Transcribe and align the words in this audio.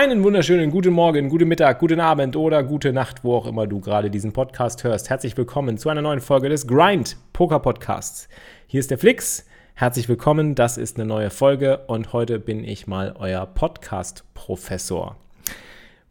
Einen 0.00 0.22
wunderschönen 0.22 0.70
guten 0.70 0.92
Morgen, 0.92 1.28
guten 1.28 1.48
Mittag, 1.48 1.80
guten 1.80 1.98
Abend 1.98 2.36
oder 2.36 2.62
gute 2.62 2.92
Nacht, 2.92 3.24
wo 3.24 3.34
auch 3.34 3.48
immer 3.48 3.66
du 3.66 3.80
gerade 3.80 4.12
diesen 4.12 4.32
Podcast 4.32 4.84
hörst. 4.84 5.10
Herzlich 5.10 5.36
willkommen 5.36 5.76
zu 5.76 5.88
einer 5.88 6.02
neuen 6.02 6.20
Folge 6.20 6.48
des 6.48 6.68
Grind 6.68 7.16
Poker 7.32 7.58
Podcasts. 7.58 8.28
Hier 8.68 8.78
ist 8.78 8.92
der 8.92 8.98
Flix. 8.98 9.44
Herzlich 9.74 10.08
willkommen, 10.08 10.54
das 10.54 10.78
ist 10.78 10.98
eine 10.98 11.04
neue 11.04 11.30
Folge 11.30 11.78
und 11.88 12.12
heute 12.12 12.38
bin 12.38 12.62
ich 12.62 12.86
mal 12.86 13.16
euer 13.18 13.44
Podcast-Professor. 13.44 15.16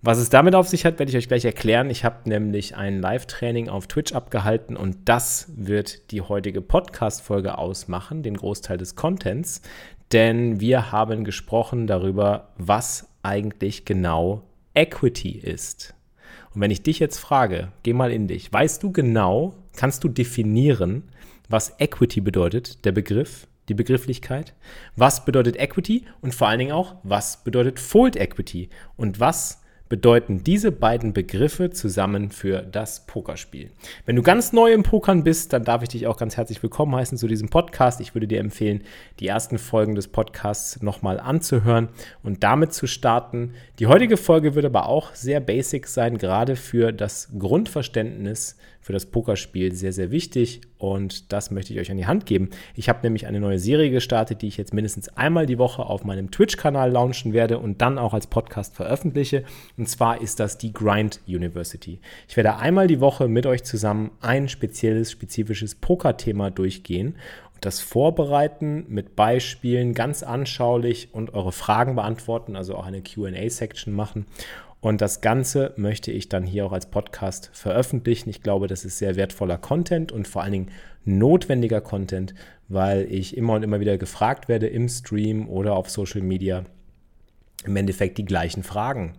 Was 0.01 0.17
es 0.17 0.27
damit 0.27 0.53
auf 0.53 0.67
sich 0.67 0.85
hat, 0.85 0.99
werde 0.99 1.09
ich 1.09 1.17
euch 1.17 1.29
gleich 1.29 1.45
erklären. 1.45 1.89
Ich 1.89 2.03
habe 2.03 2.27
nämlich 2.27 2.75
ein 2.75 2.99
Live-Training 2.99 3.69
auf 3.69 3.87
Twitch 3.87 4.11
abgehalten 4.11 4.75
und 4.75 4.97
das 5.05 5.53
wird 5.55 6.11
die 6.11 6.19
heutige 6.19 6.59
Podcast-Folge 6.59 7.57
ausmachen, 7.57 8.21
den 8.21 8.35
Großteil 8.35 8.77
des 8.77 8.97
Contents. 8.97 9.61
Denn 10.11 10.59
wir 10.59 10.91
haben 10.91 11.23
gesprochen 11.23 11.87
darüber, 11.87 12.49
was 12.57 13.07
eigentlich 13.27 13.85
genau 13.85 14.43
Equity 14.73 15.31
ist. 15.31 15.93
Und 16.53 16.61
wenn 16.61 16.71
ich 16.71 16.81
dich 16.81 16.99
jetzt 16.99 17.19
frage, 17.19 17.71
geh 17.83 17.93
mal 17.93 18.11
in 18.11 18.27
dich, 18.27 18.51
weißt 18.51 18.81
du 18.81 18.91
genau, 18.91 19.53
kannst 19.75 20.03
du 20.03 20.07
definieren, 20.07 21.03
was 21.49 21.75
Equity 21.79 22.21
bedeutet, 22.21 22.85
der 22.85 22.93
Begriff, 22.93 23.47
die 23.69 23.73
Begrifflichkeit? 23.73 24.53
Was 24.95 25.25
bedeutet 25.25 25.57
Equity 25.57 26.05
und 26.21 26.33
vor 26.33 26.47
allen 26.47 26.59
Dingen 26.59 26.71
auch, 26.71 26.95
was 27.03 27.43
bedeutet 27.43 27.79
Fold 27.79 28.15
Equity 28.15 28.69
und 28.95 29.19
was 29.19 29.61
bedeuten 29.89 30.43
diese 30.43 30.71
beiden 30.71 31.13
Begriffe 31.13 31.69
zusammen 31.69 32.31
für 32.31 32.61
das 32.61 33.05
Pokerspiel. 33.05 33.71
Wenn 34.05 34.15
du 34.15 34.21
ganz 34.21 34.53
neu 34.53 34.73
im 34.73 34.83
Pokern 34.83 35.23
bist, 35.23 35.53
dann 35.53 35.63
darf 35.63 35.83
ich 35.83 35.89
dich 35.89 36.07
auch 36.07 36.17
ganz 36.17 36.37
herzlich 36.37 36.61
willkommen 36.61 36.95
heißen 36.95 37.17
zu 37.17 37.27
diesem 37.27 37.49
Podcast. 37.49 38.01
Ich 38.01 38.15
würde 38.15 38.27
dir 38.27 38.39
empfehlen, 38.39 38.83
die 39.19 39.27
ersten 39.27 39.57
Folgen 39.57 39.95
des 39.95 40.07
Podcasts 40.07 40.81
nochmal 40.81 41.19
anzuhören 41.19 41.89
und 42.23 42.43
damit 42.43 42.73
zu 42.73 42.87
starten. 42.87 43.53
Die 43.79 43.87
heutige 43.87 44.17
Folge 44.17 44.55
wird 44.55 44.65
aber 44.65 44.87
auch 44.87 45.15
sehr 45.15 45.39
basic 45.39 45.87
sein, 45.87 46.17
gerade 46.17 46.55
für 46.55 46.91
das 46.91 47.29
Grundverständnis 47.37 48.57
für 48.87 48.93
das 48.93 49.05
Pokerspiel 49.05 49.73
sehr, 49.73 49.91
sehr 49.91 50.11
wichtig 50.11 50.61
und 50.77 51.33
das 51.33 51.51
möchte 51.51 51.73
ich 51.73 51.79
euch 51.81 51.91
an 51.91 51.97
die 51.97 52.07
Hand 52.07 52.25
geben. 52.25 52.51
Ich 52.73 52.87
habe 52.87 52.99
nämlich 53.03 53.27
eine 53.27 53.41
neue 53.41 53.59
Serie 53.59 53.91
gestartet, 53.91 54.41
die 54.41 54.47
ich 54.47 54.55
jetzt 54.55 54.73
mindestens 54.73 55.09
einmal 55.09 55.45
die 55.45 55.57
Woche 55.57 55.85
auf 55.85 56.05
meinem 56.05 56.31
Twitch-Kanal 56.31 56.89
launchen 56.89 57.33
werde 57.33 57.59
und 57.59 57.81
dann 57.81 57.97
auch 57.97 58.13
als 58.13 58.27
Podcast 58.27 58.77
veröffentliche. 58.77 59.43
Und 59.75 59.89
zwar 59.89 60.21
ist 60.21 60.39
das 60.39 60.57
die 60.57 60.71
Grind 60.71 61.19
University. 61.27 61.99
Ich 62.29 62.37
werde 62.37 62.55
einmal 62.55 62.87
die 62.87 63.01
Woche 63.01 63.27
mit 63.27 63.45
euch 63.45 63.65
zusammen 63.65 64.11
ein 64.21 64.47
spezielles, 64.47 65.11
spezifisches 65.11 65.75
Poker-Thema 65.75 66.49
durchgehen 66.49 67.15
das 67.61 67.79
vorbereiten 67.79 68.85
mit 68.87 69.15
Beispielen 69.15 69.93
ganz 69.93 70.23
anschaulich 70.23 71.09
und 71.11 71.33
eure 71.33 71.51
Fragen 71.51 71.95
beantworten, 71.95 72.55
also 72.55 72.75
auch 72.75 72.85
eine 72.85 73.01
QA-Section 73.01 73.93
machen. 73.93 74.27
Und 74.79 75.01
das 75.01 75.21
Ganze 75.21 75.73
möchte 75.75 76.11
ich 76.11 76.29
dann 76.29 76.45
hier 76.45 76.65
auch 76.65 76.71
als 76.71 76.85
Podcast 76.85 77.49
veröffentlichen. 77.53 78.29
Ich 78.29 78.43
glaube, 78.43 78.67
das 78.67 78.85
ist 78.85 78.99
sehr 78.99 79.15
wertvoller 79.15 79.57
Content 79.57 80.11
und 80.11 80.27
vor 80.27 80.43
allen 80.43 80.51
Dingen 80.51 80.71
notwendiger 81.03 81.81
Content, 81.81 82.35
weil 82.67 83.11
ich 83.11 83.35
immer 83.35 83.53
und 83.53 83.63
immer 83.63 83.79
wieder 83.79 83.97
gefragt 83.97 84.47
werde 84.47 84.67
im 84.67 84.87
Stream 84.87 85.49
oder 85.49 85.75
auf 85.75 85.89
Social 85.89 86.21
Media 86.21 86.63
im 87.65 87.75
Endeffekt 87.75 88.17
die 88.17 88.25
gleichen 88.25 88.63
Fragen 88.63 89.13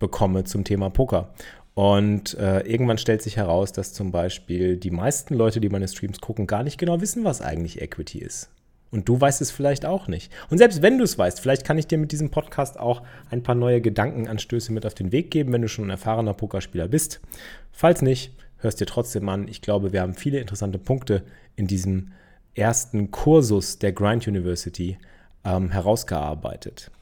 bekomme 0.00 0.44
zum 0.44 0.64
Thema 0.64 0.90
Poker. 0.90 1.32
Und 1.74 2.34
äh, 2.34 2.60
irgendwann 2.60 2.98
stellt 2.98 3.22
sich 3.22 3.36
heraus, 3.36 3.72
dass 3.72 3.92
zum 3.92 4.12
Beispiel 4.12 4.76
die 4.76 4.90
meisten 4.90 5.34
Leute, 5.34 5.60
die 5.60 5.68
meine 5.68 5.88
Streams 5.88 6.20
gucken, 6.20 6.46
gar 6.46 6.62
nicht 6.62 6.78
genau 6.78 7.00
wissen, 7.00 7.24
was 7.24 7.40
eigentlich 7.40 7.80
Equity 7.80 8.18
ist. 8.18 8.50
Und 8.94 9.08
du 9.08 9.20
weißt 9.20 9.40
es 9.40 9.50
vielleicht 9.50 9.84
auch 9.86 10.06
nicht. 10.06 10.32
Und 10.50 10.58
selbst 10.58 10.80
wenn 10.80 10.98
du 10.98 11.04
es 11.04 11.18
weißt, 11.18 11.40
vielleicht 11.40 11.64
kann 11.64 11.78
ich 11.78 11.88
dir 11.88 11.98
mit 11.98 12.12
diesem 12.12 12.30
Podcast 12.30 12.78
auch 12.78 13.02
ein 13.28 13.42
paar 13.42 13.56
neue 13.56 13.80
Gedankenanstöße 13.80 14.72
mit 14.72 14.86
auf 14.86 14.94
den 14.94 15.10
Weg 15.10 15.32
geben, 15.32 15.52
wenn 15.52 15.62
du 15.62 15.68
schon 15.68 15.86
ein 15.86 15.90
erfahrener 15.90 16.32
Pokerspieler 16.32 16.86
bist. 16.86 17.20
Falls 17.72 18.02
nicht, 18.02 18.30
hörst 18.58 18.80
dir 18.80 18.86
trotzdem 18.86 19.28
an. 19.28 19.48
Ich 19.48 19.62
glaube, 19.62 19.92
wir 19.92 20.00
haben 20.00 20.14
viele 20.14 20.38
interessante 20.38 20.78
Punkte 20.78 21.24
in 21.56 21.66
diesem 21.66 22.12
ersten 22.54 23.10
Kursus 23.10 23.80
der 23.80 23.90
Grind 23.90 24.28
University 24.28 24.96
ähm, 25.44 25.72
herausgearbeitet. 25.72 26.92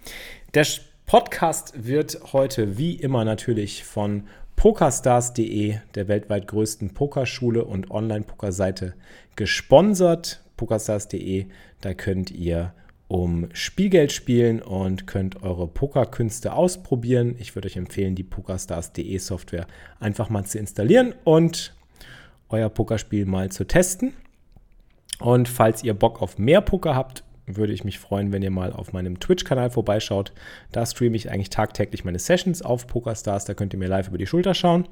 Der 0.54 0.66
Podcast 1.04 1.74
wird 1.76 2.32
heute 2.32 2.78
wie 2.78 2.94
immer 2.94 3.26
natürlich 3.26 3.84
von 3.84 4.28
pokerstars.de, 4.56 5.76
der 5.94 6.08
weltweit 6.08 6.48
größten 6.48 6.94
Pokerschule 6.94 7.66
und 7.66 7.90
Online-Pokerseite, 7.90 8.94
gesponsert 9.36 10.42
pokerstars.de. 10.62 11.46
Da 11.82 11.92
könnt 11.92 12.30
ihr 12.30 12.72
um 13.08 13.48
Spielgeld 13.52 14.10
spielen 14.10 14.62
und 14.62 15.06
könnt 15.06 15.42
eure 15.42 15.68
Pokerkünste 15.68 16.54
ausprobieren. 16.54 17.36
Ich 17.38 17.54
würde 17.54 17.66
euch 17.66 17.76
empfehlen, 17.76 18.14
die 18.14 18.22
pokerstars.de 18.22 19.18
Software 19.18 19.66
einfach 20.00 20.30
mal 20.30 20.44
zu 20.46 20.58
installieren 20.58 21.14
und 21.24 21.74
euer 22.48 22.70
Pokerspiel 22.70 23.26
mal 23.26 23.50
zu 23.50 23.64
testen. 23.64 24.14
Und 25.18 25.48
falls 25.48 25.84
ihr 25.84 25.92
Bock 25.92 26.22
auf 26.22 26.38
mehr 26.38 26.62
Poker 26.62 26.94
habt, 26.94 27.22
würde 27.46 27.72
ich 27.72 27.84
mich 27.84 27.98
freuen, 27.98 28.32
wenn 28.32 28.42
ihr 28.42 28.50
mal 28.50 28.72
auf 28.72 28.92
meinem 28.92 29.20
Twitch-Kanal 29.20 29.70
vorbeischaut. 29.70 30.32
Da 30.70 30.86
streame 30.86 31.16
ich 31.16 31.30
eigentlich 31.30 31.50
tagtäglich 31.50 32.04
meine 32.04 32.18
Sessions 32.18 32.62
auf 32.62 32.86
PokerStars. 32.86 33.44
Da 33.44 33.54
könnt 33.54 33.74
ihr 33.74 33.78
mir 33.78 33.88
live 33.88 34.08
über 34.08 34.18
die 34.18 34.26
Schulter 34.26 34.54
schauen. 34.54 34.88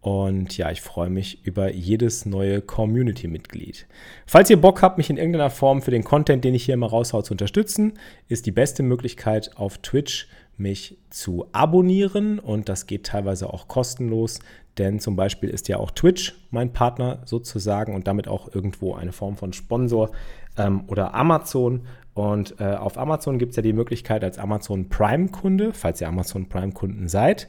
Und 0.00 0.56
ja, 0.56 0.70
ich 0.70 0.80
freue 0.80 1.10
mich 1.10 1.44
über 1.44 1.70
jedes 1.70 2.24
neue 2.24 2.62
Community-Mitglied. 2.62 3.86
Falls 4.26 4.48
ihr 4.48 4.58
Bock 4.60 4.80
habt, 4.80 4.96
mich 4.96 5.10
in 5.10 5.18
irgendeiner 5.18 5.50
Form 5.50 5.82
für 5.82 5.90
den 5.90 6.04
Content, 6.04 6.42
den 6.42 6.54
ich 6.54 6.64
hier 6.64 6.74
immer 6.74 6.88
raushaue, 6.88 7.22
zu 7.22 7.34
unterstützen, 7.34 7.94
ist 8.26 8.46
die 8.46 8.50
beste 8.50 8.82
Möglichkeit 8.82 9.56
auf 9.56 9.78
Twitch, 9.78 10.28
mich 10.56 10.98
zu 11.10 11.46
abonnieren. 11.52 12.38
Und 12.38 12.68
das 12.68 12.86
geht 12.86 13.04
teilweise 13.04 13.52
auch 13.52 13.68
kostenlos, 13.68 14.40
denn 14.78 15.00
zum 15.00 15.16
Beispiel 15.16 15.50
ist 15.50 15.68
ja 15.68 15.76
auch 15.76 15.90
Twitch 15.90 16.34
mein 16.50 16.72
Partner 16.72 17.20
sozusagen 17.26 17.94
und 17.94 18.06
damit 18.06 18.28
auch 18.28 18.54
irgendwo 18.54 18.94
eine 18.94 19.12
Form 19.12 19.36
von 19.36 19.52
Sponsor 19.52 20.10
ähm, 20.56 20.84
oder 20.86 21.14
Amazon. 21.14 21.82
Und 22.14 22.58
äh, 22.58 22.74
auf 22.74 22.96
Amazon 22.96 23.38
gibt 23.38 23.50
es 23.50 23.56
ja 23.56 23.62
die 23.62 23.72
Möglichkeit 23.72 24.24
als 24.24 24.38
Amazon 24.38 24.88
Prime-Kunde, 24.88 25.72
falls 25.74 26.00
ihr 26.00 26.08
Amazon 26.08 26.48
Prime-Kunden 26.48 27.08
seid, 27.08 27.48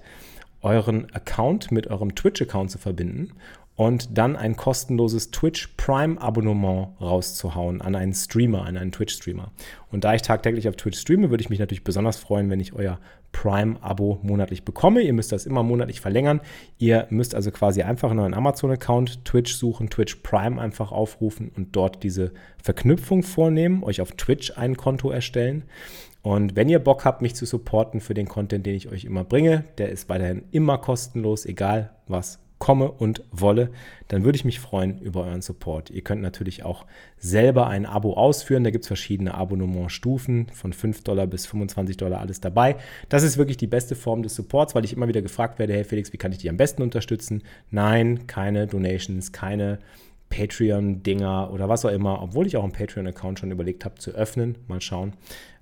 euren 0.62 1.14
Account 1.14 1.72
mit 1.72 1.88
eurem 1.88 2.16
Twitch-Account 2.16 2.72
zu 2.72 2.78
verbinden 2.78 3.34
und 3.76 4.18
dann 4.18 4.36
ein 4.36 4.56
kostenloses 4.56 5.32
Twitch 5.32 5.70
Prime 5.78 6.22
Abonnement 6.22 6.90
rauszuhauen 7.02 7.82
an 7.82 7.96
einen 7.96 8.14
Streamer, 8.14 8.66
an 8.66 8.78
einen 8.78 8.92
Twitch-Streamer. 8.92 9.52
Und 9.90 10.04
da 10.04 10.14
ich 10.14 10.22
tagtäglich 10.22 10.70
auf 10.70 10.76
Twitch 10.76 11.00
streame, 11.00 11.30
würde 11.30 11.42
ich 11.42 11.50
mich 11.50 11.60
natürlich 11.60 11.84
besonders 11.84 12.18
freuen, 12.18 12.50
wenn 12.50 12.60
ich 12.60 12.74
euer 12.74 13.00
Prime-Abo 13.32 14.20
monatlich 14.22 14.64
bekomme. 14.66 15.02
Ihr 15.02 15.14
müsst 15.14 15.32
das 15.32 15.46
immer 15.46 15.64
monatlich 15.64 16.02
verlängern. 16.02 16.42
Ihr 16.78 17.08
müsst 17.10 17.34
also 17.34 17.50
quasi 17.50 17.82
einfach 17.82 18.12
in 18.12 18.20
euren 18.20 18.34
Amazon-Account 18.34 19.26
Twitch 19.26 19.56
suchen, 19.56 19.90
Twitch 19.90 20.18
Prime 20.18 20.62
einfach 20.62 20.92
aufrufen 20.92 21.50
und 21.56 21.76
dort 21.76 22.04
diese 22.04 22.34
Verknüpfung 22.62 23.24
vornehmen, 23.24 23.84
euch 23.84 24.02
auf 24.02 24.12
Twitch 24.12 24.58
ein 24.58 24.78
Konto 24.78 25.10
erstellen. 25.10 25.64
Und 26.22 26.56
wenn 26.56 26.70
ihr 26.70 26.80
Bock 26.80 27.06
habt, 27.06 27.22
mich 27.22 27.36
zu 27.36 27.46
supporten 27.46 28.00
für 28.00 28.14
den 28.14 28.28
Content, 28.28 28.66
den 28.66 28.76
ich 28.76 28.90
euch 28.90 29.06
immer 29.06 29.24
bringe, 29.24 29.66
der 29.78 29.90
ist 29.90 30.10
weiterhin 30.10 30.44
immer 30.52 30.78
kostenlos, 30.78 31.46
egal 31.46 31.92
was 32.08 32.40
komme 32.62 32.92
und 32.92 33.24
wolle, 33.32 33.72
dann 34.08 34.24
würde 34.24 34.36
ich 34.36 34.46
mich 34.46 34.60
freuen 34.60 35.00
über 35.00 35.26
euren 35.26 35.42
Support. 35.42 35.90
Ihr 35.90 36.04
könnt 36.04 36.22
natürlich 36.22 36.64
auch 36.64 36.86
selber 37.18 37.68
ein 37.68 37.88
Abo 37.88 38.14
ausführen. 38.14 38.64
Da 38.64 38.70
gibt 38.70 38.84
es 38.84 38.88
verschiedene 38.88 39.34
Abonnementstufen 39.34 40.48
von 40.54 40.72
5 40.72 41.04
Dollar 41.04 41.26
bis 41.26 41.48
25 41.48 41.98
Dollar 41.98 42.22
alles 42.22 42.40
dabei. 42.40 42.76
Das 43.10 43.24
ist 43.24 43.38
wirklich 43.38 43.58
die 43.58 43.68
beste 43.68 43.96
Form 43.96 44.22
des 44.22 44.36
Supports, 44.36 44.76
weil 44.76 44.86
ich 44.86 44.94
immer 44.94 45.08
wieder 45.08 45.24
gefragt 45.24 45.58
werde, 45.58 45.74
hey 45.74 45.84
Felix, 45.84 46.14
wie 46.14 46.18
kann 46.18 46.32
ich 46.32 46.38
dich 46.38 46.52
am 46.52 46.58
besten 46.58 46.84
unterstützen? 46.84 47.42
Nein, 47.72 48.28
keine 48.28 48.68
Donations, 48.68 49.32
keine 49.32 49.80
Patreon-Dinger 50.32 51.52
oder 51.54 51.70
was 51.70 51.86
auch 51.86 51.92
immer, 51.92 52.24
obwohl 52.24 52.48
ich 52.48 52.58
auch 52.58 52.64
einen 52.64 52.72
Patreon-Account 52.72 53.38
schon 53.38 53.52
überlegt 53.52 53.86
habe 53.86 53.96
zu 53.96 54.12
öffnen. 54.12 54.58
Mal 54.68 54.82
schauen. 54.82 55.14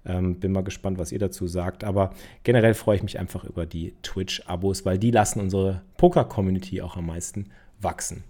Ähm, 0.05 0.39
bin 0.39 0.53
mal 0.53 0.63
gespannt, 0.63 0.97
was 0.97 1.11
ihr 1.11 1.19
dazu 1.19 1.47
sagt. 1.47 1.83
Aber 1.83 2.11
generell 2.43 2.73
freue 2.73 2.95
ich 2.95 3.03
mich 3.03 3.19
einfach 3.19 3.43
über 3.43 3.65
die 3.65 3.93
Twitch-Abos, 4.01 4.85
weil 4.85 4.97
die 4.97 5.11
lassen 5.11 5.41
unsere 5.41 5.81
Poker-Community 5.97 6.81
auch 6.81 6.95
am 6.95 7.07
meisten 7.07 7.49
wachsen. 7.81 8.23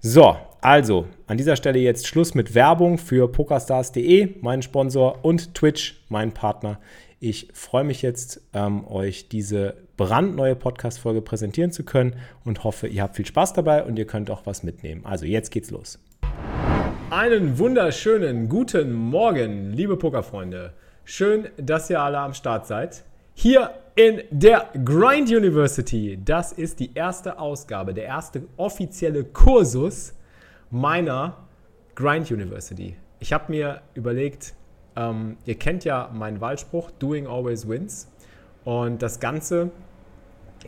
So, 0.00 0.36
also 0.60 1.06
an 1.26 1.36
dieser 1.36 1.56
Stelle 1.56 1.78
jetzt 1.78 2.06
Schluss 2.06 2.34
mit 2.34 2.54
Werbung 2.54 2.98
für 2.98 3.30
pokerstars.de, 3.30 4.36
mein 4.40 4.62
Sponsor, 4.62 5.24
und 5.24 5.54
Twitch, 5.54 6.00
mein 6.08 6.32
Partner 6.32 6.78
Ich 7.18 7.48
freue 7.54 7.84
mich 7.84 8.02
jetzt, 8.02 8.42
ähm, 8.52 8.86
euch 8.86 9.30
diese 9.30 9.78
brandneue 9.96 10.54
Podcast-Folge 10.54 11.22
präsentieren 11.22 11.72
zu 11.72 11.82
können 11.82 12.16
und 12.44 12.62
hoffe, 12.62 12.88
ihr 12.88 13.02
habt 13.02 13.16
viel 13.16 13.24
Spaß 13.24 13.54
dabei 13.54 13.84
und 13.84 13.98
ihr 13.98 14.06
könnt 14.06 14.30
auch 14.30 14.44
was 14.44 14.62
mitnehmen. 14.62 15.06
Also 15.06 15.24
jetzt 15.24 15.50
geht's 15.50 15.70
los. 15.70 15.98
Einen 17.08 17.58
wunderschönen 17.58 18.50
guten 18.50 18.92
Morgen, 18.92 19.72
liebe 19.72 19.96
Pokerfreunde. 19.96 20.74
Schön, 21.04 21.48
dass 21.56 21.88
ihr 21.88 22.02
alle 22.02 22.18
am 22.18 22.34
Start 22.34 22.66
seid. 22.66 23.04
Hier 23.32 23.70
in 23.94 24.22
der 24.30 24.68
Grind 24.84 25.30
University. 25.30 26.18
Das 26.22 26.52
ist 26.52 26.80
die 26.80 26.92
erste 26.94 27.38
Ausgabe, 27.38 27.94
der 27.94 28.04
erste 28.04 28.42
offizielle 28.58 29.24
Kursus 29.24 30.12
meiner 30.70 31.46
Grind 31.94 32.30
University. 32.30 32.94
Ich 33.20 33.32
habe 33.32 33.50
mir 33.50 33.80
überlegt, 33.94 34.52
ähm, 34.96 35.36
ihr 35.44 35.56
kennt 35.56 35.84
ja 35.84 36.10
meinen 36.12 36.40
Wahlspruch, 36.40 36.90
Doing 36.98 37.26
Always 37.26 37.68
Wins. 37.68 38.08
Und 38.64 39.02
das 39.02 39.20
Ganze 39.20 39.70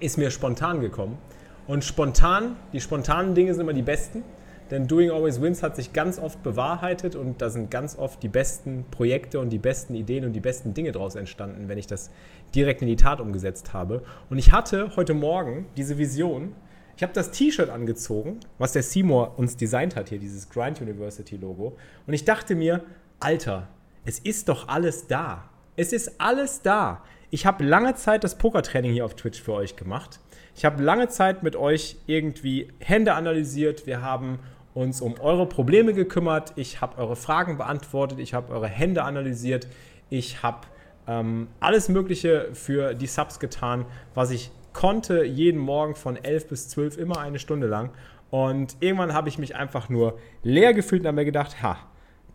ist 0.00 0.18
mir 0.18 0.30
spontan 0.30 0.80
gekommen. 0.80 1.18
Und 1.66 1.84
spontan, 1.84 2.56
die 2.72 2.80
spontanen 2.80 3.34
Dinge 3.34 3.52
sind 3.52 3.62
immer 3.62 3.72
die 3.72 3.82
besten. 3.82 4.22
Denn 4.70 4.86
Doing 4.86 5.10
Always 5.10 5.40
Wins 5.40 5.62
hat 5.62 5.76
sich 5.76 5.92
ganz 5.92 6.18
oft 6.18 6.42
bewahrheitet 6.42 7.16
und 7.16 7.40
da 7.40 7.48
sind 7.48 7.70
ganz 7.70 7.96
oft 7.98 8.22
die 8.22 8.28
besten 8.28 8.84
Projekte 8.90 9.40
und 9.40 9.50
die 9.50 9.58
besten 9.58 9.94
Ideen 9.94 10.24
und 10.26 10.34
die 10.34 10.40
besten 10.40 10.74
Dinge 10.74 10.92
daraus 10.92 11.14
entstanden, 11.14 11.68
wenn 11.68 11.78
ich 11.78 11.86
das 11.86 12.10
direkt 12.54 12.82
in 12.82 12.88
die 12.88 12.96
Tat 12.96 13.20
umgesetzt 13.20 13.72
habe. 13.72 14.02
Und 14.28 14.38
ich 14.38 14.52
hatte 14.52 14.94
heute 14.96 15.14
Morgen 15.14 15.66
diese 15.76 15.96
Vision. 15.96 16.54
Ich 16.96 17.02
habe 17.02 17.14
das 17.14 17.30
T-Shirt 17.30 17.70
angezogen, 17.70 18.40
was 18.58 18.72
der 18.72 18.82
Seymour 18.82 19.38
uns 19.38 19.56
designt 19.56 19.96
hat, 19.96 20.10
hier 20.10 20.18
dieses 20.18 20.50
Grind 20.50 20.82
University 20.82 21.36
Logo. 21.36 21.76
Und 22.06 22.12
ich 22.12 22.24
dachte 22.24 22.54
mir, 22.54 22.82
Alter, 23.20 23.68
es 24.04 24.18
ist 24.18 24.48
doch 24.48 24.68
alles 24.68 25.06
da. 25.06 25.48
Es 25.76 25.92
ist 25.92 26.20
alles 26.20 26.62
da. 26.62 27.02
Ich 27.30 27.46
habe 27.46 27.64
lange 27.64 27.94
Zeit 27.94 28.24
das 28.24 28.38
Pokertraining 28.38 28.92
hier 28.92 29.04
auf 29.04 29.14
Twitch 29.14 29.42
für 29.42 29.52
euch 29.52 29.76
gemacht. 29.76 30.20
Ich 30.56 30.64
habe 30.64 30.82
lange 30.82 31.08
Zeit 31.08 31.42
mit 31.42 31.56
euch 31.56 31.96
irgendwie 32.06 32.72
Hände 32.80 33.14
analysiert. 33.14 33.86
Wir 33.86 34.02
haben 34.02 34.38
uns 34.74 35.00
um 35.00 35.20
eure 35.20 35.46
Probleme 35.46 35.92
gekümmert. 35.92 36.52
Ich 36.56 36.80
habe 36.80 36.98
eure 36.98 37.16
Fragen 37.16 37.58
beantwortet. 37.58 38.18
Ich 38.18 38.34
habe 38.34 38.52
eure 38.52 38.68
Hände 38.68 39.02
analysiert. 39.02 39.66
Ich 40.10 40.42
habe 40.42 40.66
ähm, 41.06 41.48
alles 41.60 41.88
Mögliche 41.88 42.48
für 42.54 42.94
die 42.94 43.06
Subs 43.06 43.40
getan, 43.40 43.86
was 44.14 44.30
ich 44.30 44.50
konnte, 44.72 45.24
jeden 45.24 45.58
Morgen 45.58 45.94
von 45.94 46.16
11 46.16 46.48
bis 46.48 46.68
12, 46.68 46.98
immer 46.98 47.18
eine 47.18 47.38
Stunde 47.38 47.66
lang. 47.66 47.90
Und 48.30 48.76
irgendwann 48.80 49.14
habe 49.14 49.28
ich 49.28 49.38
mich 49.38 49.56
einfach 49.56 49.88
nur 49.88 50.18
leer 50.42 50.74
gefühlt 50.74 51.02
und 51.02 51.08
habe 51.08 51.16
mir 51.16 51.24
gedacht, 51.24 51.62
ha, 51.62 51.78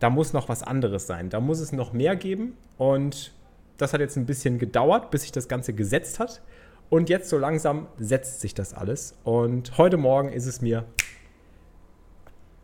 da 0.00 0.10
muss 0.10 0.32
noch 0.32 0.48
was 0.48 0.62
anderes 0.62 1.06
sein. 1.06 1.30
Da 1.30 1.40
muss 1.40 1.60
es 1.60 1.72
noch 1.72 1.92
mehr 1.92 2.16
geben. 2.16 2.56
Und 2.78 3.32
das 3.76 3.92
hat 3.92 4.00
jetzt 4.00 4.16
ein 4.16 4.26
bisschen 4.26 4.58
gedauert, 4.58 5.10
bis 5.10 5.22
sich 5.22 5.32
das 5.32 5.48
Ganze 5.48 5.72
gesetzt 5.72 6.18
hat. 6.18 6.42
Und 6.90 7.08
jetzt 7.08 7.28
so 7.28 7.38
langsam 7.38 7.88
setzt 7.98 8.40
sich 8.40 8.54
das 8.54 8.74
alles. 8.74 9.16
Und 9.24 9.78
heute 9.78 9.96
Morgen 9.96 10.30
ist 10.30 10.46
es 10.46 10.60
mir 10.60 10.84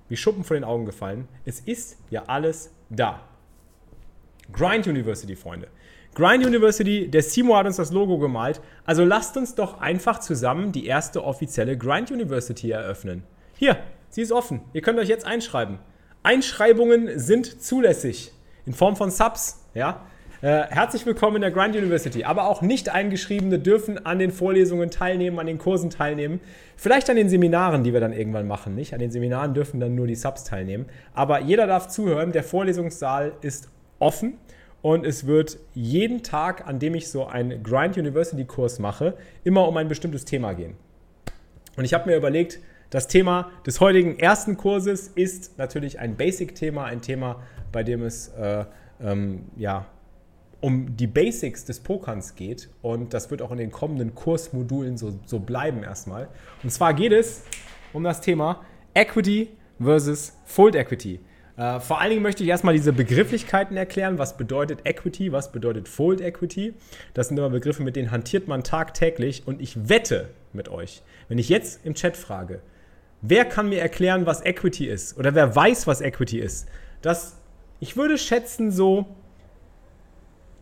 wie 0.09 0.17
Schuppen 0.17 0.45
von 0.45 0.55
den 0.55 0.65
Augen 0.65 0.85
gefallen. 0.85 1.29
Es 1.45 1.61
ist 1.61 1.97
ja 2.11 2.25
alles 2.27 2.73
da. 2.91 3.21
Grind 4.53 4.87
University, 4.87 5.37
Freunde. 5.37 5.69
Grind 6.15 6.45
University, 6.45 7.09
der 7.09 7.23
Simo 7.23 7.57
hat 7.57 7.67
uns 7.67 7.77
das 7.77 7.93
Logo 7.93 8.19
gemalt. 8.19 8.61
Also 8.85 9.05
lasst 9.05 9.37
uns 9.37 9.55
doch 9.55 9.81
einfach 9.81 10.19
zusammen 10.19 10.73
die 10.73 10.87
erste 10.87 11.25
offizielle 11.25 11.79
Grind 11.79 12.11
University 12.11 12.73
eröffnen. 12.73 13.23
Hier, 13.57 13.77
sie 14.09 14.23
ist 14.23 14.33
offen. 14.33 14.61
Ihr 14.73 14.83
könnt 14.83 14.99
euch 14.99 15.09
jetzt 15.09 15.25
einschreiben. 15.25 15.79
Einschreibungen 16.23 17.19
sind 17.19 17.63
zulässig. 17.63 18.33
In 18.67 18.75
Form 18.75 18.95
von 18.95 19.11
Subs, 19.11 19.65
ja. 19.73 20.05
Äh, 20.43 20.65
herzlich 20.69 21.07
willkommen 21.07 21.37
in 21.37 21.43
der 21.43 21.51
Grind 21.51 21.75
University. 21.75 22.25
Aber 22.25 22.47
auch 22.47 22.61
nicht 22.61 22.91
eingeschriebene 22.91 23.59
dürfen 23.59 24.05
an 24.05 24.19
den 24.19 24.31
Vorlesungen 24.31 24.91
teilnehmen, 24.91 25.39
an 25.39 25.47
den 25.47 25.57
Kursen 25.57 25.89
teilnehmen. 25.89 26.41
Vielleicht 26.77 27.09
an 27.09 27.17
den 27.17 27.31
Seminaren, 27.31 27.85
die 27.85 27.95
wir 27.95 28.01
dann 28.01 28.13
irgendwann 28.13 28.47
machen, 28.47 28.75
nicht? 28.75 28.93
An 28.93 29.01
den 29.01 29.11
Seminaren 29.11 29.55
dürfen 29.55 29.81
dann 29.81 29.95
nur 29.95 30.07
die 30.07 30.15
Subs 30.15 30.45
teilnehmen. 30.45 30.87
Aber 31.15 31.41
jeder 31.41 31.67
darf 31.67 31.89
zuhören. 31.89 32.33
Der 32.33 32.45
Vorlesungssaal 32.45 33.33
ist 33.41 33.71
offen. 33.99 34.35
Und 34.83 35.07
es 35.07 35.27
wird 35.27 35.59
jeden 35.73 36.23
Tag, 36.23 36.67
an 36.67 36.79
dem 36.79 36.95
ich 36.95 37.09
so 37.09 37.27
einen 37.27 37.63
Grind 37.63 37.97
University 37.97 38.45
Kurs 38.45 38.79
mache, 38.79 39.15
immer 39.43 39.67
um 39.67 39.77
ein 39.79 39.89
bestimmtes 39.89 40.27
Thema 40.27 40.53
gehen. 40.53 40.77
Und 41.77 41.85
ich 41.87 41.95
habe 41.95 42.11
mir 42.11 42.17
überlegt, 42.17 42.61
das 42.91 43.07
Thema 43.07 43.51
des 43.65 43.81
heutigen 43.81 44.19
ersten 44.19 44.57
Kurses 44.57 45.09
ist 45.09 45.59
natürlich 45.59 46.01
ein 46.01 46.17
Basic-Thema, 46.17 46.85
ein 46.85 47.01
Thema, 47.01 47.43
bei 47.73 47.85
dem 47.85 48.03
es 48.03 48.29
äh, 48.29 48.65
ähm, 49.01 49.45
ja, 49.57 49.87
um 50.61 50.97
die 50.97 51.07
Basics 51.07 51.65
des 51.65 51.81
Pokerns 51.81 52.35
geht. 52.35 52.69
Und 52.83 53.15
das 53.15 53.31
wird 53.31 53.43
auch 53.43 53.53
in 53.53 53.59
den 53.59 53.71
kommenden 53.71 54.15
Kursmodulen 54.15 54.99
so, 54.99 55.19
so 55.25 55.39
bleiben 55.39 55.83
erstmal. 55.83 56.29
Und 56.63 56.71
zwar 56.71 56.93
geht 56.93 57.13
es 57.13 57.45
um 57.93 58.05
das 58.05 58.21
Thema 58.21 58.65
Equity 58.95 59.49
versus 59.81 60.33
Fold 60.45 60.75
Equity. 60.75 61.21
Äh, 61.57 61.79
vor 61.81 62.01
allen 62.01 62.11
Dingen 62.11 62.23
möchte 62.23 62.43
ich 62.43 62.49
erstmal 62.49 62.75
diese 62.75 62.93
Begrifflichkeiten 62.93 63.77
erklären. 63.77 64.19
Was 64.19 64.37
bedeutet 64.37 64.81
Equity? 64.85 65.31
Was 65.31 65.53
bedeutet 65.53 65.89
Fold 65.89 66.21
Equity? 66.21 66.75
Das 67.15 67.29
sind 67.29 67.39
immer 67.39 67.51
Begriffe, 67.51 67.83
mit 67.83 67.97
denen 67.97 68.11
hantiert 68.11 68.49
man 68.49 68.65
tagtäglich. 68.65 69.45
Und 69.47 69.61
ich 69.61 69.89
wette 69.89 70.31
mit 70.53 70.69
euch, 70.69 71.03
wenn 71.29 71.39
ich 71.39 71.49
jetzt 71.49 71.85
im 71.87 71.95
Chat 71.95 72.17
frage, 72.17 72.61
wer 73.23 73.45
kann 73.45 73.69
mir 73.69 73.81
erklären, 73.81 74.27
was 74.27 74.45
Equity 74.45 74.87
ist? 74.87 75.19
Oder 75.19 75.35
wer 75.35 75.55
weiß, 75.55 75.87
was 75.87 76.01
Equity 76.01 76.39
ist? 76.39 76.69
Das, 77.03 77.37
ich 77.81 77.97
würde 77.97 78.19
schätzen, 78.19 78.71
so 78.71 79.07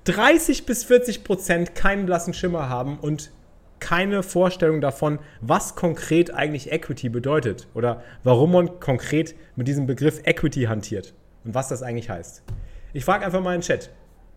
30 0.05 0.67
bis 0.67 0.85
40 0.85 1.25
Prozent 1.25 1.75
keinen 1.75 2.07
blassen 2.07 2.33
Schimmer 2.33 2.69
haben 2.69 2.99
und 2.99 3.31
keine 3.81 4.23
Vorstellung 4.23 4.81
davon, 4.81 5.19
was 5.41 5.77
konkret 5.77 6.33
eigentlich 6.35 6.73
Equity 6.73 7.09
bedeutet 7.09 7.69
oder 7.75 8.03
warum 8.25 8.53
man 8.53 8.81
konkret 8.81 9.35
mit 9.57 9.69
diesem 9.69 9.87
Begriff 9.87 10.21
Equity 10.25 10.63
hantiert 10.63 11.15
und 11.45 11.55
was 11.55 11.69
das 11.69 11.83
eigentlich 11.83 12.11
heißt. 12.11 12.43
Ich 12.93 13.05
frage 13.05 13.25
einfach 13.25 13.41
mal 13.41 13.55
in 13.55 13.61
den 13.61 13.67
Chat. 13.67 13.91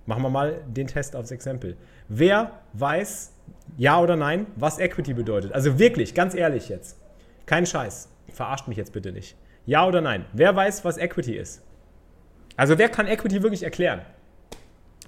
Machen 0.05 0.23
wir 0.23 0.29
mal 0.29 0.61
den 0.67 0.87
Test 0.87 1.15
aufs 1.15 1.31
Exempel. 1.31 1.77
Wer 2.09 2.59
weiß, 2.73 3.31
ja 3.77 3.99
oder 4.01 4.15
nein, 4.15 4.47
was 4.55 4.79
Equity 4.79 5.13
bedeutet? 5.13 5.53
Also 5.53 5.79
wirklich, 5.79 6.13
ganz 6.13 6.35
ehrlich 6.35 6.69
jetzt. 6.69 6.97
Kein 7.45 7.65
Scheiß. 7.65 8.09
Verarscht 8.33 8.67
mich 8.67 8.77
jetzt 8.77 8.93
bitte 8.93 9.11
nicht. 9.11 9.35
Ja 9.65 9.85
oder 9.85 10.01
nein? 10.01 10.25
Wer 10.33 10.55
weiß, 10.55 10.83
was 10.85 10.97
Equity 10.97 11.35
ist? 11.35 11.61
Also 12.57 12.77
wer 12.77 12.89
kann 12.89 13.07
Equity 13.07 13.43
wirklich 13.43 13.63
erklären? 13.63 14.01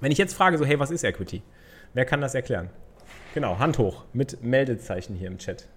Wenn 0.00 0.12
ich 0.12 0.18
jetzt 0.18 0.34
frage, 0.34 0.58
so, 0.58 0.64
hey, 0.64 0.78
was 0.78 0.90
ist 0.90 1.04
Equity? 1.04 1.42
Wer 1.92 2.04
kann 2.04 2.20
das 2.20 2.34
erklären? 2.34 2.70
Genau, 3.34 3.58
Hand 3.58 3.78
hoch 3.78 4.04
mit 4.12 4.42
Meldezeichen 4.42 5.14
hier 5.14 5.28
im 5.28 5.38
Chat. 5.38 5.68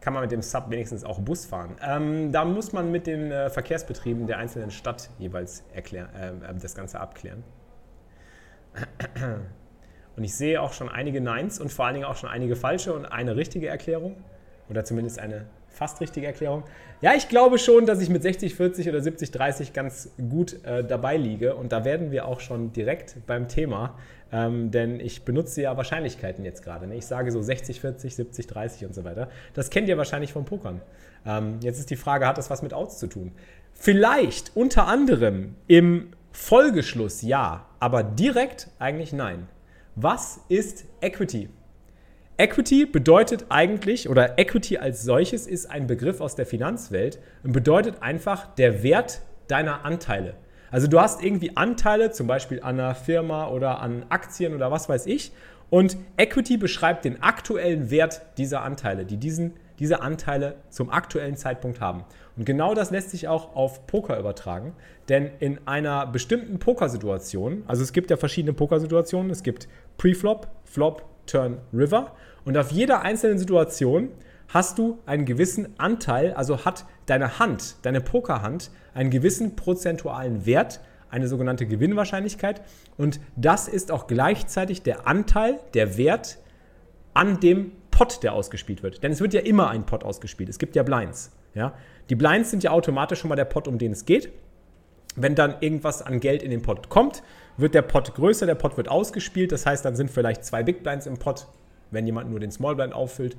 Kann 0.00 0.12
man 0.14 0.22
mit 0.22 0.32
dem 0.32 0.42
Sub 0.42 0.70
wenigstens 0.70 1.04
auch 1.04 1.18
Bus 1.18 1.44
fahren? 1.44 1.76
Ähm, 1.82 2.32
da 2.32 2.44
muss 2.44 2.72
man 2.72 2.90
mit 2.90 3.06
den 3.06 3.30
äh, 3.30 3.50
Verkehrsbetrieben 3.50 4.26
der 4.26 4.38
einzelnen 4.38 4.70
Stadt 4.70 5.10
jeweils 5.18 5.64
erklären, 5.74 6.08
äh, 6.14 6.54
das 6.60 6.74
Ganze 6.74 7.00
abklären. 7.00 7.44
Und 10.18 10.24
ich 10.24 10.34
sehe 10.34 10.60
auch 10.60 10.72
schon 10.72 10.88
einige 10.88 11.20
Neins 11.20 11.60
und 11.60 11.72
vor 11.72 11.86
allen 11.86 11.94
Dingen 11.94 12.06
auch 12.06 12.16
schon 12.16 12.28
einige 12.28 12.56
falsche 12.56 12.92
und 12.92 13.06
eine 13.06 13.36
richtige 13.36 13.68
Erklärung. 13.68 14.16
Oder 14.68 14.84
zumindest 14.84 15.20
eine 15.20 15.46
fast 15.68 16.00
richtige 16.00 16.26
Erklärung. 16.26 16.64
Ja, 17.00 17.14
ich 17.14 17.28
glaube 17.28 17.58
schon, 17.58 17.86
dass 17.86 18.00
ich 18.00 18.08
mit 18.08 18.22
60, 18.22 18.56
40 18.56 18.88
oder 18.88 19.00
70, 19.00 19.30
30 19.30 19.72
ganz 19.72 20.10
gut 20.28 20.64
äh, 20.64 20.82
dabei 20.82 21.16
liege. 21.16 21.54
Und 21.54 21.70
da 21.70 21.84
werden 21.84 22.10
wir 22.10 22.26
auch 22.26 22.40
schon 22.40 22.72
direkt 22.72 23.16
beim 23.26 23.46
Thema. 23.46 23.94
Ähm, 24.32 24.72
denn 24.72 24.98
ich 24.98 25.24
benutze 25.24 25.62
ja 25.62 25.76
Wahrscheinlichkeiten 25.76 26.44
jetzt 26.44 26.64
gerade. 26.64 26.88
Ne? 26.88 26.96
Ich 26.96 27.06
sage 27.06 27.30
so 27.30 27.40
60, 27.40 27.80
40, 27.80 28.16
70, 28.16 28.46
30 28.48 28.86
und 28.86 28.94
so 28.94 29.04
weiter. 29.04 29.28
Das 29.54 29.70
kennt 29.70 29.88
ihr 29.88 29.96
wahrscheinlich 29.96 30.32
vom 30.32 30.44
Pokern. 30.44 30.82
Ähm, 31.24 31.60
jetzt 31.62 31.78
ist 31.78 31.90
die 31.90 31.96
Frage, 31.96 32.26
hat 32.26 32.38
das 32.38 32.50
was 32.50 32.60
mit 32.60 32.74
Outs 32.74 32.98
zu 32.98 33.06
tun? 33.06 33.30
Vielleicht 33.72 34.56
unter 34.56 34.88
anderem 34.88 35.54
im 35.68 36.08
Folgeschluss 36.32 37.22
ja, 37.22 37.66
aber 37.78 38.02
direkt 38.02 38.68
eigentlich 38.80 39.12
nein. 39.12 39.46
Was 40.00 40.38
ist 40.48 40.84
Equity? 41.00 41.48
Equity 42.36 42.86
bedeutet 42.86 43.46
eigentlich, 43.48 44.08
oder 44.08 44.38
Equity 44.38 44.78
als 44.78 45.02
solches 45.02 45.48
ist 45.48 45.68
ein 45.68 45.88
Begriff 45.88 46.20
aus 46.20 46.36
der 46.36 46.46
Finanzwelt 46.46 47.18
und 47.42 47.50
bedeutet 47.50 48.00
einfach 48.00 48.46
der 48.54 48.84
Wert 48.84 49.22
deiner 49.48 49.84
Anteile. 49.84 50.34
Also 50.70 50.86
du 50.86 51.00
hast 51.00 51.20
irgendwie 51.20 51.56
Anteile, 51.56 52.12
zum 52.12 52.28
Beispiel 52.28 52.60
an 52.62 52.78
einer 52.78 52.94
Firma 52.94 53.48
oder 53.48 53.80
an 53.80 54.06
Aktien 54.08 54.54
oder 54.54 54.70
was 54.70 54.88
weiß 54.88 55.06
ich. 55.06 55.32
Und 55.68 55.96
Equity 56.16 56.58
beschreibt 56.58 57.04
den 57.04 57.20
aktuellen 57.20 57.90
Wert 57.90 58.22
dieser 58.38 58.62
Anteile, 58.62 59.04
die 59.04 59.16
diesen, 59.16 59.54
diese 59.80 60.00
Anteile 60.00 60.58
zum 60.70 60.90
aktuellen 60.90 61.36
Zeitpunkt 61.36 61.80
haben. 61.80 62.04
Und 62.38 62.44
genau 62.44 62.72
das 62.72 62.92
lässt 62.92 63.10
sich 63.10 63.26
auch 63.26 63.56
auf 63.56 63.86
Poker 63.88 64.18
übertragen. 64.18 64.72
Denn 65.08 65.30
in 65.40 65.58
einer 65.66 66.06
bestimmten 66.06 66.60
Pokersituation, 66.60 67.64
also 67.66 67.82
es 67.82 67.92
gibt 67.92 68.10
ja 68.10 68.16
verschiedene 68.16 68.52
Pokersituationen, 68.52 69.30
es 69.30 69.42
gibt 69.42 69.68
Preflop, 69.96 70.46
Flop, 70.64 71.04
Turn, 71.26 71.58
River. 71.74 72.12
Und 72.44 72.56
auf 72.56 72.70
jeder 72.70 73.02
einzelnen 73.02 73.38
Situation 73.38 74.10
hast 74.46 74.78
du 74.78 74.98
einen 75.04 75.24
gewissen 75.24 75.78
Anteil, 75.78 76.32
also 76.32 76.64
hat 76.64 76.86
deine 77.06 77.40
Hand, 77.40 77.74
deine 77.82 78.00
Pokerhand 78.00 78.70
einen 78.94 79.10
gewissen 79.10 79.56
prozentualen 79.56 80.46
Wert, 80.46 80.80
eine 81.10 81.26
sogenannte 81.26 81.66
Gewinnwahrscheinlichkeit. 81.66 82.62
Und 82.96 83.18
das 83.34 83.66
ist 83.66 83.90
auch 83.90 84.06
gleichzeitig 84.06 84.82
der 84.82 85.08
Anteil, 85.08 85.58
der 85.74 85.96
Wert 85.98 86.38
an 87.14 87.40
dem 87.40 87.72
Pot, 87.90 88.22
der 88.22 88.32
ausgespielt 88.32 88.84
wird. 88.84 89.02
Denn 89.02 89.10
es 89.10 89.20
wird 89.20 89.34
ja 89.34 89.40
immer 89.40 89.70
ein 89.70 89.86
Pot 89.86 90.04
ausgespielt. 90.04 90.48
Es 90.48 90.58
gibt 90.58 90.76
ja 90.76 90.84
Blinds. 90.84 91.32
Ja? 91.54 91.74
Die 92.10 92.16
Blinds 92.16 92.50
sind 92.50 92.62
ja 92.62 92.70
automatisch 92.70 93.20
schon 93.20 93.28
mal 93.28 93.36
der 93.36 93.44
Pot, 93.44 93.68
um 93.68 93.78
den 93.78 93.92
es 93.92 94.04
geht. 94.04 94.30
Wenn 95.16 95.34
dann 95.34 95.56
irgendwas 95.60 96.02
an 96.02 96.20
Geld 96.20 96.42
in 96.42 96.50
den 96.50 96.62
Pot 96.62 96.88
kommt, 96.88 97.22
wird 97.56 97.74
der 97.74 97.82
Pot 97.82 98.14
größer, 98.14 98.46
der 98.46 98.54
Pot 98.54 98.76
wird 98.76 98.88
ausgespielt. 98.88 99.52
Das 99.52 99.66
heißt, 99.66 99.84
dann 99.84 99.96
sind 99.96 100.10
vielleicht 100.10 100.44
zwei 100.44 100.62
Big 100.62 100.82
Blinds 100.82 101.06
im 101.06 101.18
Pot, 101.18 101.46
wenn 101.90 102.06
jemand 102.06 102.30
nur 102.30 102.40
den 102.40 102.50
Small 102.50 102.76
Blind 102.76 102.92
auffüllt 102.92 103.36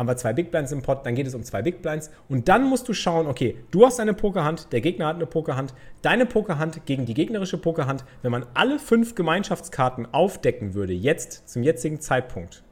haben 0.00 0.08
wir 0.08 0.16
zwei 0.16 0.32
Big 0.32 0.50
Blinds 0.50 0.72
im 0.72 0.80
Pot, 0.80 1.04
dann 1.04 1.14
geht 1.14 1.26
es 1.26 1.34
um 1.34 1.42
zwei 1.42 1.60
Big 1.60 1.82
Blinds. 1.82 2.10
Und 2.26 2.48
dann 2.48 2.64
musst 2.64 2.88
du 2.88 2.94
schauen, 2.94 3.26
okay, 3.26 3.58
du 3.70 3.84
hast 3.84 4.00
eine 4.00 4.14
Pokerhand, 4.14 4.72
der 4.72 4.80
Gegner 4.80 5.06
hat 5.06 5.16
eine 5.16 5.26
Pokerhand, 5.26 5.74
deine 6.00 6.24
Pokerhand 6.24 6.86
gegen 6.86 7.04
die 7.04 7.12
gegnerische 7.12 7.58
Pokerhand, 7.58 8.06
wenn 8.22 8.32
man 8.32 8.46
alle 8.54 8.78
fünf 8.78 9.14
Gemeinschaftskarten 9.14 10.08
aufdecken 10.12 10.72
würde, 10.72 10.94
jetzt 10.94 11.50
zum 11.50 11.62
jetzigen 11.62 12.00
Zeitpunkt, 12.00 12.62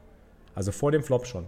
also 0.55 0.71
vor 0.71 0.91
dem 0.91 1.03
Flop 1.03 1.27
schon, 1.27 1.45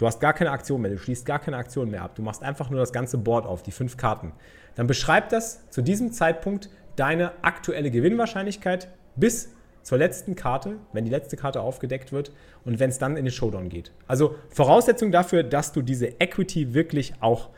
du 0.00 0.06
hast 0.06 0.18
gar 0.18 0.32
keine 0.32 0.50
Aktion 0.50 0.80
mehr, 0.80 0.90
du 0.90 0.98
schließt 0.98 1.26
gar 1.26 1.38
keine 1.38 1.58
Aktion 1.58 1.90
mehr 1.90 2.02
ab, 2.02 2.14
du 2.14 2.22
machst 2.22 2.42
einfach 2.42 2.70
nur 2.70 2.80
das 2.80 2.92
ganze 2.92 3.18
Board 3.18 3.44
auf, 3.44 3.62
die 3.62 3.70
fünf 3.70 3.98
Karten, 3.98 4.32
dann 4.74 4.86
beschreibt 4.86 5.30
das 5.30 5.68
zu 5.68 5.82
diesem 5.82 6.10
Zeitpunkt 6.10 6.70
deine 6.96 7.32
aktuelle 7.42 7.90
Gewinnwahrscheinlichkeit 7.90 8.88
bis 9.16 9.50
zur 9.82 9.98
letzten 9.98 10.36
Karte, 10.36 10.76
wenn 10.94 11.04
die 11.04 11.10
letzte 11.10 11.36
Karte 11.36 11.60
aufgedeckt 11.60 12.12
wird 12.12 12.32
und 12.64 12.80
wenn 12.80 12.88
es 12.88 12.98
dann 12.98 13.18
in 13.18 13.26
den 13.26 13.32
Showdown 13.32 13.68
geht. 13.68 13.92
Also 14.06 14.36
Voraussetzung 14.48 15.12
dafür, 15.12 15.42
dass 15.42 15.72
du 15.72 15.82
diese 15.82 16.06
Equity 16.18 16.72
wirklich 16.72 17.14
auch 17.20 17.50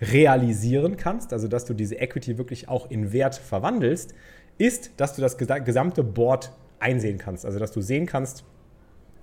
realisieren 0.00 0.96
kannst, 0.96 1.34
also 1.34 1.46
dass 1.46 1.66
du 1.66 1.74
diese 1.74 1.96
Equity 1.96 2.38
wirklich 2.38 2.68
auch 2.68 2.90
in 2.90 3.12
Wert 3.12 3.34
verwandelst, 3.34 4.14
ist, 4.56 4.92
dass 4.98 5.14
du 5.14 5.20
das 5.20 5.36
gesamte 5.36 6.02
Board 6.02 6.52
einsehen 6.78 7.18
kannst. 7.18 7.44
Also 7.44 7.58
dass 7.58 7.72
du 7.72 7.82
sehen 7.82 8.06
kannst, 8.06 8.44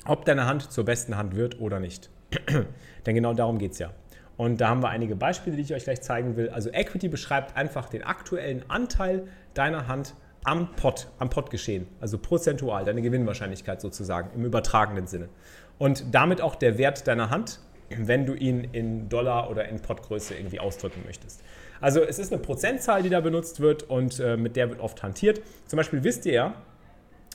ob 0.05 0.25
deine 0.25 0.45
Hand 0.45 0.72
zur 0.72 0.86
besten 0.86 1.17
Hand 1.17 1.36
wird 1.36 1.60
oder 1.60 1.79
nicht. 1.79 2.10
Denn 3.06 3.16
genau 3.16 3.34
darum 3.34 3.58
geht 3.58 3.74
es 3.74 3.80
ja. 3.80 3.92
Und 4.38 4.62
da 4.62 4.70
haben 4.70 4.82
wir 4.82 4.90
einige 4.90 5.16
Beispiele, 5.16 5.56
die 5.56 5.62
ich 5.62 5.74
euch 5.74 5.84
gleich 5.84 6.02
zeigen 6.02 6.36
will. 6.36 6.50
Also 6.50 6.70
Equity 6.72 7.08
beschreibt 7.08 7.56
einfach 7.56 7.90
den 7.90 8.04
aktuellen 8.04 8.63
Anteil 8.70 9.28
deiner 9.54 9.88
Hand 9.88 10.16
am 10.44 10.75
Pot, 10.75 11.08
am 11.20 11.30
Pot 11.30 11.50
geschehen, 11.50 11.88
also 12.02 12.18
prozentual, 12.18 12.84
deine 12.84 13.02
Gewinnwahrscheinlichkeit 13.02 13.80
sozusagen 13.80 14.32
im 14.36 14.46
übertragenen 14.46 15.08
Sinne. 15.08 15.30
Und 15.78 16.13
damit 16.13 16.42
auch 16.42 16.56
der 16.56 16.78
Wert 16.78 17.08
deiner 17.08 17.30
Hand, 17.30 17.60
wenn 17.90 18.25
du 18.25 18.34
ihn 18.34 18.63
in 18.72 19.10
Dollar 19.10 19.50
oder 19.50 19.68
in 19.70 19.80
Potgröße 19.80 20.36
irgendwie 20.36 20.60
ausdrücken 20.60 21.04
möchtest. 21.06 21.44
Also 21.80 22.02
es 22.02 22.20
ist 22.20 22.32
eine 22.32 22.42
Prozentzahl, 22.42 23.04
die 23.04 23.10
da 23.10 23.20
benutzt 23.22 23.60
wird 23.60 23.84
und 23.84 24.20
äh, 24.20 24.38
mit 24.38 24.56
der 24.56 24.70
wird 24.70 24.80
oft 24.80 25.04
hantiert. 25.04 25.42
Zum 25.68 25.78
Beispiel 25.78 26.04
wisst 26.04 26.25
ihr 26.25 26.34
ja, 26.34 26.54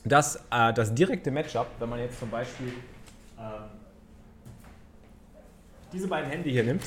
dass 0.05 0.37
äh, 0.51 0.73
das 0.73 0.95
direkte 0.95 1.31
Matchup, 1.31 1.67
wenn 1.79 1.89
man 1.89 2.01
jetzt 2.01 2.19
zum 2.19 2.31
Beispiel 2.31 2.69
äh, 3.39 3.41
diese 5.93 6.09
beiden 6.09 6.31
Hände 6.31 6.51
hier 6.51 6.65
nimmt, 6.65 6.83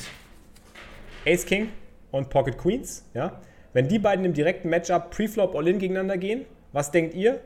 Ace 1.25 1.45
King 1.45 1.69
und 2.11 2.29
Pocket 2.29 2.57
Queens, 2.57 3.05
ja, 3.13 3.41
wenn 3.73 3.87
die 3.87 3.99
beiden 3.99 4.25
im 4.25 4.33
direkten 4.33 4.69
Matchup 4.69 5.11
Preflop 5.11 5.55
All-In 5.55 5.79
gegeneinander 5.79 6.17
gehen, 6.17 6.45
was 6.73 6.91
denkt 6.91 7.13
ihr? 7.13 7.41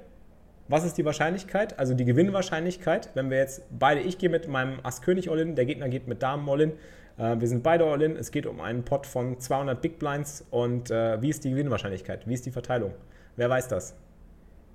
Was 0.68 0.84
ist 0.84 0.98
die 0.98 1.06
Wahrscheinlichkeit, 1.06 1.78
also 1.78 1.94
die 1.94 2.06
Gewinnwahrscheinlichkeit, 2.06 3.12
wenn 3.14 3.30
wir 3.30 3.38
jetzt 3.38 3.62
beide, 3.70 4.02
ich 4.02 4.18
gehe 4.18 4.30
mit 4.30 4.48
meinem 4.48 4.80
Ass 4.82 5.04
König 5.04 5.30
All-In, 5.30 5.56
der 5.56 5.66
Gegner 5.66 5.90
geht 5.90 6.08
mit 6.08 6.24
Damen 6.24 6.50
All-In, 6.50 6.72
äh, 7.20 7.40
wir 7.40 7.48
sind 7.48 7.62
beide 7.62 7.86
All-In, 7.86 8.16
es 8.16 8.32
geht 8.32 8.48
um 8.48 8.60
einen 8.62 8.84
Pot 8.84 9.06
von 9.06 9.40
200 9.40 9.80
Big 9.80 10.00
Blinds 10.00 10.44
und 10.50 10.90
äh, 10.90 11.22
wie 11.22 11.30
ist 11.30 11.44
die 11.44 11.52
Gewinnwahrscheinlichkeit, 11.52 12.28
wie 12.28 12.34
ist 12.34 12.48
die 12.48 12.52
Verteilung? 12.52 12.94
Wer 13.36 13.50
weiß 13.50 13.68
das? 13.68 13.96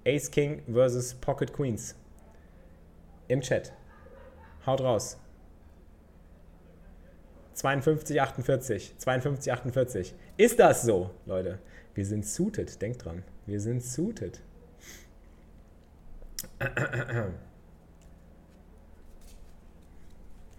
Ace 0.07 0.31
King 0.31 0.63
versus 0.73 1.15
Pocket 1.15 1.53
Queens. 1.53 1.97
Im 3.27 3.41
Chat. 3.41 3.73
Haut 4.67 4.81
raus. 4.81 5.19
52, 7.61 8.19
48. 8.23 8.95
52, 8.97 9.53
48. 9.53 10.15
Ist 10.39 10.59
das 10.59 10.83
so, 10.83 11.11
Leute? 11.27 11.59
Wir 11.95 12.07
sind 12.07 12.27
suited, 12.27 12.81
denkt 12.81 13.05
dran. 13.05 13.23
Wir 13.45 13.61
sind 13.61 13.85
suited. 13.85 14.41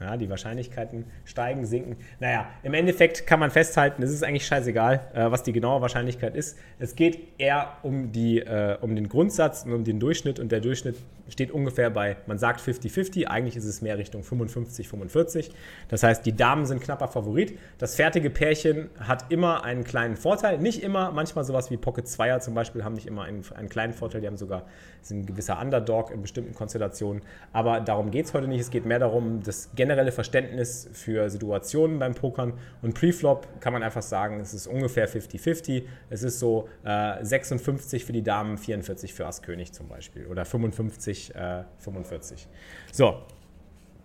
Ja, 0.01 0.17
die 0.17 0.29
Wahrscheinlichkeiten 0.31 1.05
steigen, 1.25 1.65
sinken. 1.65 1.95
Naja, 2.19 2.47
im 2.63 2.73
Endeffekt 2.73 3.27
kann 3.27 3.39
man 3.39 3.51
festhalten, 3.51 4.01
es 4.01 4.11
ist 4.11 4.23
eigentlich 4.23 4.47
scheißegal, 4.47 4.99
äh, 5.13 5.29
was 5.29 5.43
die 5.43 5.53
genaue 5.53 5.79
Wahrscheinlichkeit 5.81 6.35
ist. 6.35 6.57
Es 6.79 6.95
geht 6.95 7.19
eher 7.37 7.77
um, 7.83 8.11
die, 8.11 8.39
äh, 8.39 8.77
um 8.81 8.95
den 8.95 9.07
Grundsatz 9.07 9.63
und 9.63 9.73
um 9.73 9.83
den 9.83 9.99
Durchschnitt 9.99 10.39
und 10.39 10.51
der 10.51 10.59
Durchschnitt 10.59 10.95
steht 11.31 11.51
ungefähr 11.51 11.89
bei, 11.89 12.17
man 12.27 12.37
sagt 12.37 12.61
50-50, 12.61 13.25
eigentlich 13.25 13.55
ist 13.55 13.65
es 13.65 13.81
mehr 13.81 13.97
Richtung 13.97 14.21
55-45. 14.21 15.51
Das 15.87 16.03
heißt, 16.03 16.25
die 16.25 16.35
Damen 16.35 16.65
sind 16.65 16.81
knapper 16.81 17.07
Favorit. 17.07 17.57
Das 17.77 17.95
fertige 17.95 18.29
Pärchen 18.29 18.89
hat 18.99 19.31
immer 19.31 19.63
einen 19.63 19.83
kleinen 19.83 20.17
Vorteil. 20.17 20.57
Nicht 20.57 20.83
immer, 20.83 21.11
manchmal 21.11 21.43
sowas 21.43 21.71
wie 21.71 21.77
Pocket 21.77 22.07
Zweier 22.07 22.39
zum 22.39 22.53
Beispiel 22.53 22.83
haben 22.83 22.95
nicht 22.95 23.07
immer 23.07 23.23
einen, 23.23 23.43
einen 23.55 23.69
kleinen 23.69 23.93
Vorteil. 23.93 24.21
Die 24.21 24.27
haben 24.27 24.37
sogar, 24.37 24.65
sind 25.01 25.19
ein 25.19 25.25
gewisser 25.25 25.59
Underdog 25.59 26.11
in 26.11 26.21
bestimmten 26.21 26.53
Konstellationen. 26.53 27.21
Aber 27.53 27.79
darum 27.79 28.11
geht 28.11 28.25
es 28.25 28.33
heute 28.33 28.47
nicht. 28.47 28.61
Es 28.61 28.69
geht 28.69 28.85
mehr 28.85 28.99
darum, 28.99 29.41
das 29.43 29.69
generelle 29.91 30.11
Verständnis 30.13 30.89
für 30.93 31.29
Situationen 31.29 31.99
beim 31.99 32.15
Pokern. 32.15 32.53
Und 32.81 32.93
Preflop 32.93 33.47
kann 33.59 33.73
man 33.73 33.83
einfach 33.83 34.01
sagen, 34.01 34.39
es 34.39 34.53
ist 34.53 34.67
ungefähr 34.67 35.09
50-50. 35.09 35.83
Es 36.09 36.23
ist 36.23 36.39
so 36.39 36.69
äh, 36.83 37.23
56 37.23 38.05
für 38.05 38.13
die 38.13 38.23
Damen, 38.23 38.57
44 38.57 39.13
für 39.13 39.25
Ass 39.25 39.41
König 39.41 39.73
zum 39.73 39.89
Beispiel. 39.89 40.27
Oder 40.27 40.45
55 40.45 41.33
45. 41.79 42.41
Äh, 42.41 42.45
so, 42.93 43.21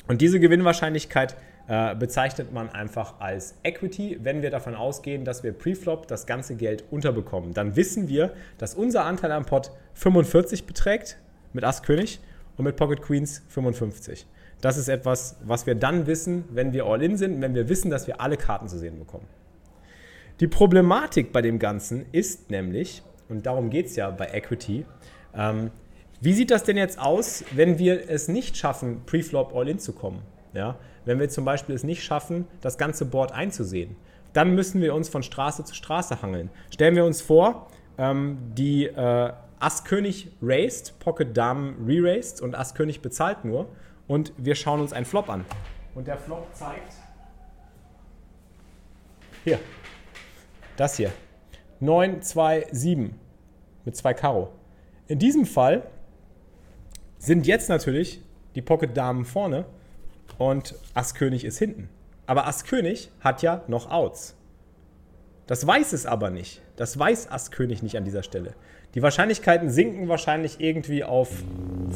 und 0.08 0.20
diese 0.20 0.40
Gewinnwahrscheinlichkeit 0.40 1.36
äh, 1.68 1.94
bezeichnet 1.94 2.52
man 2.52 2.68
einfach 2.68 3.20
als 3.20 3.54
Equity. 3.62 4.18
Wenn 4.22 4.42
wir 4.42 4.50
davon 4.50 4.74
ausgehen, 4.74 5.24
dass 5.24 5.44
wir 5.44 5.52
Preflop 5.52 6.08
das 6.08 6.26
ganze 6.26 6.56
Geld 6.56 6.82
unterbekommen, 6.90 7.54
dann 7.54 7.76
wissen 7.76 8.08
wir, 8.08 8.32
dass 8.58 8.74
unser 8.74 9.04
Anteil 9.04 9.30
am 9.30 9.46
Pot 9.46 9.70
45 9.94 10.64
beträgt 10.66 11.16
mit 11.52 11.62
Ass 11.62 11.82
König 11.82 12.18
und 12.56 12.64
mit 12.64 12.76
Pocket 12.76 13.00
Queens 13.00 13.42
55. 13.48 14.26
Das 14.60 14.78
ist 14.78 14.88
etwas, 14.88 15.36
was 15.44 15.66
wir 15.66 15.74
dann 15.74 16.06
wissen, 16.06 16.44
wenn 16.50 16.72
wir 16.72 16.86
All-In 16.86 17.16
sind, 17.16 17.40
wenn 17.40 17.54
wir 17.54 17.68
wissen, 17.68 17.90
dass 17.90 18.06
wir 18.06 18.20
alle 18.20 18.36
Karten 18.36 18.68
zu 18.68 18.78
sehen 18.78 18.98
bekommen. 18.98 19.26
Die 20.40 20.48
Problematik 20.48 21.32
bei 21.32 21.42
dem 21.42 21.58
Ganzen 21.58 22.06
ist 22.12 22.50
nämlich, 22.50 23.02
und 23.28 23.46
darum 23.46 23.70
geht 23.70 23.86
es 23.86 23.96
ja 23.96 24.10
bei 24.10 24.26
Equity, 24.26 24.84
ähm, 25.34 25.70
wie 26.20 26.32
sieht 26.32 26.50
das 26.50 26.64
denn 26.64 26.76
jetzt 26.76 26.98
aus, 26.98 27.44
wenn 27.52 27.78
wir 27.78 28.08
es 28.08 28.28
nicht 28.28 28.56
schaffen, 28.56 29.02
Preflop 29.04 29.54
All-In 29.54 29.78
zu 29.78 29.92
kommen? 29.92 30.22
Ja? 30.54 30.76
Wenn 31.04 31.18
wir 31.18 31.28
zum 31.28 31.44
Beispiel 31.44 31.74
es 31.74 31.84
nicht 31.84 32.02
schaffen, 32.02 32.46
das 32.62 32.78
ganze 32.78 33.04
Board 33.04 33.32
einzusehen, 33.32 33.96
dann 34.32 34.54
müssen 34.54 34.80
wir 34.80 34.94
uns 34.94 35.08
von 35.08 35.22
Straße 35.22 35.64
zu 35.64 35.74
Straße 35.74 36.22
hangeln. 36.22 36.50
Stellen 36.70 36.96
wir 36.96 37.04
uns 37.04 37.20
vor, 37.20 37.68
ähm, 37.98 38.38
die 38.54 38.86
äh, 38.86 39.32
Ass 39.58 39.84
König 39.84 40.30
raised, 40.42 40.98
Pocket 40.98 41.34
Damen 41.34 41.86
re-raised 41.86 42.42
und 42.42 42.54
Ass 42.54 42.74
König 42.74 43.00
bezahlt 43.00 43.44
nur 43.44 43.68
und 44.08 44.32
wir 44.36 44.54
schauen 44.54 44.80
uns 44.80 44.92
einen 44.92 45.06
Flop 45.06 45.28
an. 45.28 45.44
Und 45.94 46.06
der 46.06 46.18
Flop 46.18 46.46
zeigt 46.54 46.92
hier, 49.44 49.60
das 50.76 50.96
hier, 50.96 51.12
9, 51.80 52.20
2, 52.20 52.66
7 52.72 53.18
mit 53.84 53.96
zwei 53.96 54.12
Karo. 54.12 54.52
In 55.06 55.18
diesem 55.20 55.46
Fall 55.46 55.86
sind 57.18 57.46
jetzt 57.46 57.68
natürlich 57.68 58.20
die 58.56 58.62
Pocket-Damen 58.62 59.24
vorne 59.24 59.64
und 60.38 60.74
Ass-König 60.94 61.44
ist 61.44 61.58
hinten. 61.58 61.88
Aber 62.26 62.46
Ass-König 62.48 63.10
hat 63.20 63.42
ja 63.42 63.62
noch 63.68 63.88
Outs. 63.90 64.34
Das 65.46 65.64
weiß 65.64 65.92
es 65.92 66.06
aber 66.06 66.30
nicht. 66.30 66.60
Das 66.74 66.98
weiß 66.98 67.30
Ass-König 67.30 67.84
nicht 67.84 67.96
an 67.96 68.04
dieser 68.04 68.24
Stelle. 68.24 68.54
Die 68.96 69.02
Wahrscheinlichkeiten 69.02 69.68
sinken 69.68 70.08
wahrscheinlich 70.08 70.58
irgendwie 70.58 71.04
auf 71.04 71.28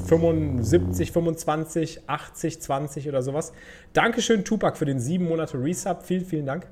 75, 0.06 1.12
25, 1.12 2.02
80, 2.06 2.60
20 2.60 3.08
oder 3.08 3.22
sowas. 3.22 3.54
Dankeschön, 3.94 4.44
Tupac, 4.44 4.76
für 4.76 4.84
den 4.84 5.00
sieben 5.00 5.26
Monate 5.26 5.56
Resub. 5.56 6.02
Vielen, 6.02 6.26
vielen 6.26 6.44
Dank. 6.44 6.66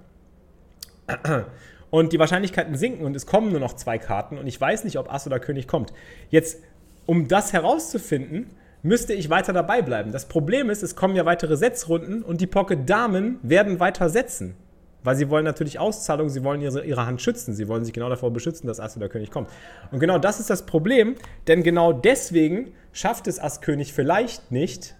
Und 1.88 2.12
die 2.12 2.18
Wahrscheinlichkeiten 2.18 2.74
sinken 2.74 3.06
und 3.06 3.16
es 3.16 3.24
kommen 3.24 3.50
nur 3.50 3.60
noch 3.60 3.72
zwei 3.72 3.96
Karten 3.96 4.36
und 4.36 4.46
ich 4.46 4.60
weiß 4.60 4.84
nicht, 4.84 4.98
ob 4.98 5.10
Ass 5.10 5.26
oder 5.26 5.40
König 5.40 5.66
kommt. 5.66 5.94
Jetzt 6.28 6.62
um 7.06 7.26
das 7.26 7.54
herauszufinden, 7.54 8.50
müsste 8.82 9.14
ich 9.14 9.30
weiter 9.30 9.54
dabei 9.54 9.80
bleiben. 9.80 10.12
Das 10.12 10.28
Problem 10.28 10.68
ist, 10.68 10.82
es 10.82 10.94
kommen 10.94 11.16
ja 11.16 11.24
weitere 11.24 11.56
Setzrunden 11.56 12.22
und 12.22 12.42
die 12.42 12.46
Pocket-Damen 12.46 13.38
werden 13.42 13.80
weiter 13.80 14.10
setzen. 14.10 14.56
Weil 15.04 15.16
sie 15.16 15.30
wollen 15.30 15.44
natürlich 15.44 15.78
Auszahlung, 15.78 16.28
sie 16.28 16.42
wollen 16.42 16.60
ihre, 16.60 16.84
ihre 16.84 17.06
Hand 17.06 17.22
schützen, 17.22 17.54
sie 17.54 17.68
wollen 17.68 17.84
sich 17.84 17.94
genau 17.94 18.08
davor 18.08 18.32
beschützen, 18.32 18.66
dass 18.66 18.80
Ass 18.80 18.96
oder 18.96 19.08
König 19.08 19.30
kommt. 19.30 19.48
Und 19.92 20.00
genau 20.00 20.18
das 20.18 20.40
ist 20.40 20.50
das 20.50 20.66
Problem, 20.66 21.14
denn 21.46 21.62
genau 21.62 21.92
deswegen 21.92 22.72
schafft 22.92 23.28
es 23.28 23.38
Ass 23.38 23.60
König 23.60 23.92
vielleicht 23.92 24.50
nicht, 24.50 24.96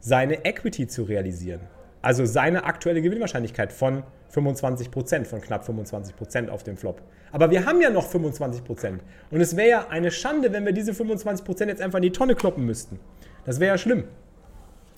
seine 0.00 0.44
Equity 0.44 0.86
zu 0.86 1.02
realisieren. 1.04 1.60
also 2.04 2.26
seine 2.26 2.64
aktuelle 2.64 3.00
Gewinnwahrscheinlichkeit 3.00 3.72
von 3.72 4.02
25%, 4.34 5.24
von 5.24 5.40
knapp 5.40 5.66
25% 5.66 6.48
auf 6.48 6.62
dem 6.62 6.76
Flop. 6.76 7.00
Aber 7.32 7.50
wir 7.50 7.64
haben 7.64 7.80
ja 7.80 7.88
noch 7.88 8.12
25%. 8.12 8.98
Und 9.30 9.40
es 9.40 9.56
wäre 9.56 9.68
ja 9.68 9.86
eine 9.88 10.10
Schande, 10.10 10.52
wenn 10.52 10.66
wir 10.66 10.72
diese 10.72 10.92
25% 10.92 11.66
jetzt 11.66 11.80
einfach 11.80 11.98
in 11.98 12.02
die 12.02 12.12
Tonne 12.12 12.34
kloppen 12.34 12.66
müssten. 12.66 13.00
Das 13.46 13.58
wäre 13.58 13.74
ja 13.74 13.78
schlimm. 13.78 14.04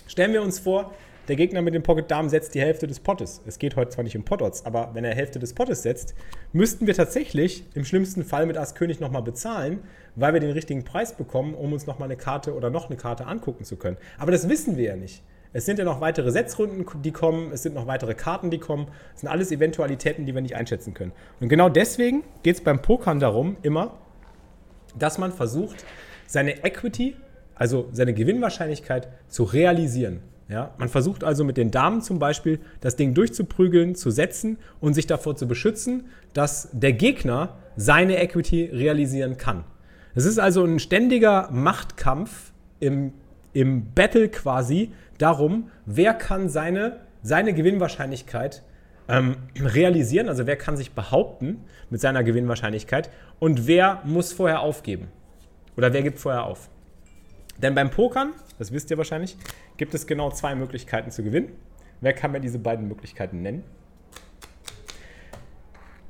Stellen 0.09 0.33
wir 0.33 0.43
uns 0.43 0.59
vor, 0.59 0.95
der 1.28 1.37
Gegner 1.37 1.61
mit 1.62 1.75
dem 1.75 1.83
Pocket 1.83 2.09
Damen 2.11 2.28
setzt 2.28 2.54
die 2.54 2.61
Hälfte 2.61 2.87
des 2.87 3.00
Pottes. 3.00 3.42
Es 3.47 3.59
geht 3.59 3.75
heute 3.75 3.90
zwar 3.90 4.04
nicht 4.04 4.16
um 4.16 4.25
Potodds, 4.25 4.64
aber 4.64 4.90
wenn 4.95 5.04
er 5.04 5.14
Hälfte 5.14 5.38
des 5.38 5.54
Pottes 5.54 5.83
setzt, 5.83 6.14
müssten 6.52 6.87
wir 6.87 6.95
tatsächlich 6.95 7.64
im 7.75 7.85
schlimmsten 7.85 8.25
Fall 8.25 8.47
mit 8.47 8.56
Ass 8.56 8.75
König 8.75 9.00
nochmal 9.00 9.23
bezahlen, 9.23 9.80
weil 10.14 10.33
wir 10.35 10.40
den 10.40 10.52
richtigen 10.52 10.85
Preis 10.85 11.16
bekommen, 11.16 11.54
um 11.54 11.73
uns 11.73 11.87
nochmal 11.87 12.06
eine 12.06 12.16
Karte 12.16 12.54
oder 12.54 12.71
noch 12.71 12.87
eine 12.87 12.97
Karte 12.97 13.26
angucken 13.26 13.64
zu 13.64 13.76
können. 13.76 13.97
Aber 14.18 14.30
das 14.30 14.49
wissen 14.49 14.76
wir 14.76 14.85
ja 14.85 14.97
nicht. 14.97 15.23
Es 15.52 15.64
sind 15.64 15.78
ja 15.78 15.85
noch 15.85 16.00
weitere 16.00 16.30
Setzrunden, 16.30 16.85
die 17.02 17.12
kommen, 17.12 17.50
es 17.52 17.62
sind 17.62 17.75
noch 17.75 17.87
weitere 17.87 18.14
Karten, 18.14 18.50
die 18.50 18.59
kommen. 18.59 18.88
Das 19.12 19.23
sind 19.23 19.30
alles 19.30 19.50
Eventualitäten, 19.50 20.26
die 20.26 20.35
wir 20.35 20.42
nicht 20.42 20.54
einschätzen 20.54 20.95
können. 20.95 21.12
Und 21.40 21.49
genau 21.49 21.68
deswegen 21.68 22.25
geht 22.42 22.56
es 22.56 22.61
beim 22.62 22.83
Pokern 22.83 23.21
darum, 23.21 23.56
immer, 23.62 23.97
dass 24.99 25.18
man 25.18 25.33
versucht, 25.33 25.85
seine 26.26 26.64
Equity, 26.64 27.16
also 27.54 27.88
seine 27.90 28.12
Gewinnwahrscheinlichkeit 28.12 29.09
zu 29.28 29.45
realisieren. 29.45 30.21
Ja, 30.49 30.75
man 30.79 30.88
versucht 30.88 31.25
also 31.25 31.43
mit 31.45 31.57
den 31.57 31.73
Damen 31.73 32.03
zum 32.03 32.21
Beispiel 32.21 32.61
das 32.81 32.95
Ding 32.95 33.15
durchzuprügeln, 33.15 33.97
zu 33.97 34.11
setzen 34.11 34.59
und 34.81 34.95
sich 34.95 35.07
davor 35.07 35.35
zu 35.35 35.49
beschützen, 35.49 36.05
dass 36.35 36.69
der 36.73 36.93
Gegner 36.93 37.57
seine 37.76 38.19
Equity 38.23 38.67
realisieren 38.73 39.37
kann. 39.38 39.65
Es 40.15 40.25
ist 40.25 40.38
also 40.38 40.65
ein 40.65 40.79
ständiger 40.79 41.50
Machtkampf 41.50 42.53
im, 42.79 43.12
im 43.53 43.93
Battle 43.93 44.29
quasi 44.29 44.93
darum, 45.19 45.71
wer 45.85 46.15
kann 46.15 46.49
seine, 46.49 47.00
seine 47.23 47.53
Gewinnwahrscheinlichkeit 47.53 48.62
ähm, 49.09 49.37
realisieren, 49.61 50.29
also 50.29 50.47
wer 50.47 50.57
kann 50.57 50.76
sich 50.76 50.93
behaupten 50.93 51.65
mit 51.91 52.00
seiner 52.00 52.23
Gewinnwahrscheinlichkeit 52.23 53.11
und 53.41 53.67
wer 53.67 54.00
muss 54.05 54.33
vorher 54.33 54.61
aufgeben. 54.61 55.09
Oder 55.76 55.93
wer 55.93 56.03
gibt 56.03 56.19
vorher 56.19 56.45
auf. 56.45 56.71
Denn 57.63 57.75
beim 57.75 57.91
Pokern, 57.91 58.33
das 58.59 58.73
wisst 58.73 58.91
ihr 58.91 58.99
wahrscheinlich, 58.99 59.37
gibt 59.77 59.95
es 59.95 60.07
genau 60.07 60.31
zwei 60.31 60.55
Möglichkeiten 60.55 61.11
zu 61.11 61.23
gewinnen. 61.23 61.53
Wer 62.01 62.13
kann 62.13 62.33
mir 62.33 62.41
diese 62.41 62.59
beiden 62.59 62.89
Möglichkeiten 62.89 63.43
nennen? 63.43 63.65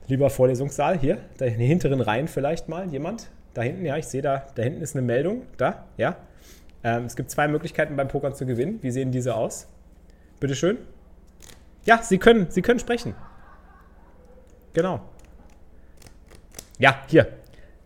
Lieber 0.08 0.30
Vorlesungssaal, 0.30 0.98
hier, 0.98 1.18
in 1.40 1.58
den 1.58 1.60
hinteren 1.60 2.00
Reihen 2.00 2.28
vielleicht 2.28 2.68
mal 2.68 2.88
jemand. 2.88 3.28
Da 3.54 3.62
hinten, 3.62 3.84
ja, 3.84 3.96
ich 3.96 4.06
sehe 4.06 4.22
da, 4.22 4.46
da 4.54 4.62
hinten 4.62 4.82
ist 4.82 4.94
eine 4.94 5.04
Meldung. 5.04 5.42
Da, 5.56 5.86
ja. 5.96 6.16
Ähm, 6.84 7.04
es 7.04 7.16
gibt 7.16 7.30
zwei 7.30 7.48
Möglichkeiten 7.48 7.96
beim 7.96 8.08
Pokern 8.08 8.34
zu 8.34 8.46
gewinnen. 8.46 8.78
Wie 8.82 8.90
sehen 8.90 9.10
diese 9.10 9.34
aus? 9.34 9.66
Bitte 10.38 10.54
schön. 10.54 10.78
Ja, 11.84 12.02
Sie 12.02 12.18
können, 12.18 12.50
Sie 12.50 12.62
können 12.62 12.78
sprechen. 12.78 13.14
Genau. 14.74 15.00
Ja, 16.78 17.02
hier. 17.08 17.28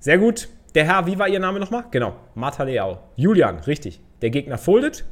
Sehr 0.01 0.19
gut. 0.19 0.49
Der 0.77 0.85
Herr, 0.85 1.05
wie 1.07 1.19
war 1.19 1.29
Ihr 1.29 1.41
Name 1.41 1.59
nochmal? 1.59 1.85
Genau, 1.91 2.15
Martha 2.37 2.63
Leao. 2.63 3.01
Julian, 3.17 3.59
richtig. 3.61 4.01
Der 4.23 4.31
Gegner 4.31 4.57
foldet 4.57 5.05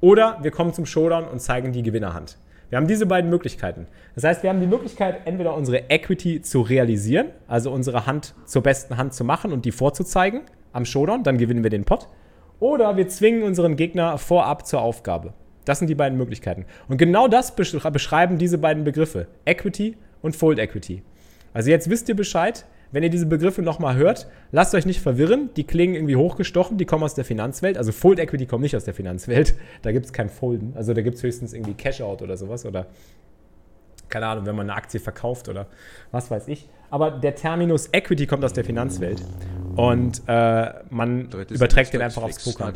oder 0.00 0.38
wir 0.40 0.50
kommen 0.50 0.72
zum 0.72 0.86
Showdown 0.86 1.24
und 1.24 1.40
zeigen 1.40 1.70
die 1.72 1.82
Gewinnerhand. 1.82 2.38
Wir 2.70 2.78
haben 2.78 2.86
diese 2.86 3.04
beiden 3.04 3.28
Möglichkeiten. 3.28 3.86
Das 4.14 4.24
heißt, 4.24 4.42
wir 4.42 4.48
haben 4.48 4.60
die 4.60 4.66
Möglichkeit, 4.66 5.26
entweder 5.26 5.54
unsere 5.54 5.90
Equity 5.90 6.40
zu 6.40 6.62
realisieren, 6.62 7.26
also 7.46 7.70
unsere 7.70 8.06
Hand 8.06 8.34
zur 8.46 8.62
besten 8.62 8.96
Hand 8.96 9.12
zu 9.12 9.22
machen 9.22 9.52
und 9.52 9.66
die 9.66 9.72
vorzuzeigen 9.72 10.42
am 10.72 10.86
Showdown, 10.86 11.24
dann 11.24 11.36
gewinnen 11.36 11.62
wir 11.62 11.68
den 11.68 11.84
Pot. 11.84 12.08
Oder 12.58 12.96
wir 12.96 13.06
zwingen 13.08 13.42
unseren 13.42 13.76
Gegner 13.76 14.16
vorab 14.16 14.66
zur 14.66 14.80
Aufgabe. 14.80 15.34
Das 15.66 15.78
sind 15.78 15.88
die 15.88 15.94
beiden 15.94 16.16
Möglichkeiten. 16.16 16.64
Und 16.88 16.96
genau 16.96 17.28
das 17.28 17.54
beschreiben 17.54 18.38
diese 18.38 18.56
beiden 18.56 18.84
Begriffe, 18.84 19.26
Equity 19.44 19.98
und 20.22 20.34
Fold 20.34 20.58
Equity. 20.58 21.02
Also 21.52 21.68
jetzt 21.68 21.90
wisst 21.90 22.08
ihr 22.08 22.16
Bescheid, 22.16 22.64
wenn 22.92 23.02
ihr 23.02 23.10
diese 23.10 23.26
Begriffe 23.26 23.62
nochmal 23.62 23.96
hört, 23.96 24.28
lasst 24.52 24.74
euch 24.74 24.86
nicht 24.86 25.00
verwirren. 25.00 25.50
Die 25.56 25.64
klingen 25.64 25.94
irgendwie 25.94 26.16
hochgestochen, 26.16 26.76
die 26.76 26.84
kommen 26.84 27.02
aus 27.02 27.14
der 27.14 27.24
Finanzwelt. 27.24 27.78
Also 27.78 27.90
Fold 27.90 28.18
Equity 28.18 28.46
kommt 28.46 28.62
nicht 28.62 28.76
aus 28.76 28.84
der 28.84 28.94
Finanzwelt. 28.94 29.54
Da 29.80 29.92
gibt 29.92 30.06
es 30.06 30.12
kein 30.12 30.28
Folden. 30.28 30.74
Also 30.76 30.92
da 30.92 31.00
gibt 31.00 31.16
es 31.16 31.22
höchstens 31.22 31.54
irgendwie 31.54 31.74
Cash-out 31.74 32.22
oder 32.22 32.36
sowas. 32.36 32.66
Oder 32.66 32.86
keine 34.10 34.26
Ahnung, 34.26 34.44
wenn 34.44 34.54
man 34.54 34.68
eine 34.68 34.76
Aktie 34.76 35.00
verkauft 35.00 35.48
oder 35.48 35.66
was 36.10 36.30
weiß 36.30 36.48
ich. 36.48 36.68
Aber 36.90 37.10
der 37.10 37.34
Terminus 37.34 37.88
Equity 37.92 38.26
kommt 38.26 38.44
aus 38.44 38.52
der 38.52 38.64
Finanzwelt. 38.64 39.22
Und 39.74 40.22
äh, 40.26 40.70
man 40.90 41.30
Drittes 41.30 41.56
überträgt 41.56 41.94
den 41.94 42.02
einfach 42.02 42.22
aufs 42.22 42.44
Poker. 42.44 42.66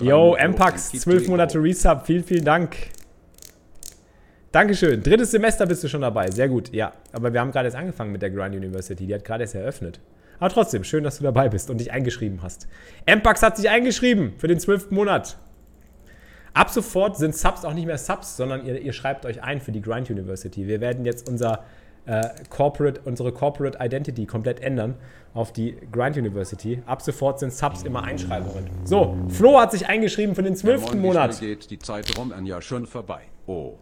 Yo, 0.00 0.36
Mpax, 0.42 0.90
12 0.92 1.28
Monate 1.28 1.62
Resub, 1.62 2.06
vielen, 2.06 2.24
vielen 2.24 2.44
Dank. 2.46 2.76
Dankeschön. 4.56 5.02
Drittes 5.02 5.32
Semester 5.32 5.66
bist 5.66 5.84
du 5.84 5.88
schon 5.88 6.00
dabei. 6.00 6.30
Sehr 6.30 6.48
gut. 6.48 6.72
Ja, 6.72 6.94
aber 7.12 7.30
wir 7.30 7.40
haben 7.40 7.52
gerade 7.52 7.66
erst 7.66 7.76
angefangen 7.76 8.10
mit 8.10 8.22
der 8.22 8.30
Grind 8.30 8.56
University. 8.56 9.06
Die 9.06 9.12
hat 9.12 9.22
gerade 9.22 9.42
erst 9.42 9.54
eröffnet. 9.54 10.00
Aber 10.38 10.48
trotzdem, 10.48 10.82
schön, 10.82 11.04
dass 11.04 11.18
du 11.18 11.24
dabei 11.24 11.50
bist 11.50 11.68
und 11.68 11.76
dich 11.76 11.92
eingeschrieben 11.92 12.40
hast. 12.40 12.66
Mpax 13.04 13.42
hat 13.42 13.58
sich 13.58 13.68
eingeschrieben 13.68 14.32
für 14.38 14.48
den 14.48 14.58
zwölften 14.58 14.94
Monat. 14.94 15.36
Ab 16.54 16.70
sofort 16.70 17.18
sind 17.18 17.36
Subs 17.36 17.66
auch 17.66 17.74
nicht 17.74 17.84
mehr 17.84 17.98
Subs, 17.98 18.38
sondern 18.38 18.64
ihr, 18.64 18.80
ihr 18.80 18.94
schreibt 18.94 19.26
euch 19.26 19.42
ein 19.42 19.60
für 19.60 19.72
die 19.72 19.82
Grind 19.82 20.08
University. 20.08 20.66
Wir 20.66 20.80
werden 20.80 21.04
jetzt 21.04 21.28
unser, 21.28 21.62
äh, 22.06 22.22
Corporate, 22.48 23.02
unsere 23.04 23.32
Corporate 23.32 23.76
Identity 23.78 24.24
komplett 24.24 24.60
ändern 24.60 24.94
auf 25.34 25.52
die 25.52 25.76
Grind 25.92 26.16
University. 26.16 26.82
Ab 26.86 27.02
sofort 27.02 27.40
sind 27.40 27.52
Subs 27.52 27.82
immer 27.82 28.04
Einschreibungen. 28.04 28.70
So, 28.84 29.18
Flo 29.28 29.60
hat 29.60 29.72
sich 29.72 29.86
eingeschrieben 29.86 30.34
für 30.34 30.42
den 30.42 30.56
zwölften 30.56 30.98
Monat. 30.98 31.38
geht 31.40 31.70
die 31.70 31.78
Zeit 31.78 32.16
rum 32.16 32.32
ein 32.32 32.46
Jahr 32.46 32.62
schon 32.62 32.86
vorbei. 32.86 33.20
Oh. 33.46 33.74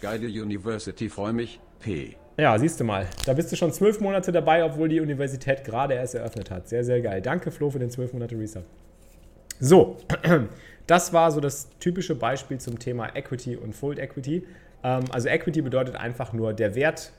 Geile 0.00 0.26
University, 0.26 1.08
freue 1.08 1.32
mich. 1.32 1.60
P. 1.80 2.16
Ja, 2.38 2.58
siehst 2.58 2.78
du 2.80 2.84
mal. 2.84 3.06
Da 3.24 3.32
bist 3.32 3.50
du 3.50 3.56
schon 3.56 3.72
zwölf 3.72 4.00
Monate 4.00 4.30
dabei, 4.30 4.62
obwohl 4.62 4.90
die 4.90 5.00
Universität 5.00 5.64
gerade 5.64 5.94
erst 5.94 6.14
eröffnet 6.14 6.50
hat. 6.50 6.68
Sehr, 6.68 6.84
sehr 6.84 7.00
geil. 7.00 7.22
Danke, 7.22 7.50
Flo, 7.50 7.70
für 7.70 7.78
den 7.78 7.90
zwölf 7.90 8.12
Monate 8.12 8.38
Resub. 8.38 8.64
So, 9.58 9.96
das 10.86 11.14
war 11.14 11.30
so 11.30 11.40
das 11.40 11.70
typische 11.80 12.14
Beispiel 12.14 12.58
zum 12.58 12.78
Thema 12.78 13.16
Equity 13.16 13.56
und 13.56 13.74
Fold 13.74 13.98
Equity. 13.98 14.46
Ähm, 14.82 15.04
also 15.12 15.28
Equity 15.28 15.62
bedeutet 15.62 15.96
einfach 15.96 16.34
nur 16.34 16.52
der 16.52 16.74
Wert 16.74 17.12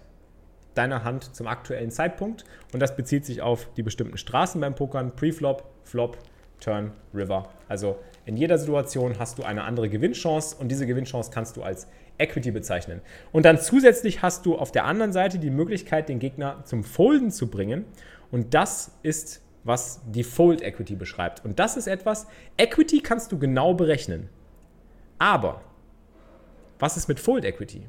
deiner 0.75 1.03
Hand 1.03 1.35
zum 1.35 1.47
aktuellen 1.47 1.89
Zeitpunkt 1.89 2.45
und 2.71 2.79
das 2.79 2.95
bezieht 2.95 3.25
sich 3.25 3.41
auf 3.41 3.67
die 3.75 3.81
bestimmten 3.81 4.17
Straßen 4.17 4.61
beim 4.61 4.75
Pokern, 4.75 5.15
Preflop, 5.15 5.63
Flop, 5.83 6.19
Turn, 6.59 6.91
River. 7.13 7.49
Also 7.67 7.97
in 8.25 8.37
jeder 8.37 8.59
Situation 8.59 9.17
hast 9.17 9.39
du 9.39 9.43
eine 9.43 9.63
andere 9.63 9.89
Gewinnchance 9.89 10.55
und 10.55 10.69
diese 10.69 10.85
Gewinnchance 10.85 11.31
kannst 11.33 11.57
du 11.57 11.63
als 11.63 11.87
Equity 12.17 12.51
bezeichnen. 12.51 13.01
Und 13.31 13.45
dann 13.45 13.59
zusätzlich 13.59 14.21
hast 14.21 14.45
du 14.45 14.57
auf 14.57 14.71
der 14.71 14.85
anderen 14.85 15.13
Seite 15.13 15.39
die 15.39 15.49
Möglichkeit, 15.49 16.09
den 16.09 16.19
Gegner 16.19 16.63
zum 16.65 16.83
Folden 16.83 17.31
zu 17.31 17.49
bringen. 17.49 17.85
Und 18.31 18.53
das 18.53 18.91
ist, 19.03 19.41
was 19.63 20.01
die 20.07 20.23
Fold 20.23 20.61
Equity 20.61 20.95
beschreibt. 20.95 21.43
Und 21.45 21.59
das 21.59 21.77
ist 21.77 21.87
etwas, 21.87 22.27
Equity 22.57 23.01
kannst 23.01 23.31
du 23.31 23.39
genau 23.39 23.73
berechnen. 23.73 24.29
Aber 25.19 25.61
was 26.79 26.97
ist 26.97 27.07
mit 27.07 27.19
Fold 27.19 27.45
Equity? 27.45 27.83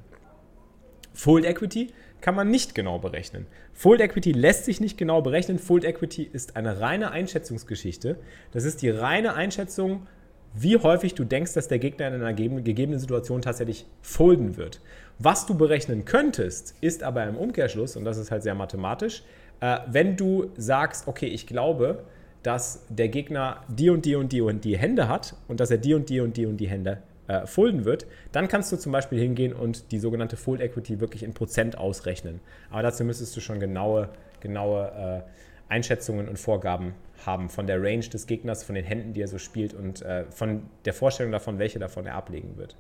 Fold 1.12 1.45
Equity 1.45 1.93
kann 2.21 2.35
man 2.35 2.51
nicht 2.51 2.75
genau 2.75 2.99
berechnen. 2.99 3.47
Fold 3.75 4.01
Equity 4.01 4.33
lässt 4.33 4.64
sich 4.64 4.81
nicht 4.81 4.99
genau 4.99 5.23
berechnen. 5.23 5.59
Fold 5.59 5.85
Equity 5.85 6.23
ist 6.23 6.57
eine 6.57 6.81
reine 6.81 7.11
Einschätzungsgeschichte. 7.11 8.19
Das 8.53 8.64
ist 8.64 8.83
die 8.83 8.91
reine 8.91 9.35
Einschätzung 9.35 10.07
wie 10.55 10.77
häufig 10.77 11.15
du 11.15 11.25
denkst, 11.25 11.55
dass 11.55 11.69
der 11.69 11.79
Gegner 11.79 12.09
in 12.09 12.15
einer 12.15 12.33
gegebenen 12.33 12.99
Situation 12.99 13.43
tatsächlich 13.43 13.87
folden 14.03 14.57
wird. 14.57 14.81
Was 15.19 15.47
du 15.47 15.57
berechnen 15.57 16.05
könntest, 16.05 16.75
ist 16.81 17.03
aber 17.03 17.25
im 17.25 17.37
Umkehrschluss, 17.37 17.97
und 17.97 18.05
das 18.05 18.19
ist 18.19 18.31
halt 18.31 18.43
sehr 18.43 18.55
mathematisch, 18.55 19.23
äh, 19.61 19.79
wenn 19.89 20.17
du 20.17 20.51
sagst, 20.57 21.09
okay, 21.09 21.27
ich 21.27 21.47
glaube, 21.47 22.05
dass 22.43 22.85
der 22.89 23.09
Gegner 23.09 23.63
die 23.69 23.91
und 23.91 24.05
die 24.05 24.15
und 24.15 24.33
die 24.33 24.41
und 24.41 24.65
die 24.65 24.79
Hände 24.79 25.09
hat 25.09 25.35
und 25.49 25.61
dass 25.61 25.71
er 25.71 25.79
die 25.79 25.95
und 25.95 26.09
die 26.09 26.21
und 26.21 26.37
die 26.37 26.47
und 26.47 26.57
die 26.57 26.69
Hände 26.69 27.03
äh, 27.27 27.47
folden 27.47 27.85
wird, 27.85 28.07
dann 28.33 28.49
kannst 28.49 28.73
du 28.73 28.77
zum 28.77 28.93
Beispiel 28.93 29.19
hingehen 29.19 29.53
und 29.53 29.93
die 29.93 29.99
sogenannte 29.99 30.37
Fold 30.37 30.61
Equity 30.61 31.01
wirklich 31.01 31.23
in 31.23 31.35
Prozent 31.35 31.77
ausrechnen. 31.77 32.41
Aber 32.71 32.83
dazu 32.83 33.05
müsstest 33.05 33.37
du 33.37 33.41
schon 33.41 33.61
genaue, 33.61 34.09
genaue 34.41 35.25
äh, 35.27 35.31
Einschätzungen 35.69 36.29
und 36.29 36.39
Vorgaben 36.39 36.95
haben 37.25 37.49
von 37.49 37.67
der 37.67 37.83
Range 37.83 38.07
des 38.07 38.27
Gegners, 38.27 38.65
von 38.65 38.75
den 38.75 38.85
Händen, 38.85 39.13
die 39.13 39.23
er 39.23 39.29
so 39.29 39.39
spielt 39.39 39.75
und 39.75 40.03
äh, 40.03 40.25
von 40.31 40.63
der 40.85 40.95
Vorstellung 40.95 41.33
davon, 41.33 41.59
welche 41.59 41.79
davon 41.79 42.07
er 42.07 42.15
ablegen 42.15 42.57
wird. 42.57 42.77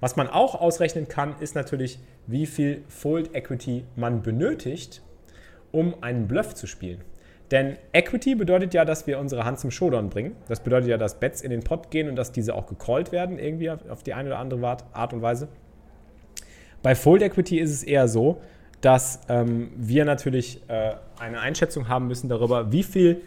Was 0.00 0.16
man 0.16 0.28
auch 0.28 0.54
ausrechnen 0.54 1.08
kann, 1.08 1.36
ist 1.40 1.54
natürlich, 1.54 1.98
wie 2.26 2.46
viel 2.46 2.82
Fold 2.88 3.34
Equity 3.34 3.84
man 3.96 4.22
benötigt, 4.22 5.02
um 5.72 6.02
einen 6.02 6.28
Bluff 6.28 6.54
zu 6.54 6.66
spielen. 6.66 7.02
Denn 7.50 7.76
Equity 7.92 8.34
bedeutet 8.34 8.74
ja, 8.74 8.84
dass 8.84 9.06
wir 9.06 9.18
unsere 9.18 9.44
Hand 9.44 9.60
zum 9.60 9.70
Showdown 9.70 10.10
bringen. 10.10 10.36
Das 10.48 10.60
bedeutet 10.60 10.88
ja, 10.88 10.98
dass 10.98 11.20
Bets 11.20 11.42
in 11.42 11.50
den 11.50 11.62
Pot 11.62 11.90
gehen 11.90 12.08
und 12.08 12.16
dass 12.16 12.32
diese 12.32 12.54
auch 12.54 12.66
gecallt 12.66 13.12
werden, 13.12 13.38
irgendwie 13.38 13.70
auf 13.70 14.02
die 14.02 14.14
eine 14.14 14.30
oder 14.30 14.38
andere 14.38 14.78
Art 14.92 15.12
und 15.12 15.22
Weise. 15.22 15.48
Bei 16.82 16.94
Fold 16.94 17.22
Equity 17.22 17.58
ist 17.58 17.70
es 17.70 17.82
eher 17.84 18.08
so, 18.08 18.40
dass 18.80 19.20
ähm, 19.28 19.70
wir 19.76 20.04
natürlich 20.04 20.60
äh, 20.68 20.94
eine 21.18 21.40
Einschätzung 21.40 21.88
haben 21.88 22.06
müssen 22.08 22.28
darüber, 22.28 22.72
wie 22.72 22.82
viel 22.82 23.22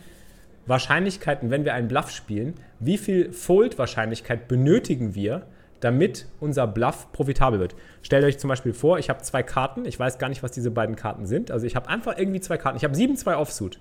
Wahrscheinlichkeiten, 0.68 1.50
wenn 1.50 1.66
wir 1.66 1.74
einen 1.74 1.88
Bluff 1.88 2.12
spielen, 2.12 2.54
wie 2.80 2.98
viel 2.98 3.34
Fold-Wahrscheinlichkeit 3.34 4.48
benötigen 4.48 5.16
wir, 5.16 5.48
damit 5.80 6.28
unser 6.40 6.68
Bluff 6.68 7.12
profitabel 7.12 7.60
wird. 7.60 7.76
Stellt 8.02 8.24
euch 8.24 8.38
zum 8.38 8.50
Beispiel 8.50 8.74
vor, 8.74 9.00
ich 9.00 9.10
habe 9.10 9.22
zwei 9.22 9.44
Karten, 9.44 9.86
ich 9.86 10.00
weiß 10.00 10.20
gar 10.20 10.30
nicht, 10.30 10.44
was 10.44 10.52
diese 10.52 10.72
beiden 10.72 10.96
Karten 10.96 11.26
sind. 11.26 11.52
Also 11.52 11.66
ich 11.66 11.76
habe 11.76 11.90
einfach 11.90 12.18
irgendwie 12.18 12.42
zwei 12.42 12.58
Karten. 12.58 12.78
Ich 12.78 12.84
habe 12.84 12.94
7-2 12.94 13.36
Offsuit. 13.36 13.80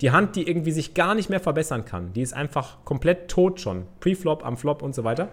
Die 0.00 0.10
Hand, 0.10 0.34
die 0.36 0.48
irgendwie 0.48 0.72
sich 0.72 0.94
gar 0.94 1.14
nicht 1.14 1.30
mehr 1.30 1.40
verbessern 1.40 1.84
kann, 1.84 2.12
die 2.14 2.22
ist 2.22 2.34
einfach 2.34 2.84
komplett 2.84 3.28
tot 3.28 3.60
schon. 3.60 3.84
Preflop, 4.00 4.44
am 4.44 4.56
Flop 4.56 4.82
und 4.82 4.94
so 4.94 5.04
weiter. 5.04 5.28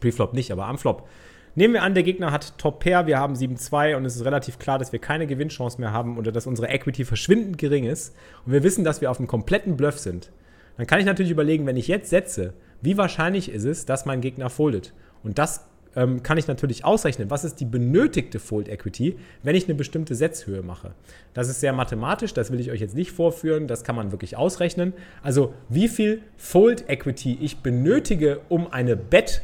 Preflop 0.00 0.34
nicht, 0.34 0.50
aber 0.50 0.66
am 0.66 0.78
Flop. 0.78 1.06
Nehmen 1.56 1.74
wir 1.74 1.82
an, 1.82 1.94
der 1.94 2.04
Gegner 2.04 2.30
hat 2.30 2.56
Top 2.58 2.80
Pair, 2.80 3.06
wir 3.06 3.18
haben 3.18 3.34
7-2 3.34 3.96
und 3.96 4.04
es 4.04 4.14
ist 4.14 4.24
relativ 4.24 4.58
klar, 4.58 4.78
dass 4.78 4.92
wir 4.92 5.00
keine 5.00 5.26
Gewinnchance 5.26 5.80
mehr 5.80 5.92
haben 5.92 6.16
oder 6.16 6.30
dass 6.30 6.46
unsere 6.46 6.68
Equity 6.68 7.04
verschwindend 7.04 7.58
gering 7.58 7.84
ist 7.84 8.14
und 8.46 8.52
wir 8.52 8.62
wissen, 8.62 8.84
dass 8.84 9.00
wir 9.00 9.10
auf 9.10 9.18
einem 9.18 9.26
kompletten 9.26 9.76
Bluff 9.76 9.98
sind. 9.98 10.30
Dann 10.76 10.86
kann 10.86 11.00
ich 11.00 11.06
natürlich 11.06 11.32
überlegen, 11.32 11.66
wenn 11.66 11.76
ich 11.76 11.88
jetzt 11.88 12.08
setze, 12.08 12.54
wie 12.82 12.96
wahrscheinlich 12.96 13.50
ist 13.50 13.64
es, 13.64 13.84
dass 13.84 14.06
mein 14.06 14.20
Gegner 14.20 14.48
foldet. 14.48 14.94
Und 15.22 15.38
das 15.38 15.66
ähm, 15.96 16.22
kann 16.22 16.38
ich 16.38 16.46
natürlich 16.46 16.84
ausrechnen, 16.84 17.30
was 17.30 17.44
ist 17.44 17.56
die 17.56 17.64
benötigte 17.64 18.38
Fold 18.38 18.68
Equity, 18.68 19.16
wenn 19.42 19.56
ich 19.56 19.64
eine 19.64 19.74
bestimmte 19.74 20.14
Setzhöhe 20.14 20.62
mache. 20.62 20.92
Das 21.34 21.48
ist 21.48 21.60
sehr 21.60 21.72
mathematisch, 21.72 22.32
das 22.32 22.52
will 22.52 22.60
ich 22.60 22.70
euch 22.70 22.80
jetzt 22.80 22.94
nicht 22.94 23.10
vorführen, 23.10 23.66
das 23.66 23.82
kann 23.82 23.96
man 23.96 24.12
wirklich 24.12 24.36
ausrechnen. 24.36 24.92
Also 25.22 25.52
wie 25.68 25.88
viel 25.88 26.22
Fold 26.36 26.88
Equity 26.88 27.38
ich 27.40 27.58
benötige, 27.58 28.40
um 28.48 28.72
eine 28.72 28.96
Bet 28.96 29.42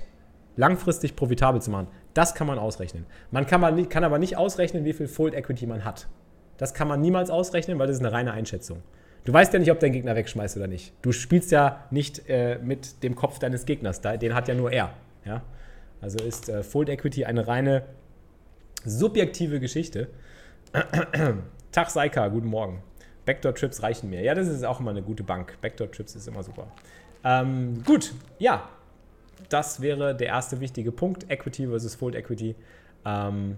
langfristig 0.57 1.16
profitabel 1.16 1.61
zu 1.61 1.71
machen, 1.71 1.88
das 2.14 2.35
kann 2.35 2.47
man 2.47 2.59
ausrechnen. 2.59 3.07
Man 3.31 3.47
kann, 3.47 3.61
man, 3.61 3.88
kann 3.88 4.05
aber 4.05 4.19
nicht 4.19 4.37
ausrechnen, 4.37 4.85
wie 4.85 4.92
viel 4.92 5.09
Fold 5.09 5.35
Equity 5.35 5.66
man 5.66 5.85
hat. 5.85 6.09
Das 6.57 6.75
kann 6.75 6.88
man 6.88 7.01
niemals 7.01 7.31
ausrechnen, 7.31 7.79
weil 7.79 7.87
das 7.87 7.97
ist 7.97 8.03
eine 8.03 8.12
reine 8.12 8.33
Einschätzung. 8.33 8.83
Du 9.25 9.33
weißt 9.33 9.53
ja 9.53 9.59
nicht, 9.59 9.71
ob 9.71 9.81
dein 9.81 9.92
Gegner 9.92 10.14
wegschmeißt 10.14 10.57
oder 10.57 10.69
nicht. 10.69 10.92
Du 11.03 11.12
spielst 11.12 11.51
ja 11.51 11.85
nicht 11.90 12.29
äh, 12.29 12.59
mit 12.62 13.03
dem 13.03 13.16
Kopf 13.16 13.38
deines 13.38 13.66
Gegners, 13.66 14.01
den 14.01 14.35
hat 14.35 14.49
ja 14.49 14.55
nur 14.55 14.73
er. 14.73 14.95
Ja? 15.25 15.42
Also 16.01 16.19
ist 16.19 16.49
äh, 16.49 16.62
Fold 16.62 16.88
Equity 16.88 17.25
eine 17.25 17.47
reine 17.47 17.83
subjektive 18.85 19.61
Geschichte. 19.61 20.09
Tag 21.73 21.90
Saika, 21.90 22.29
guten 22.29 22.47
Morgen. 22.47 22.83
Backdoor 23.25 23.55
Trips 23.55 23.83
reichen 23.83 24.09
mir. 24.09 24.23
Ja, 24.23 24.35
das 24.35 24.47
ist 24.47 24.64
auch 24.64 24.79
immer 24.81 24.92
eine 24.92 25.03
gute 25.03 25.25
Bank. 25.25 25.59
Backdoor 25.61 25.90
Trips 25.90 26.14
ist 26.14 26.29
immer 26.29 26.45
super. 26.45 26.69
Ähm, 27.25 27.83
gut, 27.85 28.14
ja, 28.38 28.69
das 29.49 29.81
wäre 29.81 30.14
der 30.14 30.29
erste 30.29 30.61
wichtige 30.61 30.92
Punkt: 30.92 31.31
Equity 31.31 31.66
versus 31.66 31.94
Fold 31.94 32.14
Equity. 32.14 32.55
Ähm, 33.05 33.57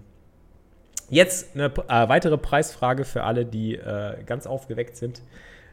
jetzt 1.09 1.55
eine 1.55 1.65
äh, 1.65 2.09
weitere 2.09 2.37
Preisfrage 2.37 3.05
für 3.05 3.23
alle, 3.23 3.45
die 3.45 3.75
äh, 3.75 4.23
ganz 4.25 4.47
aufgeweckt 4.47 4.95
sind. 4.97 5.21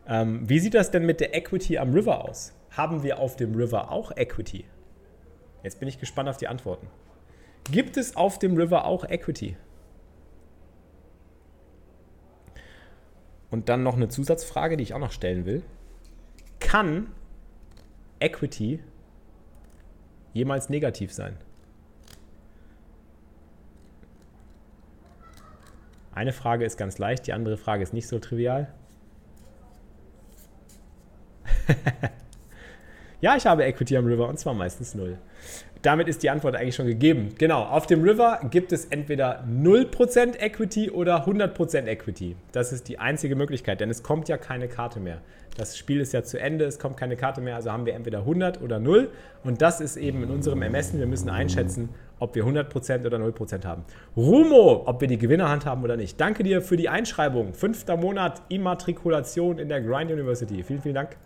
Ähm, 0.09 0.49
wie 0.49 0.59
sieht 0.59 0.75
das 0.75 0.91
denn 0.91 1.05
mit 1.05 1.21
der 1.21 1.35
Equity 1.35 1.79
am 1.79 1.93
River 1.93 2.25
aus? 2.25 2.55
Haben 2.71 3.03
wir 3.03 3.19
auf 3.19 3.37
dem 3.37 3.55
River 3.55 3.91
auch 3.91 4.17
Equity? 4.17 4.65
Jetzt 5.63 5.81
bin 5.81 5.89
ich 5.89 5.99
gespannt 5.99 6.29
auf 6.29 6.37
die 6.37 6.49
Antworten. 6.49 6.87
Gibt 7.71 7.97
es 7.97 8.17
auf 8.17 8.39
dem 8.39 8.57
River 8.57 8.85
auch 8.85 9.05
Equity? 9.05 9.57
Und 13.51 13.69
dann 13.69 13.83
noch 13.83 13.97
eine 13.97 14.09
Zusatzfrage, 14.09 14.77
die 14.77 14.83
ich 14.83 14.95
auch 14.95 14.99
noch 14.99 15.13
stellen 15.13 15.47
will. 15.47 15.63
Kann 16.61 17.09
Equity 18.21 18.81
jemals 20.37 20.69
negativ 20.69 21.13
sein? 21.13 21.37
Eine 26.13 26.33
Frage 26.33 26.65
ist 26.65 26.77
ganz 26.77 26.99
leicht, 26.99 27.27
die 27.27 27.33
andere 27.33 27.57
Frage 27.57 27.83
ist 27.83 27.93
nicht 27.93 28.09
so 28.09 28.19
trivial. 28.19 28.73
Ja, 33.23 33.35
ich 33.35 33.47
habe 33.47 33.65
Equity 33.65 33.97
am 33.97 34.07
River 34.07 34.29
und 34.29 34.39
zwar 34.39 34.53
meistens 34.53 34.95
null. 34.95 35.19
Damit 35.81 36.07
ist 36.07 36.23
die 36.23 36.31
Antwort 36.31 36.55
eigentlich 36.55 36.75
schon 36.75 36.87
gegeben. 36.87 37.35
Genau, 37.39 37.63
auf 37.63 37.87
dem 37.87 38.03
River 38.03 38.41
gibt 38.51 38.73
es 38.73 38.85
entweder 38.85 39.43
0% 39.45 40.39
Equity 40.39 40.91
oder 40.91 41.27
100% 41.27 41.87
Equity. 41.87 42.37
Das 42.53 42.73
ist 42.73 42.89
die 42.89 42.99
einzige 42.99 43.35
Möglichkeit, 43.35 43.81
denn 43.81 43.89
es 43.89 44.03
kommt 44.03 44.29
ja 44.29 44.37
keine 44.37 44.69
Karte 44.69 45.01
mehr. 45.01 45.23
Das 45.57 45.79
Spiel 45.79 46.01
ist 46.01 46.13
ja 46.13 46.23
zu 46.23 46.39
Ende, 46.39 46.67
es 46.67 46.79
kommt 46.79 46.97
keine 46.97 47.17
Karte 47.17 47.41
mehr, 47.41 47.57
also 47.57 47.73
haben 47.73 47.87
wir 47.87 47.95
entweder 47.95 48.19
100 48.19 48.61
oder 48.61 48.79
0. 48.79 49.11
Und 49.43 49.63
das 49.63 49.81
ist 49.81 49.97
eben 49.97 50.23
in 50.23 50.31
unserem 50.31 50.61
Ermessen, 50.63 50.99
wir 50.99 51.07
müssen 51.07 51.31
einschätzen, 51.31 51.89
ob 52.19 52.35
wir 52.35 52.45
100% 52.45 53.07
oder 53.07 53.19
0% 53.19 53.65
haben. 53.65 53.85
Rumo, 54.17 54.83
ob 54.87 55.01
wir 55.01 55.09
die 55.09 55.19
Gewinnerhand 55.19 55.65
haben 55.65 55.83
oder 55.83 55.97
nicht. 55.97 56.21
Danke 56.21 56.43
dir 56.43 56.61
für 56.61 56.77
die 56.77 56.89
Einschreibung. 56.89 57.55
Fünfter 57.55 57.97
Monat 57.97 58.43
Immatrikulation 58.49 59.59
in 59.59 59.69
der 59.69 59.81
Grind 59.81 60.11
University. 60.11 60.63
Vielen, 60.63 60.83
vielen 60.83 60.95
Dank. 60.95 61.17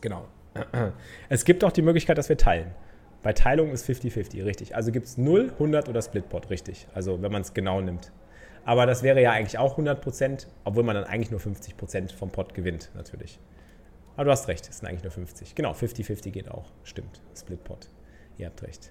Genau. 0.00 0.26
Es 1.28 1.44
gibt 1.44 1.64
auch 1.64 1.72
die 1.72 1.82
Möglichkeit, 1.82 2.18
dass 2.18 2.28
wir 2.28 2.36
teilen. 2.36 2.72
Bei 3.22 3.32
Teilung 3.32 3.72
ist 3.72 3.88
50-50, 3.88 4.44
richtig. 4.44 4.76
Also 4.76 4.92
gibt 4.92 5.06
es 5.06 5.18
0, 5.18 5.50
100 5.54 5.88
oder 5.88 6.00
Splitpot, 6.00 6.50
richtig. 6.50 6.86
Also 6.94 7.20
wenn 7.22 7.32
man 7.32 7.42
es 7.42 7.54
genau 7.54 7.80
nimmt. 7.80 8.12
Aber 8.66 8.84
das 8.84 9.04
wäre 9.04 9.22
ja 9.22 9.30
eigentlich 9.30 9.58
auch 9.58 9.78
100%, 9.78 10.48
obwohl 10.64 10.82
man 10.82 10.96
dann 10.96 11.04
eigentlich 11.04 11.30
nur 11.30 11.38
50% 11.38 12.12
vom 12.12 12.30
Pot 12.30 12.52
gewinnt, 12.52 12.90
natürlich. 12.94 13.38
Aber 14.16 14.24
du 14.24 14.30
hast 14.32 14.48
recht, 14.48 14.68
es 14.68 14.78
sind 14.78 14.88
eigentlich 14.88 15.04
nur 15.04 15.12
50. 15.12 15.54
Genau, 15.54 15.70
50-50 15.70 16.30
geht 16.32 16.50
auch. 16.50 16.64
Stimmt, 16.82 17.20
Splitpot. 17.36 17.88
Ihr 18.38 18.46
habt 18.46 18.64
recht. 18.64 18.90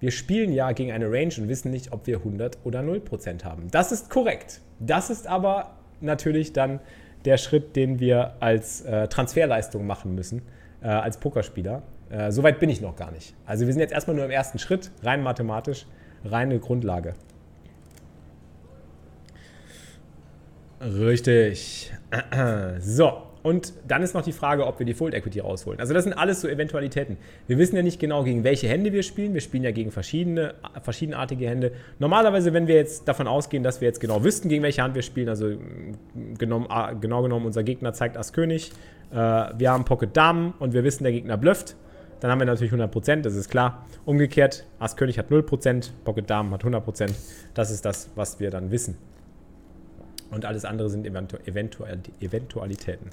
Wir 0.00 0.10
spielen 0.10 0.52
ja 0.52 0.72
gegen 0.72 0.90
eine 0.90 1.06
Range 1.06 1.32
und 1.38 1.48
wissen 1.48 1.70
nicht, 1.70 1.92
ob 1.92 2.08
wir 2.08 2.16
100 2.16 2.58
oder 2.64 2.80
0% 2.80 3.44
haben. 3.44 3.70
Das 3.70 3.92
ist 3.92 4.10
korrekt. 4.10 4.60
Das 4.80 5.08
ist 5.08 5.28
aber 5.28 5.76
natürlich 6.00 6.52
dann 6.52 6.80
der 7.24 7.38
Schritt, 7.38 7.76
den 7.76 8.00
wir 8.00 8.34
als 8.40 8.80
äh, 8.80 9.06
Transferleistung 9.06 9.86
machen 9.86 10.16
müssen, 10.16 10.42
äh, 10.82 10.88
als 10.88 11.18
Pokerspieler. 11.18 11.84
Äh, 12.10 12.32
Soweit 12.32 12.58
bin 12.58 12.70
ich 12.70 12.80
noch 12.80 12.96
gar 12.96 13.12
nicht. 13.12 13.36
Also 13.46 13.66
wir 13.66 13.72
sind 13.72 13.80
jetzt 13.80 13.92
erstmal 13.92 14.16
nur 14.16 14.24
im 14.24 14.32
ersten 14.32 14.58
Schritt, 14.58 14.90
rein 15.04 15.22
mathematisch, 15.22 15.86
reine 16.24 16.58
Grundlage. 16.58 17.14
Richtig. 20.80 21.92
So, 22.80 23.22
und 23.44 23.74
dann 23.86 24.02
ist 24.02 24.14
noch 24.14 24.22
die 24.22 24.32
Frage, 24.32 24.66
ob 24.66 24.78
wir 24.78 24.86
die 24.86 24.94
Full 24.94 25.12
Equity 25.12 25.40
rausholen. 25.40 25.78
Also 25.78 25.92
das 25.92 26.04
sind 26.04 26.14
alles 26.14 26.40
so 26.40 26.48
Eventualitäten. 26.48 27.18
Wir 27.46 27.58
wissen 27.58 27.76
ja 27.76 27.82
nicht 27.82 28.00
genau, 28.00 28.24
gegen 28.24 28.42
welche 28.42 28.68
Hände 28.68 28.90
wir 28.94 29.02
spielen. 29.02 29.34
Wir 29.34 29.42
spielen 29.42 29.64
ja 29.64 29.70
gegen 29.70 29.90
verschiedene, 29.90 30.54
verschiedenartige 30.80 31.46
Hände. 31.46 31.72
Normalerweise, 31.98 32.54
wenn 32.54 32.68
wir 32.68 32.76
jetzt 32.76 33.06
davon 33.06 33.28
ausgehen, 33.28 33.62
dass 33.62 33.82
wir 33.82 33.88
jetzt 33.88 34.00
genau 34.00 34.24
wüssten, 34.24 34.48
gegen 34.48 34.62
welche 34.62 34.82
Hand 34.82 34.94
wir 34.94 35.02
spielen, 35.02 35.28
also 35.28 35.48
mm, 35.48 36.36
genommen, 36.38 36.68
genau 37.02 37.20
genommen, 37.20 37.44
unser 37.44 37.64
Gegner 37.64 37.92
zeigt 37.92 38.16
Ass 38.16 38.32
König, 38.32 38.72
äh, 39.12 39.16
wir 39.16 39.70
haben 39.70 39.84
Pocket 39.84 40.16
Damen 40.16 40.54
und 40.58 40.72
wir 40.72 40.82
wissen, 40.82 41.02
der 41.02 41.12
Gegner 41.12 41.36
blufft, 41.36 41.76
dann 42.20 42.30
haben 42.30 42.38
wir 42.38 42.46
natürlich 42.46 42.72
100%, 42.72 43.20
das 43.20 43.34
ist 43.34 43.50
klar. 43.50 43.84
Umgekehrt, 44.06 44.64
Ass 44.78 44.96
König 44.96 45.18
hat 45.18 45.30
0%, 45.30 45.90
Pocket 46.02 46.30
Damen 46.30 46.50
hat 46.50 46.64
100%. 46.64 47.12
Das 47.52 47.70
ist 47.70 47.84
das, 47.84 48.08
was 48.14 48.40
wir 48.40 48.50
dann 48.50 48.70
wissen. 48.70 48.96
Und 50.34 50.44
alles 50.44 50.64
andere 50.64 50.90
sind 50.90 51.06
Eventu 51.06 51.36
Eventualitäten. 51.46 53.10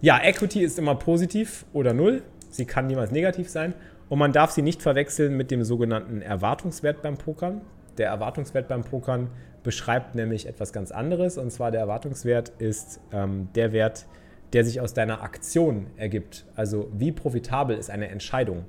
Ja, 0.00 0.20
Equity 0.22 0.62
ist 0.62 0.78
immer 0.78 0.94
positiv 0.94 1.64
oder 1.72 1.92
null. 1.92 2.22
Sie 2.50 2.64
kann 2.64 2.86
niemals 2.86 3.10
negativ 3.10 3.48
sein. 3.48 3.74
Und 4.08 4.18
man 4.18 4.32
darf 4.32 4.50
sie 4.50 4.62
nicht 4.62 4.82
verwechseln 4.82 5.36
mit 5.36 5.50
dem 5.50 5.64
sogenannten 5.64 6.22
Erwartungswert 6.22 7.02
beim 7.02 7.16
Pokern. 7.16 7.60
Der 7.98 8.08
Erwartungswert 8.08 8.68
beim 8.68 8.84
Pokern 8.84 9.28
beschreibt 9.62 10.14
nämlich 10.14 10.46
etwas 10.46 10.72
ganz 10.72 10.90
anderes. 10.90 11.36
Und 11.36 11.50
zwar 11.50 11.70
der 11.70 11.80
Erwartungswert 11.80 12.50
ist 12.58 13.00
ähm, 13.12 13.48
der 13.54 13.72
Wert, 13.72 14.06
der 14.52 14.64
sich 14.64 14.80
aus 14.80 14.94
deiner 14.94 15.22
Aktion 15.22 15.88
ergibt. 15.96 16.46
Also 16.54 16.90
wie 16.92 17.12
profitabel 17.12 17.76
ist 17.76 17.90
eine 17.90 18.08
Entscheidung. 18.08 18.64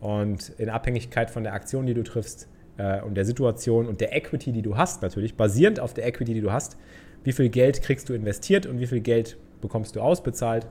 Und 0.00 0.50
in 0.56 0.70
Abhängigkeit 0.70 1.30
von 1.30 1.44
der 1.44 1.52
Aktion, 1.52 1.84
die 1.86 1.94
du 1.94 2.02
triffst 2.02 2.48
äh, 2.80 3.02
und 3.02 3.14
der 3.14 3.24
Situation 3.24 3.86
und 3.86 4.00
der 4.00 4.16
Equity, 4.16 4.52
die 4.52 4.62
du 4.62 4.76
hast, 4.76 5.02
natürlich, 5.02 5.36
basierend 5.36 5.80
auf 5.80 5.92
der 5.92 6.06
Equity, 6.06 6.34
die 6.34 6.40
du 6.40 6.50
hast, 6.50 6.76
wie 7.24 7.32
viel 7.32 7.50
Geld 7.50 7.82
kriegst 7.82 8.08
du 8.08 8.14
investiert 8.14 8.64
und 8.66 8.80
wie 8.80 8.86
viel 8.86 9.00
Geld 9.00 9.36
bekommst 9.60 9.96
du 9.96 10.00
ausbezahlt, 10.00 10.66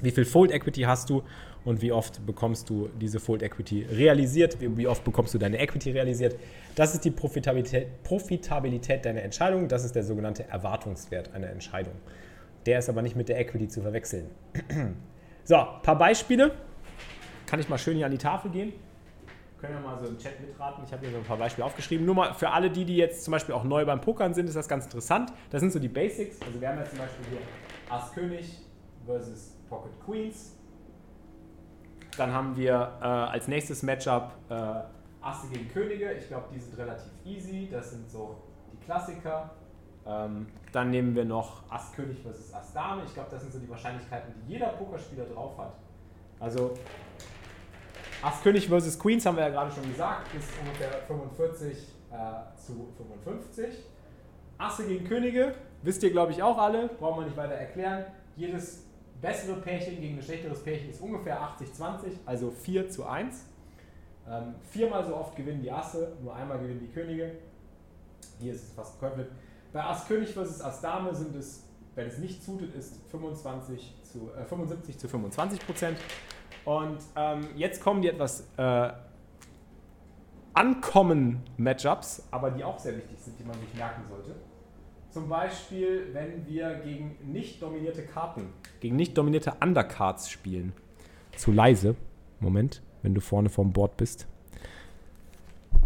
wie 0.00 0.10
viel 0.10 0.24
Fold 0.24 0.50
Equity 0.50 0.82
hast 0.82 1.10
du 1.10 1.22
und 1.64 1.82
wie 1.82 1.92
oft 1.92 2.24
bekommst 2.24 2.70
du 2.70 2.88
diese 3.00 3.20
Fold 3.20 3.42
Equity 3.42 3.86
realisiert, 3.90 4.56
wie, 4.60 4.86
oft 4.86 5.04
bekommst 5.04 5.34
du 5.34 5.38
deine 5.38 5.58
Equity 5.58 5.90
realisiert. 5.90 6.36
Das 6.74 6.94
ist 6.94 7.04
die 7.04 7.10
Profitabilität, 7.10 8.02
Profitabilität 8.02 9.04
deiner 9.04 9.22
Entscheidung, 9.22 9.68
das 9.68 9.84
ist 9.84 9.94
der 9.94 10.02
sogenannte 10.02 10.48
Erwartungswert 10.48 11.32
einer 11.34 11.48
Entscheidung. 11.50 11.94
Der 12.64 12.78
ist 12.78 12.88
aber 12.88 13.02
nicht 13.02 13.16
mit 13.16 13.28
der 13.28 13.38
Equity 13.38 13.68
zu 13.68 13.82
verwechseln. 13.82 14.30
so, 15.44 15.56
paar 15.82 15.98
Beispiele. 15.98 16.52
Kann 17.46 17.60
ich 17.60 17.68
mal 17.68 17.76
schön 17.76 17.96
hier 17.96 18.06
an 18.06 18.12
die 18.12 18.18
Tafel 18.18 18.50
gehen? 18.50 18.72
Können 19.58 19.74
wir 19.74 19.80
mal 19.80 19.98
so 19.98 20.08
im 20.08 20.18
Chat 20.18 20.40
mitraten. 20.40 20.84
Ich 20.84 20.92
habe 20.92 21.02
hier 21.02 21.12
so 21.12 21.18
ein 21.18 21.24
paar 21.24 21.38
Beispiele 21.38 21.64
aufgeschrieben. 21.64 22.04
Nur 22.04 22.14
mal 22.14 22.34
für 22.34 22.50
alle 22.50 22.70
die, 22.70 22.84
die 22.84 22.96
jetzt 22.96 23.24
zum 23.24 23.32
Beispiel 23.32 23.54
auch 23.54 23.64
neu 23.64 23.84
beim 23.86 24.00
Pokern 24.00 24.34
sind, 24.34 24.46
ist 24.46 24.56
das 24.56 24.68
ganz 24.68 24.84
interessant. 24.84 25.32
Das 25.50 25.60
sind 25.60 25.72
so 25.72 25.78
die 25.78 25.88
Basics. 25.88 26.40
Also 26.42 26.60
wir 26.60 26.68
haben 26.68 26.78
jetzt 26.78 26.90
zum 26.90 26.98
Beispiel 26.98 27.24
hier 27.30 27.38
Ass 27.94 28.12
König 28.12 28.58
versus 29.06 29.56
Pocket 29.68 29.92
Queens. 30.04 30.56
Dann 32.16 32.32
haben 32.32 32.56
wir 32.56 32.98
äh, 33.00 33.04
als 33.04 33.48
nächstes 33.48 33.82
Matchup 33.82 34.32
äh, 34.48 34.54
Asse 35.20 35.48
gegen 35.52 35.68
Könige. 35.68 36.12
Ich 36.12 36.28
glaube, 36.28 36.46
die 36.54 36.58
sind 36.58 36.76
relativ 36.76 37.10
easy. 37.24 37.68
Das 37.70 37.90
sind 37.90 38.10
so 38.10 38.36
die 38.72 38.84
Klassiker. 38.84 39.50
Ähm, 40.06 40.46
dann 40.72 40.90
nehmen 40.90 41.14
wir 41.14 41.24
noch 41.24 41.62
Ass 41.70 41.92
König 41.94 42.20
versus 42.22 42.52
Ass 42.52 42.72
Dame. 42.72 43.02
Ich 43.04 43.14
glaube, 43.14 43.30
das 43.30 43.40
sind 43.40 43.52
so 43.52 43.58
die 43.58 43.70
Wahrscheinlichkeiten, 43.70 44.34
die 44.36 44.52
jeder 44.52 44.68
Pokerspieler 44.68 45.24
drauf 45.24 45.56
hat. 45.56 45.72
Also 46.40 46.74
Ass 48.24 48.42
König 48.42 48.68
versus 48.68 48.98
Queens 48.98 49.26
haben 49.26 49.36
wir 49.36 49.44
ja 49.44 49.50
gerade 49.50 49.70
schon 49.70 49.86
gesagt, 49.86 50.34
ist 50.34 50.48
ungefähr 50.58 51.02
45 51.06 51.76
äh, 52.10 52.56
zu 52.56 52.88
55. 52.96 53.84
Asse 54.56 54.86
gegen 54.86 55.06
Könige, 55.06 55.54
wisst 55.82 56.02
ihr 56.02 56.10
glaube 56.10 56.32
ich 56.32 56.42
auch 56.42 56.56
alle, 56.56 56.88
brauchen 56.88 57.20
wir 57.20 57.26
nicht 57.26 57.36
weiter 57.36 57.52
erklären. 57.52 58.06
Jedes 58.34 58.84
bessere 59.20 59.60
Pärchen 59.60 60.00
gegen 60.00 60.16
ein 60.16 60.22
schlechteres 60.22 60.62
Pärchen 60.62 60.88
ist 60.88 61.02
ungefähr 61.02 61.38
80-20, 61.38 62.12
also 62.24 62.50
4 62.50 62.88
zu 62.88 63.04
1. 63.04 63.44
Ähm, 64.26 64.54
viermal 64.70 65.04
so 65.04 65.14
oft 65.14 65.36
gewinnen 65.36 65.60
die 65.60 65.70
Asse, 65.70 66.16
nur 66.22 66.34
einmal 66.34 66.58
gewinnen 66.58 66.80
die 66.80 66.92
Könige. 66.92 67.32
Hier 68.40 68.54
ist 68.54 68.62
es 68.62 68.72
fast 68.72 68.98
komplett. 68.98 69.28
Bei 69.70 69.84
Ass 69.84 70.08
König 70.08 70.32
versus 70.32 70.62
Ass 70.62 70.80
Dame 70.80 71.14
sind 71.14 71.36
es, 71.36 71.64
wenn 71.94 72.06
es 72.06 72.16
nicht 72.16 72.42
zutet 72.42 72.74
ist, 72.74 72.96
25 73.10 73.96
zu, 74.02 74.30
äh, 74.34 74.46
75 74.46 74.96
zu 74.96 75.08
25 75.08 75.66
Prozent. 75.66 75.98
Und 76.64 76.98
ähm, 77.16 77.46
jetzt 77.56 77.82
kommen 77.82 78.02
die 78.02 78.08
etwas 78.08 78.48
äh, 78.56 78.90
Ankommen-Matchups, 80.54 82.28
aber 82.30 82.50
die 82.50 82.64
auch 82.64 82.78
sehr 82.78 82.96
wichtig 82.96 83.18
sind, 83.18 83.38
die 83.38 83.44
man 83.44 83.58
sich 83.58 83.74
merken 83.74 84.02
sollte. 84.08 84.34
Zum 85.10 85.28
Beispiel, 85.28 86.08
wenn 86.12 86.46
wir 86.46 86.74
gegen 86.76 87.16
nicht 87.24 87.62
dominierte 87.62 88.02
Karten, 88.02 88.48
gegen 88.80 88.96
nicht 88.96 89.16
dominierte 89.16 89.54
Undercards 89.60 90.28
spielen. 90.30 90.72
Zu 91.36 91.52
leise. 91.52 91.96
Moment, 92.40 92.82
wenn 93.02 93.14
du 93.14 93.20
vorne 93.20 93.48
vorm 93.48 93.72
Board 93.72 93.96
bist. 93.96 94.26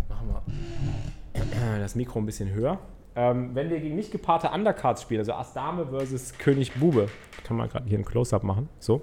Machen 0.09 0.29
wir 0.29 1.79
das 1.79 1.95
Mikro 1.95 2.19
ein 2.19 2.27
bisschen 2.27 2.51
höher. 2.51 2.79
Ähm, 3.17 3.55
wenn 3.55 3.69
wir 3.69 3.81
gegen 3.81 3.97
nicht 3.97 4.13
gepaarte 4.13 4.49
Undercards 4.51 5.03
spielen, 5.03 5.21
also 5.21 5.33
Ass 5.33 5.53
Dame 5.53 5.87
versus 5.87 6.33
König 6.39 6.73
Bube, 6.75 7.09
kann 7.45 7.57
man 7.57 7.69
gerade 7.69 7.89
hier 7.89 7.99
ein 7.99 8.05
Close-Up 8.05 8.45
machen, 8.45 8.69
so. 8.79 9.03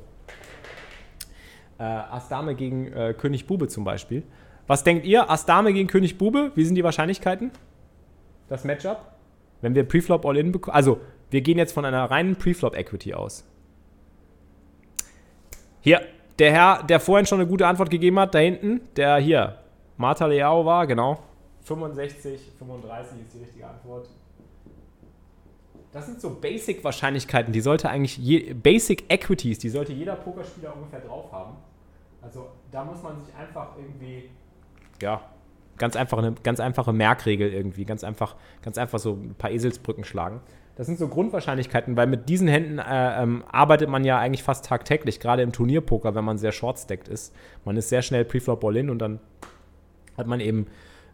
Äh, 1.78 1.84
Ass 1.84 2.30
Dame 2.30 2.56
gegen 2.56 2.92
äh, 2.94 3.14
König 3.18 3.48
Bube 3.48 3.68
zum 3.68 3.84
Beispiel. 3.84 4.24
Was 4.68 4.84
denkt 4.84 5.06
ihr? 5.06 5.30
Ass 5.30 5.46
Dame 5.46 5.74
gegen 5.74 5.88
König 5.88 6.18
Bube, 6.18 6.52
wie 6.56 6.66
sind 6.66 6.76
die 6.76 6.84
Wahrscheinlichkeiten? 6.84 7.52
Das 8.48 8.64
Matchup? 8.64 9.00
Wenn 9.62 9.76
wir 9.76 9.84
Preflop 9.84 10.26
All-In 10.26 10.52
bekommen, 10.52 10.76
also 10.76 11.00
wir 11.30 11.42
gehen 11.42 11.58
jetzt 11.58 11.74
von 11.74 11.86
einer 11.86 12.10
reinen 12.10 12.36
Preflop 12.36 12.76
Equity 12.76 13.14
aus. 13.14 13.46
Hier, 15.82 16.02
der 16.40 16.52
Herr, 16.52 16.84
der 16.84 17.00
vorhin 17.00 17.26
schon 17.26 17.40
eine 17.40 17.48
gute 17.48 17.68
Antwort 17.68 17.90
gegeben 17.90 18.20
hat, 18.20 18.34
da 18.34 18.40
hinten, 18.40 18.82
der 18.96 19.18
hier, 19.18 19.60
Marta 19.98 20.26
Leao 20.26 20.66
war, 20.66 20.88
genau. 20.88 21.20
65, 21.64 22.54
35 22.60 23.22
ist 23.22 23.34
die 23.34 23.40
richtige 23.40 23.68
Antwort. 23.68 24.08
Das 25.92 26.06
sind 26.08 26.20
so 26.20 26.30
Basic-Wahrscheinlichkeiten, 26.30 27.54
die 27.54 27.62
sollte 27.62 27.90
eigentlich, 27.90 28.20
Basic 28.62 29.06
Equities, 29.10 29.60
die 29.60 29.70
sollte 29.70 29.94
jeder 29.94 30.16
Pokerspieler 30.16 30.76
ungefähr 30.76 31.00
drauf 31.00 31.32
haben. 31.32 31.56
Also 32.26 32.48
da 32.72 32.84
muss 32.84 33.02
man 33.04 33.18
sich 33.24 33.34
einfach 33.36 33.78
irgendwie, 33.78 34.30
ja, 35.02 35.22
ganz 35.78 35.96
einfach 35.96 36.18
eine 36.18 36.34
ganz 36.44 36.60
einfache 36.60 36.92
Merkregel 36.92 37.54
irgendwie, 37.54 37.86
ganz 37.86 38.04
einfach, 38.04 38.36
ganz 38.62 38.78
einfach 38.78 39.00
so 39.00 39.14
ein 39.14 39.36
paar 39.36 39.52
Eselsbrücken 39.52 40.04
schlagen. 40.04 40.42
Das 40.76 40.88
sind 40.88 41.00
so 41.00 41.08
Grundwahrscheinlichkeiten, 41.08 41.96
weil 41.96 42.08
mit 42.08 42.28
diesen 42.28 42.48
Händen 42.48 42.80
äh, 42.80 43.24
ähm, 43.24 43.44
arbeitet 43.50 43.90
man 43.90 44.04
ja 44.04 44.20
eigentlich 44.20 44.44
fast 44.44 44.66
tagtäglich, 44.66 45.20
gerade 45.20 45.42
im 45.42 45.54
Turnierpoker, 45.54 46.16
wenn 46.16 46.26
man 46.26 46.38
sehr 46.38 46.52
short-stacked 46.52 47.08
ist. 47.08 47.34
Man 47.64 47.78
ist 47.78 47.90
sehr 47.90 48.02
schnell 48.02 48.26
Preflop 48.26 48.64
All-In 48.64 48.90
und 48.90 49.00
dann 49.00 49.20
hat 50.18 50.28
man 50.28 50.42
eben 50.42 50.68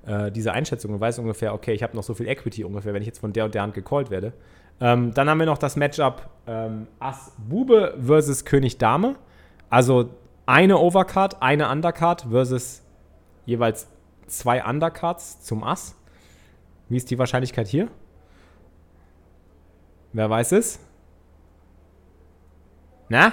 äh, 0.05 0.31
diese 0.31 0.53
Einschätzung 0.53 0.93
und 0.93 0.99
weiß 0.99 1.19
ungefähr, 1.19 1.53
okay, 1.53 1.73
ich 1.73 1.83
habe 1.83 1.95
noch 1.95 2.03
so 2.03 2.13
viel 2.15 2.27
Equity 2.27 2.63
ungefähr, 2.63 2.93
wenn 2.93 3.03
ich 3.03 3.07
jetzt 3.07 3.19
von 3.19 3.33
der 3.33 3.45
und 3.45 3.53
der 3.53 3.61
Hand 3.61 3.75
gecallt 3.75 4.09
werde. 4.09 4.33
Ähm, 4.79 5.13
dann 5.13 5.29
haben 5.29 5.37
wir 5.37 5.45
noch 5.45 5.59
das 5.59 5.75
Matchup 5.75 6.29
ähm, 6.47 6.87
Ass 6.99 7.33
Bube 7.37 7.95
versus 8.03 8.45
König 8.45 8.79
Dame. 8.79 9.15
Also 9.69 10.09
eine 10.51 10.79
Overcard, 10.79 11.41
eine 11.41 11.69
Undercard 11.69 12.27
versus 12.29 12.83
jeweils 13.45 13.87
zwei 14.27 14.61
Undercards 14.61 15.41
zum 15.41 15.63
Ass. 15.63 15.95
Wie 16.89 16.97
ist 16.97 17.09
die 17.09 17.17
Wahrscheinlichkeit 17.17 17.69
hier? 17.69 17.87
Wer 20.11 20.29
weiß 20.29 20.51
es? 20.51 20.79
Na? 23.07 23.31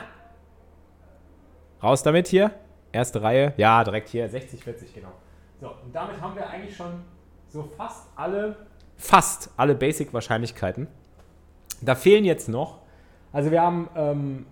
Raus 1.82 2.04
damit 2.04 2.28
hier. 2.28 2.52
Erste 2.92 3.20
Reihe. 3.20 3.52
Ja, 3.56 3.82
direkt 3.82 4.10
hier. 4.10 4.28
60, 4.28 4.62
40, 4.62 4.94
genau. 4.94 5.12
So, 5.60 5.70
und 5.70 5.92
damit 5.92 6.20
haben 6.20 6.36
wir 6.36 6.48
eigentlich 6.48 6.76
schon 6.76 7.02
so 7.48 7.64
fast 7.64 8.06
alle, 8.14 8.54
fast 8.96 9.50
alle 9.56 9.74
Basic-Wahrscheinlichkeiten. 9.74 10.86
Da 11.80 11.96
fehlen 11.96 12.24
jetzt 12.24 12.48
noch, 12.48 12.78
also 13.32 13.50
wir 13.50 13.60
haben 13.60 13.88
ähm, 13.96 14.46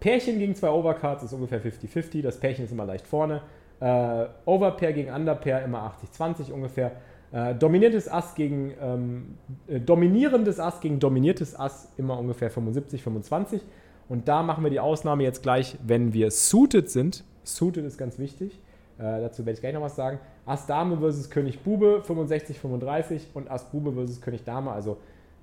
Pärchen 0.00 0.38
gegen 0.38 0.54
zwei 0.54 0.70
Overcards 0.70 1.24
ist 1.24 1.32
ungefähr 1.32 1.60
50-50. 1.60 2.22
Das 2.22 2.38
Pärchen 2.38 2.64
ist 2.64 2.72
immer 2.72 2.84
leicht 2.84 3.06
vorne. 3.06 3.42
Äh, 3.80 4.26
Overpair 4.44 4.92
gegen 4.92 5.12
Underpair 5.12 5.64
immer 5.64 5.94
80-20 6.18 6.52
ungefähr. 6.52 6.92
Äh, 7.30 7.54
dominiertes 7.54 8.08
Ass 8.08 8.34
gegen 8.34 8.72
ähm, 8.80 9.38
äh, 9.66 9.80
dominierendes 9.80 10.60
Ass 10.60 10.80
gegen 10.80 10.98
dominiertes 10.98 11.58
Ass 11.58 11.88
immer 11.96 12.18
ungefähr 12.18 12.50
75-25. 12.50 13.60
Und 14.08 14.28
da 14.28 14.42
machen 14.42 14.64
wir 14.64 14.70
die 14.70 14.80
Ausnahme 14.80 15.22
jetzt 15.22 15.42
gleich, 15.42 15.76
wenn 15.84 16.14
wir 16.14 16.30
suited 16.30 16.90
sind. 16.90 17.24
Suited 17.44 17.84
ist 17.84 17.98
ganz 17.98 18.18
wichtig. 18.18 18.58
Äh, 18.98 19.20
dazu 19.20 19.44
werde 19.44 19.52
ich 19.52 19.60
gleich 19.60 19.74
noch 19.74 19.82
was 19.82 19.96
sagen. 19.96 20.18
Ass 20.46 20.66
Dame 20.66 20.96
versus 20.98 21.28
König 21.28 21.60
Bube 21.60 22.02
65-35 22.06 23.20
und 23.34 23.50
Ass 23.50 23.70
Bube 23.70 23.92
versus 23.92 24.20
König 24.20 24.44
Dame, 24.44 24.72
also 24.72 24.96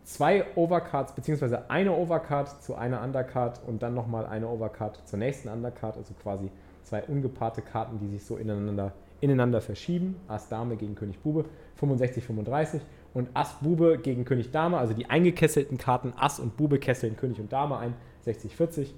zwei 0.06 0.46
Overcards, 0.56 1.13
beziehungsweise 1.13 1.70
eine 1.70 1.91
Overcard 1.91 2.63
zu 2.63 2.76
einer 2.76 3.02
Undercard 3.02 3.60
und 3.68 3.84
dann 3.84 3.94
nochmal 3.94 4.26
eine 4.26 4.48
Overcard 4.48 5.06
zur 5.08 5.20
nächsten 5.20 5.50
Undercard, 5.50 5.98
also 5.98 6.13
quasi 6.22 6.50
zwei 6.84 7.04
ungepaarte 7.04 7.62
Karten, 7.62 8.00
die 8.00 8.08
sich 8.08 8.24
so 8.24 8.38
ineinander, 8.38 8.94
ineinander 9.20 9.62
verschieben. 9.62 10.15
Ass 10.28 10.48
Dame 10.48 10.78
gegen 10.78 10.96
König 10.96 11.20
Bube 11.20 11.46
65-35 11.82 12.80
und 13.13 13.30
Ass 13.34 13.56
Bube 13.62 13.98
gegen 13.98 14.26
König 14.26 14.52
Dame, 14.52 14.78
also 14.78 14.94
die 14.94 15.10
eingekesselten 15.10 15.78
Karten 15.78 16.13
Ass 16.15 16.39
und 16.39 16.56
Bube 16.56 16.80
kesseln 16.80 17.18
König 17.18 17.39
und 17.39 17.52
Dame 17.52 17.78
ein, 17.78 17.96
60-40. 18.26 18.89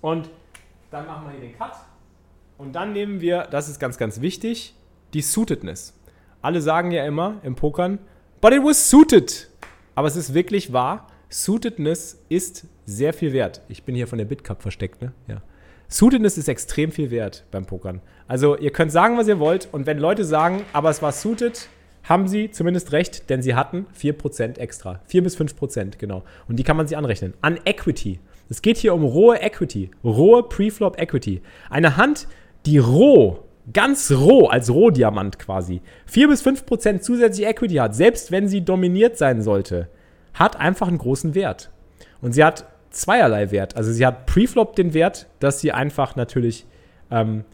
Und 0.00 0.30
dann 0.90 1.06
machen 1.06 1.26
wir 1.26 1.32
hier 1.32 1.48
den 1.48 1.58
Cut 1.58 1.72
und 2.56 2.72
dann 2.72 2.92
nehmen 2.92 3.20
wir, 3.20 3.46
das 3.50 3.68
ist 3.68 3.78
ganz, 3.78 3.98
ganz 3.98 4.20
wichtig, 4.22 4.74
die 5.12 5.20
Suitedness. 5.20 5.94
Alle 6.40 6.62
sagen 6.62 6.90
ja 6.90 7.04
immer 7.04 7.36
im 7.42 7.54
Pokern, 7.54 7.98
but 8.40 8.52
it 8.52 8.62
was 8.62 8.88
suited. 8.88 9.50
Aber 10.00 10.08
es 10.08 10.16
ist 10.16 10.32
wirklich 10.32 10.72
wahr, 10.72 11.08
Suitedness 11.28 12.22
ist 12.30 12.66
sehr 12.86 13.12
viel 13.12 13.34
wert. 13.34 13.60
Ich 13.68 13.82
bin 13.82 13.94
hier 13.94 14.06
von 14.06 14.16
der 14.16 14.24
BitCup 14.24 14.62
versteckt, 14.62 15.02
ne? 15.02 15.12
Ja. 15.28 15.42
Suitedness 15.88 16.38
ist 16.38 16.48
extrem 16.48 16.90
viel 16.90 17.10
wert 17.10 17.44
beim 17.50 17.66
Pokern. 17.66 18.00
Also 18.26 18.56
ihr 18.56 18.70
könnt 18.70 18.92
sagen, 18.92 19.18
was 19.18 19.28
ihr 19.28 19.38
wollt 19.38 19.68
und 19.72 19.84
wenn 19.84 19.98
Leute 19.98 20.24
sagen, 20.24 20.62
aber 20.72 20.88
es 20.88 21.02
war 21.02 21.12
suited, 21.12 21.68
haben 22.02 22.28
sie 22.28 22.50
zumindest 22.50 22.92
recht, 22.92 23.28
denn 23.28 23.42
sie 23.42 23.54
hatten 23.54 23.84
4% 23.94 24.56
extra. 24.56 25.02
4 25.04 25.22
bis 25.22 25.36
5%, 25.36 25.98
genau. 25.98 26.24
Und 26.48 26.56
die 26.58 26.64
kann 26.64 26.78
man 26.78 26.88
sich 26.88 26.96
anrechnen. 26.96 27.34
An 27.42 27.58
Equity. 27.66 28.20
Es 28.48 28.62
geht 28.62 28.78
hier 28.78 28.94
um 28.94 29.04
rohe 29.04 29.42
Equity, 29.42 29.90
rohe 30.02 30.44
Preflop 30.44 30.98
Equity. 30.98 31.42
Eine 31.68 31.98
Hand, 31.98 32.26
die 32.64 32.78
roh, 32.78 33.40
ganz 33.72 34.10
roh, 34.10 34.46
als 34.46 34.70
Rohdiamant 34.70 35.38
quasi, 35.38 35.80
4 36.06 36.28
bis 36.28 36.42
5 36.42 36.66
Prozent 36.66 37.04
zusätzliche 37.04 37.48
Equity 37.48 37.76
hat, 37.76 37.94
selbst 37.94 38.30
wenn 38.30 38.48
sie 38.48 38.64
dominiert 38.64 39.16
sein 39.16 39.42
sollte, 39.42 39.88
hat 40.34 40.56
einfach 40.56 40.88
einen 40.88 40.98
großen 40.98 41.34
Wert. 41.34 41.70
Und 42.20 42.32
sie 42.32 42.44
hat 42.44 42.66
zweierlei 42.90 43.50
Wert. 43.50 43.76
Also 43.76 43.92
sie 43.92 44.04
hat 44.04 44.26
Preflop 44.26 44.76
den 44.76 44.94
Wert, 44.94 45.26
dass 45.38 45.60
sie 45.60 45.72
einfach 45.72 46.16
natürlich 46.16 46.66
ähm, 47.10 47.44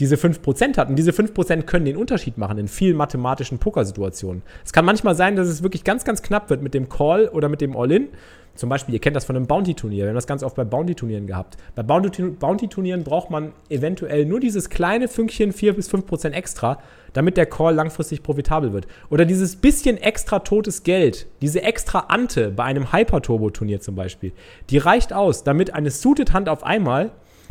diese 0.00 0.16
5% 0.16 0.76
hat. 0.76 0.88
Und 0.88 0.96
diese 0.96 1.12
5% 1.12 1.62
können 1.62 1.84
den 1.84 1.96
Unterschied 1.96 2.38
machen 2.38 2.58
in 2.58 2.68
vielen 2.68 2.96
mathematischen 2.96 3.58
Pokersituationen. 3.58 4.42
Es 4.64 4.72
kann 4.72 4.84
manchmal 4.84 5.14
sein, 5.14 5.36
dass 5.36 5.48
es 5.48 5.62
wirklich 5.62 5.84
ganz, 5.84 6.04
ganz 6.04 6.22
knapp 6.22 6.50
wird 6.50 6.62
mit 6.62 6.74
dem 6.74 6.88
Call 6.88 7.28
oder 7.28 7.48
mit 7.48 7.60
dem 7.60 7.76
All-In. 7.76 8.08
Zum 8.54 8.68
Beispiel, 8.68 8.94
ihr 8.94 9.00
kennt 9.00 9.16
das 9.16 9.24
von 9.24 9.36
einem 9.36 9.46
Bounty-Turnier. 9.46 10.04
Wir 10.04 10.08
haben 10.08 10.14
das 10.14 10.26
ganz 10.26 10.42
oft 10.42 10.54
bei 10.54 10.64
Bounty-Turnieren 10.64 11.26
gehabt. 11.26 11.56
Bei 11.74 11.82
Bounty-Turnieren 11.82 13.02
braucht 13.02 13.30
man 13.30 13.52
eventuell 13.68 14.24
nur 14.26 14.40
dieses 14.40 14.70
kleine 14.70 15.08
Fünkchen 15.08 15.52
4 15.52 15.74
bis 15.74 15.90
5% 15.90 16.30
extra, 16.30 16.78
damit 17.12 17.36
der 17.36 17.46
Call 17.46 17.74
langfristig 17.74 18.22
profitabel 18.22 18.72
wird. 18.72 18.86
Oder 19.10 19.24
dieses 19.24 19.56
bisschen 19.56 19.96
extra 19.96 20.40
totes 20.40 20.82
Geld, 20.84 21.26
diese 21.42 21.62
extra 21.62 22.06
Ante 22.08 22.50
bei 22.50 22.64
einem 22.64 22.92
Hyper-Turbo-Turnier 22.92 23.80
zum 23.80 23.96
Beispiel, 23.96 24.32
die 24.70 24.78
reicht 24.78 25.12
aus, 25.12 25.42
damit 25.42 25.74
eine 25.74 25.90
Suited-Hand 25.90 26.48
auf 26.48 26.62
einmal 26.62 27.10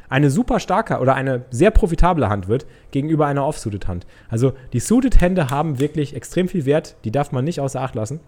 eine 0.10 0.30
super 0.30 0.60
starke 0.60 1.00
oder 1.00 1.16
eine 1.16 1.46
sehr 1.50 1.72
profitable 1.72 2.30
Hand 2.30 2.48
wird 2.48 2.68
gegenüber 2.92 3.26
einer 3.26 3.48
Off-Suited-Hand. 3.48 4.06
Also 4.30 4.54
die 4.72 4.80
Suited-Hände 4.80 5.50
haben 5.50 5.80
wirklich 5.80 6.16
extrem 6.16 6.48
viel 6.48 6.66
Wert, 6.66 6.96
die 7.04 7.12
darf 7.12 7.32
man 7.32 7.44
nicht 7.44 7.60
außer 7.60 7.82
Acht 7.82 7.96
lassen. 7.96 8.20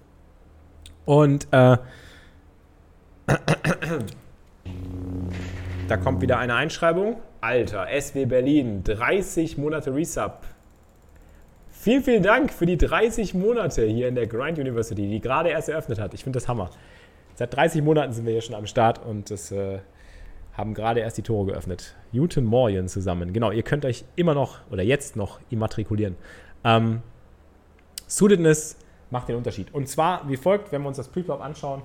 Und 1.06 1.48
äh, 1.52 1.78
da 5.88 5.98
kommt 5.98 6.22
wieder 6.22 6.38
eine 6.38 6.56
Einschreibung. 6.56 7.18
Alter, 7.42 7.88
SW 8.00 8.26
Berlin, 8.26 8.84
30 8.84 9.58
Monate 9.58 9.94
Resub. 9.94 10.42
Vielen, 11.70 12.04
vielen 12.04 12.24
Dank 12.24 12.52
für 12.52 12.66
die 12.66 12.78
30 12.78 13.36
Monate 13.36 13.86
hier 13.86 14.08
in 14.08 14.16
der 14.16 14.26
Grind 14.26 14.58
University, 14.58 15.08
die 15.08 15.20
gerade 15.20 15.50
erst 15.50 15.70
eröffnet 15.70 16.00
hat. 16.00 16.16
Ich 16.16 16.24
finde 16.24 16.38
das 16.38 16.48
Hammer. 16.48 16.72
Seit 17.36 17.56
30 17.56 17.84
Monaten 17.84 18.14
sind 18.14 18.26
wir 18.26 18.32
hier 18.32 18.42
schon 18.42 18.56
am 18.56 18.66
Start 18.66 19.06
und 19.06 19.30
das 19.30 19.52
äh, 19.52 19.80
haben 20.54 20.74
gerade 20.74 21.02
erst 21.02 21.18
die 21.18 21.22
Tore 21.22 21.52
geöffnet. 21.52 21.96
Newton 22.12 22.46
Morgan 22.46 22.88
zusammen. 22.88 23.34
Genau, 23.34 23.52
ihr 23.52 23.62
könnt 23.62 23.86
euch 23.86 24.06
immer 24.16 24.34
noch 24.34 24.60
oder 24.72 24.82
jetzt 24.82 25.16
noch 25.16 25.40
immatrikulieren. 25.50 26.16
Ähm, 26.64 27.02
Suitedness 28.08 28.78
macht 29.12 29.30
den 29.30 29.36
Unterschied. 29.36 29.74
Und 29.74 29.88
zwar 29.88 30.28
wie 30.30 30.38
folgt, 30.38 30.72
wenn 30.72 30.82
wir 30.82 30.88
uns 30.88 30.98
das 30.98 31.10
Preflop 31.10 31.42
anschauen, 31.42 31.84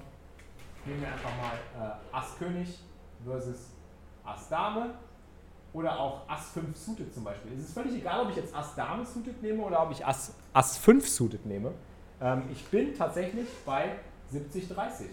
nehmen 0.91 1.03
wir 1.03 1.13
einfach 1.13 1.31
mal 1.37 1.97
äh, 2.13 2.17
Ass 2.17 2.37
König 2.39 2.69
versus 3.25 3.71
Ass 4.25 4.49
Dame 4.49 4.95
oder 5.73 5.99
auch 5.99 6.29
Ass 6.29 6.51
5 6.53 6.77
suited 6.77 7.15
zum 7.15 7.25
Beispiel. 7.25 7.53
Es 7.53 7.61
ist 7.61 7.75
völlig 7.75 7.95
egal, 7.95 8.25
ob 8.25 8.31
ich 8.31 8.37
jetzt 8.37 8.55
Ass 8.55 8.75
Dame 8.75 9.07
suited 9.07 9.41
nehme 9.41 9.63
oder 9.63 9.83
ob 9.83 9.93
ich 9.93 10.05
Ass, 10.05 10.35
Ass 10.53 10.77
5 10.79 11.09
suited 11.09 11.47
nehme. 11.47 11.73
Ähm, 12.21 12.43
ich 12.53 12.65
bin 12.65 12.95
tatsächlich 12.95 13.47
bei 13.65 13.97
70-30. 14.33 15.05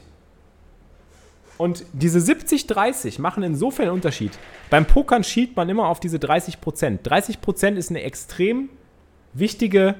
Und 1.57 1.85
diese 1.93 2.19
70-30 2.19 3.19
machen 3.21 3.43
insofern 3.43 3.85
einen 3.85 3.95
Unterschied. 3.95 4.37
Beim 4.69 4.85
Pokern 4.85 5.23
schielt 5.23 5.55
man 5.55 5.69
immer 5.69 5.87
auf 5.87 5.99
diese 5.99 6.17
30%. 6.17 7.01
30% 7.01 7.75
ist 7.75 7.89
eine 7.89 8.01
extrem 8.01 8.69
wichtige, 9.33 9.95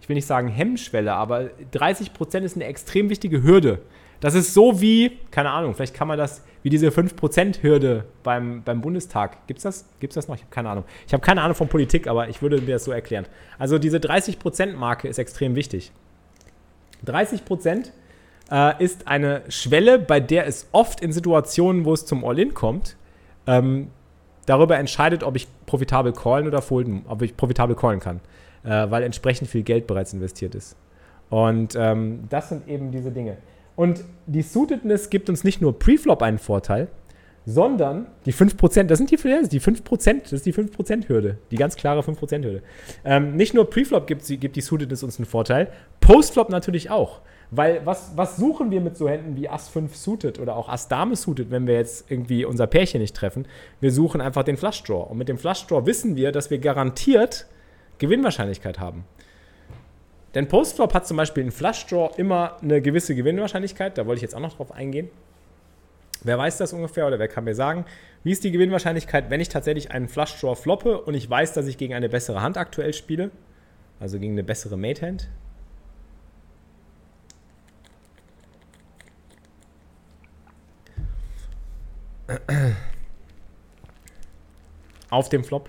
ich 0.00 0.08
will 0.08 0.14
nicht 0.14 0.26
sagen 0.26 0.48
Hemmschwelle, 0.48 1.12
aber 1.12 1.50
30% 1.72 2.40
ist 2.40 2.56
eine 2.56 2.64
extrem 2.64 3.10
wichtige 3.10 3.42
Hürde. 3.42 3.82
Das 4.20 4.34
ist 4.34 4.52
so 4.52 4.80
wie, 4.80 5.18
keine 5.30 5.50
Ahnung, 5.50 5.74
vielleicht 5.74 5.94
kann 5.94 6.06
man 6.06 6.18
das, 6.18 6.44
wie 6.62 6.68
diese 6.68 6.88
5%-Hürde 6.88 8.04
beim, 8.22 8.62
beim 8.62 8.82
Bundestag. 8.82 9.46
Gibt 9.46 9.58
es 9.58 9.62
das? 9.64 9.86
Gibt's 9.98 10.14
das 10.14 10.28
noch? 10.28 10.36
Ich 10.36 10.42
habe 10.42 10.50
keine 10.50 10.68
Ahnung. 10.68 10.84
Ich 11.06 11.12
habe 11.14 11.22
keine 11.22 11.40
Ahnung 11.42 11.54
von 11.54 11.68
Politik, 11.68 12.06
aber 12.06 12.28
ich 12.28 12.42
würde 12.42 12.60
mir 12.60 12.74
das 12.74 12.84
so 12.84 12.92
erklären. 12.92 13.26
Also 13.58 13.78
diese 13.78 13.96
30%-Marke 13.96 15.08
ist 15.08 15.18
extrem 15.18 15.54
wichtig. 15.54 15.92
30% 17.06 17.90
äh, 18.50 18.84
ist 18.84 19.08
eine 19.08 19.42
Schwelle, 19.48 19.98
bei 19.98 20.20
der 20.20 20.46
es 20.46 20.68
oft 20.72 21.00
in 21.00 21.12
Situationen, 21.12 21.86
wo 21.86 21.94
es 21.94 22.04
zum 22.04 22.24
All-In 22.24 22.52
kommt, 22.52 22.96
ähm, 23.46 23.88
darüber 24.44 24.76
entscheidet, 24.76 25.22
ob 25.22 25.36
ich 25.36 25.48
profitabel 25.64 26.12
callen 26.12 26.46
oder 26.46 26.60
folden, 26.60 27.04
ob 27.08 27.22
ich 27.22 27.36
profitabel 27.36 27.76
callen 27.76 28.00
kann, 28.00 28.20
äh, 28.64 28.90
weil 28.90 29.02
entsprechend 29.02 29.48
viel 29.48 29.62
Geld 29.62 29.86
bereits 29.86 30.12
investiert 30.12 30.54
ist. 30.54 30.76
Und 31.30 31.76
ähm, 31.76 32.24
das 32.28 32.48
sind 32.48 32.68
eben 32.68 32.90
diese 32.90 33.12
Dinge. 33.12 33.36
Und 33.80 34.04
die 34.26 34.42
Suitedness 34.42 35.08
gibt 35.08 35.30
uns 35.30 35.42
nicht 35.42 35.62
nur 35.62 35.78
Preflop 35.78 36.20
einen 36.20 36.36
Vorteil, 36.36 36.88
sondern 37.46 38.08
die 38.26 38.34
5%, 38.34 38.82
das 38.82 38.98
sind 38.98 39.10
die, 39.10 39.16
die 39.16 39.58
5%, 39.58 40.20
das 40.20 40.32
ist 40.34 40.44
die 40.44 40.52
5%-Hürde, 40.52 41.38
die 41.50 41.56
ganz 41.56 41.76
klare 41.76 42.00
5%-Hürde. 42.00 42.62
Ähm, 43.06 43.36
nicht 43.36 43.54
nur 43.54 43.70
Preflop 43.70 44.06
gibt, 44.06 44.26
gibt 44.26 44.56
die 44.56 44.60
Suitedness 44.60 45.02
uns 45.02 45.18
einen 45.18 45.24
Vorteil, 45.24 45.72
Postflop 46.02 46.50
natürlich 46.50 46.90
auch. 46.90 47.22
Weil 47.50 47.80
was, 47.86 48.12
was 48.16 48.36
suchen 48.36 48.70
wir 48.70 48.82
mit 48.82 48.98
so 48.98 49.08
Händen 49.08 49.34
wie 49.34 49.48
Ass 49.48 49.70
5 49.70 49.96
suited 49.96 50.38
oder 50.38 50.56
auch 50.56 50.68
Ass 50.68 50.88
Dame 50.88 51.16
suited, 51.16 51.50
wenn 51.50 51.66
wir 51.66 51.76
jetzt 51.76 52.10
irgendwie 52.10 52.44
unser 52.44 52.66
Pärchen 52.66 53.00
nicht 53.00 53.16
treffen? 53.16 53.46
Wir 53.80 53.92
suchen 53.92 54.20
einfach 54.20 54.42
den 54.42 54.58
Flush 54.58 54.82
Draw. 54.82 55.10
Und 55.10 55.16
mit 55.16 55.30
dem 55.30 55.38
Flush 55.38 55.66
Draw 55.66 55.86
wissen 55.86 56.16
wir, 56.16 56.32
dass 56.32 56.50
wir 56.50 56.58
garantiert 56.58 57.46
Gewinnwahrscheinlichkeit 57.96 58.78
haben. 58.78 59.06
Denn 60.34 60.48
Postflop 60.48 60.94
hat 60.94 61.06
zum 61.06 61.16
Beispiel 61.16 61.42
in 61.42 61.50
Flush 61.50 61.86
Draw 61.86 62.10
immer 62.16 62.56
eine 62.62 62.80
gewisse 62.80 63.14
Gewinnwahrscheinlichkeit. 63.14 63.98
Da 63.98 64.06
wollte 64.06 64.18
ich 64.18 64.22
jetzt 64.22 64.34
auch 64.34 64.40
noch 64.40 64.56
drauf 64.56 64.72
eingehen. 64.72 65.10
Wer 66.22 66.38
weiß 66.38 66.58
das 66.58 66.72
ungefähr 66.72 67.06
oder 67.06 67.18
wer 67.18 67.28
kann 67.28 67.44
mir 67.44 67.54
sagen, 67.54 67.84
wie 68.22 68.32
ist 68.32 68.44
die 68.44 68.50
Gewinnwahrscheinlichkeit, 68.50 69.30
wenn 69.30 69.40
ich 69.40 69.48
tatsächlich 69.48 69.90
einen 69.90 70.08
Flush 70.08 70.38
Draw 70.40 70.54
floppe 70.54 71.00
und 71.00 71.14
ich 71.14 71.28
weiß, 71.28 71.54
dass 71.54 71.66
ich 71.66 71.78
gegen 71.78 71.94
eine 71.94 72.08
bessere 72.08 72.42
Hand 72.42 72.58
aktuell 72.58 72.92
spiele? 72.92 73.30
Also 73.98 74.18
gegen 74.18 74.32
eine 74.34 74.44
bessere 74.44 74.76
Mate 74.76 75.06
Hand. 75.06 75.28
auf 85.10 85.28
dem 85.28 85.44
Flop. 85.44 85.68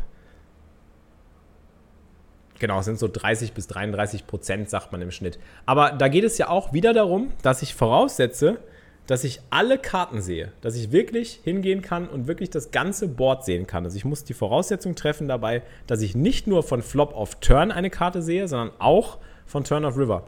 Genau, 2.62 2.78
es 2.78 2.86
sind 2.86 3.00
so 3.00 3.08
30 3.12 3.54
bis 3.54 3.66
33 3.66 4.28
Prozent, 4.28 4.70
sagt 4.70 4.92
man 4.92 5.02
im 5.02 5.10
Schnitt. 5.10 5.40
Aber 5.66 5.94
da 5.94 6.10
geht 6.10 6.24
es 6.24 6.38
ja 6.38 6.48
auch 6.48 6.74
wieder 6.74 6.94
darum, 6.94 7.32
dass 7.42 7.64
ich 7.64 7.74
voraussetze, 7.74 8.60
dass 9.08 9.24
ich 9.24 9.42
alle 9.50 9.80
Karten 9.80 10.22
sehe, 10.22 10.52
dass 10.62 10.76
ich 10.76 10.92
wirklich 10.92 11.40
hingehen 11.44 11.82
kann 11.82 12.08
und 12.08 12.28
wirklich 12.28 12.52
das 12.52 12.70
ganze 12.70 13.08
Board 13.08 13.46
sehen 13.46 13.66
kann. 13.66 13.84
Also 13.84 13.98
ich 13.98 14.06
muss 14.06 14.26
die 14.26 14.36
Voraussetzung 14.36 14.94
treffen 14.94 15.28
dabei, 15.28 15.64
dass 15.88 16.04
ich 16.04 16.14
nicht 16.16 16.46
nur 16.46 16.62
von 16.62 16.84
Flop 16.84 17.16
auf 17.16 17.40
Turn 17.40 17.72
eine 17.72 17.90
Karte 17.90 18.22
sehe, 18.22 18.48
sondern 18.48 18.70
auch 18.78 19.18
von 19.48 19.64
Turn 19.64 19.84
of 19.84 19.98
River. 19.98 20.26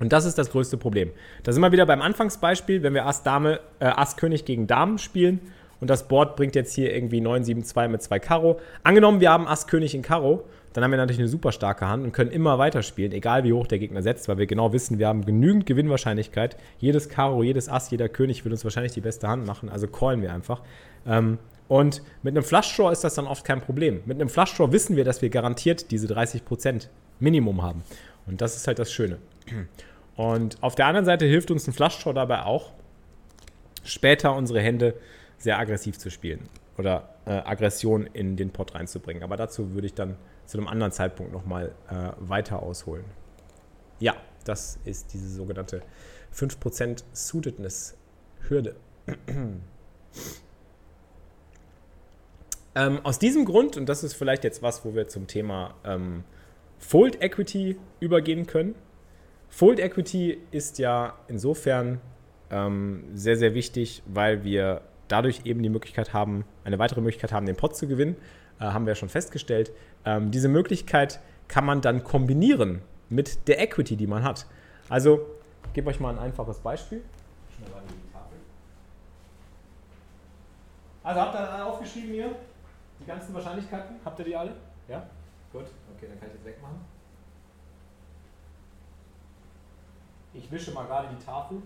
Und 0.00 0.14
das 0.14 0.24
ist 0.24 0.38
das 0.38 0.50
größte 0.50 0.78
Problem. 0.78 1.10
Da 1.42 1.52
sind 1.52 1.60
wir 1.60 1.70
wieder 1.70 1.84
beim 1.84 2.00
Anfangsbeispiel, 2.00 2.82
wenn 2.82 2.94
wir 2.94 3.04
Ass 3.04 3.24
Dame, 3.24 3.60
äh, 3.78 3.84
Ass 3.84 4.16
König 4.16 4.46
gegen 4.46 4.66
Damen 4.66 4.96
spielen 4.96 5.40
und 5.80 5.90
das 5.90 6.08
Board 6.08 6.36
bringt 6.36 6.54
jetzt 6.54 6.74
hier 6.74 6.94
irgendwie 6.94 7.20
9, 7.20 7.44
7, 7.44 7.62
2 7.62 7.88
mit 7.88 8.02
2 8.02 8.18
Karo. 8.20 8.58
Angenommen, 8.82 9.20
wir 9.20 9.30
haben 9.30 9.46
Ass 9.46 9.66
König 9.66 9.94
in 9.94 10.00
Karo, 10.00 10.44
dann 10.76 10.84
haben 10.84 10.90
wir 10.90 10.98
natürlich 10.98 11.20
eine 11.20 11.28
super 11.28 11.52
starke 11.52 11.88
Hand 11.88 12.04
und 12.04 12.12
können 12.12 12.30
immer 12.30 12.58
weiterspielen, 12.58 13.12
egal 13.12 13.44
wie 13.44 13.54
hoch 13.54 13.66
der 13.66 13.78
Gegner 13.78 14.02
setzt, 14.02 14.28
weil 14.28 14.36
wir 14.36 14.46
genau 14.46 14.74
wissen, 14.74 14.98
wir 14.98 15.08
haben 15.08 15.24
genügend 15.24 15.64
Gewinnwahrscheinlichkeit. 15.64 16.58
Jedes 16.78 17.08
Karo, 17.08 17.42
jedes 17.42 17.70
Ass, 17.70 17.90
jeder 17.90 18.10
König 18.10 18.44
will 18.44 18.52
uns 18.52 18.62
wahrscheinlich 18.62 18.92
die 18.92 19.00
beste 19.00 19.26
Hand 19.26 19.46
machen, 19.46 19.70
also 19.70 19.86
callen 19.88 20.20
wir 20.20 20.34
einfach. 20.34 20.60
Ähm, 21.06 21.38
und 21.68 22.02
mit 22.22 22.36
einem 22.36 22.44
Flush 22.44 22.76
Draw 22.76 22.92
ist 22.92 23.04
das 23.04 23.14
dann 23.14 23.26
oft 23.26 23.44
kein 23.44 23.62
Problem. 23.62 24.02
Mit 24.04 24.20
einem 24.20 24.28
Flush 24.28 24.54
Draw 24.54 24.70
wissen 24.70 24.96
wir, 24.96 25.04
dass 25.04 25.22
wir 25.22 25.30
garantiert 25.30 25.90
diese 25.90 26.06
30% 26.06 26.88
Minimum 27.20 27.62
haben. 27.62 27.82
Und 28.26 28.42
das 28.42 28.54
ist 28.54 28.66
halt 28.66 28.78
das 28.78 28.92
Schöne. 28.92 29.16
Und 30.16 30.62
auf 30.62 30.74
der 30.74 30.86
anderen 30.86 31.06
Seite 31.06 31.26
hilft 31.26 31.50
uns 31.50 31.66
ein 31.66 31.72
Flush-Draw 31.72 32.12
dabei 32.12 32.42
auch, 32.42 32.72
später 33.84 34.34
unsere 34.34 34.60
Hände 34.60 34.94
sehr 35.38 35.58
aggressiv 35.58 35.98
zu 35.98 36.10
spielen 36.10 36.48
oder 36.78 37.10
äh, 37.26 37.30
Aggression 37.30 38.06
in 38.12 38.36
den 38.36 38.50
Pot 38.50 38.74
reinzubringen. 38.74 39.22
Aber 39.22 39.36
dazu 39.36 39.74
würde 39.74 39.86
ich 39.86 39.94
dann 39.94 40.16
zu 40.46 40.58
einem 40.58 40.68
anderen 40.68 40.92
Zeitpunkt 40.92 41.32
nochmal 41.32 41.74
äh, 41.88 42.10
weiter 42.18 42.62
ausholen. 42.62 43.04
Ja, 43.98 44.14
das 44.44 44.78
ist 44.84 45.12
diese 45.12 45.28
sogenannte 45.28 45.82
5% 46.34 47.02
Suitedness-Hürde. 47.12 48.76
ähm, 52.74 53.00
aus 53.04 53.18
diesem 53.18 53.44
Grund, 53.44 53.76
und 53.76 53.88
das 53.88 54.04
ist 54.04 54.14
vielleicht 54.14 54.44
jetzt 54.44 54.62
was, 54.62 54.84
wo 54.84 54.94
wir 54.94 55.08
zum 55.08 55.26
Thema 55.26 55.74
ähm, 55.84 56.24
Fold 56.78 57.22
Equity 57.22 57.78
übergehen 58.00 58.46
können. 58.46 58.74
Fold 59.48 59.80
Equity 59.80 60.40
ist 60.50 60.78
ja 60.78 61.18
insofern 61.28 62.00
ähm, 62.50 63.04
sehr, 63.14 63.36
sehr 63.36 63.54
wichtig, 63.54 64.02
weil 64.06 64.44
wir 64.44 64.82
dadurch 65.08 65.42
eben 65.44 65.62
die 65.62 65.68
Möglichkeit 65.68 66.12
haben, 66.12 66.44
eine 66.64 66.78
weitere 66.78 67.00
Möglichkeit 67.00 67.32
haben, 67.32 67.46
den 67.46 67.56
Pot 67.56 67.76
zu 67.76 67.86
gewinnen, 67.86 68.16
äh, 68.60 68.64
haben 68.64 68.86
wir 68.86 68.92
ja 68.92 68.96
schon 68.96 69.08
festgestellt. 69.08 69.72
Ähm, 70.06 70.30
diese 70.30 70.48
Möglichkeit 70.48 71.20
kann 71.48 71.64
man 71.64 71.80
dann 71.80 72.04
kombinieren 72.04 72.80
mit 73.10 73.48
der 73.48 73.60
Equity, 73.60 73.96
die 73.96 74.06
man 74.06 74.22
hat. 74.22 74.46
Also, 74.88 75.26
ich 75.66 75.72
gebe 75.74 75.90
euch 75.90 76.00
mal 76.00 76.10
ein 76.10 76.18
einfaches 76.18 76.60
Beispiel. 76.60 77.02
Also 81.02 81.20
habt 81.20 81.34
ihr 81.36 81.66
aufgeschrieben 81.66 82.10
hier? 82.10 82.34
Die 83.00 83.06
ganzen 83.06 83.32
Wahrscheinlichkeiten? 83.32 83.96
Habt 84.04 84.18
ihr 84.18 84.24
die 84.24 84.34
alle? 84.34 84.56
Ja? 84.88 85.08
Gut, 85.52 85.66
okay, 85.94 86.06
dann 86.08 86.18
kann 86.18 86.28
ich 86.30 86.36
das 86.36 86.44
wegmachen. 86.44 86.80
Ich 90.34 90.50
wische 90.50 90.72
mal 90.72 90.84
gerade 90.86 91.08
die 91.08 91.24
Tafel. 91.24 91.62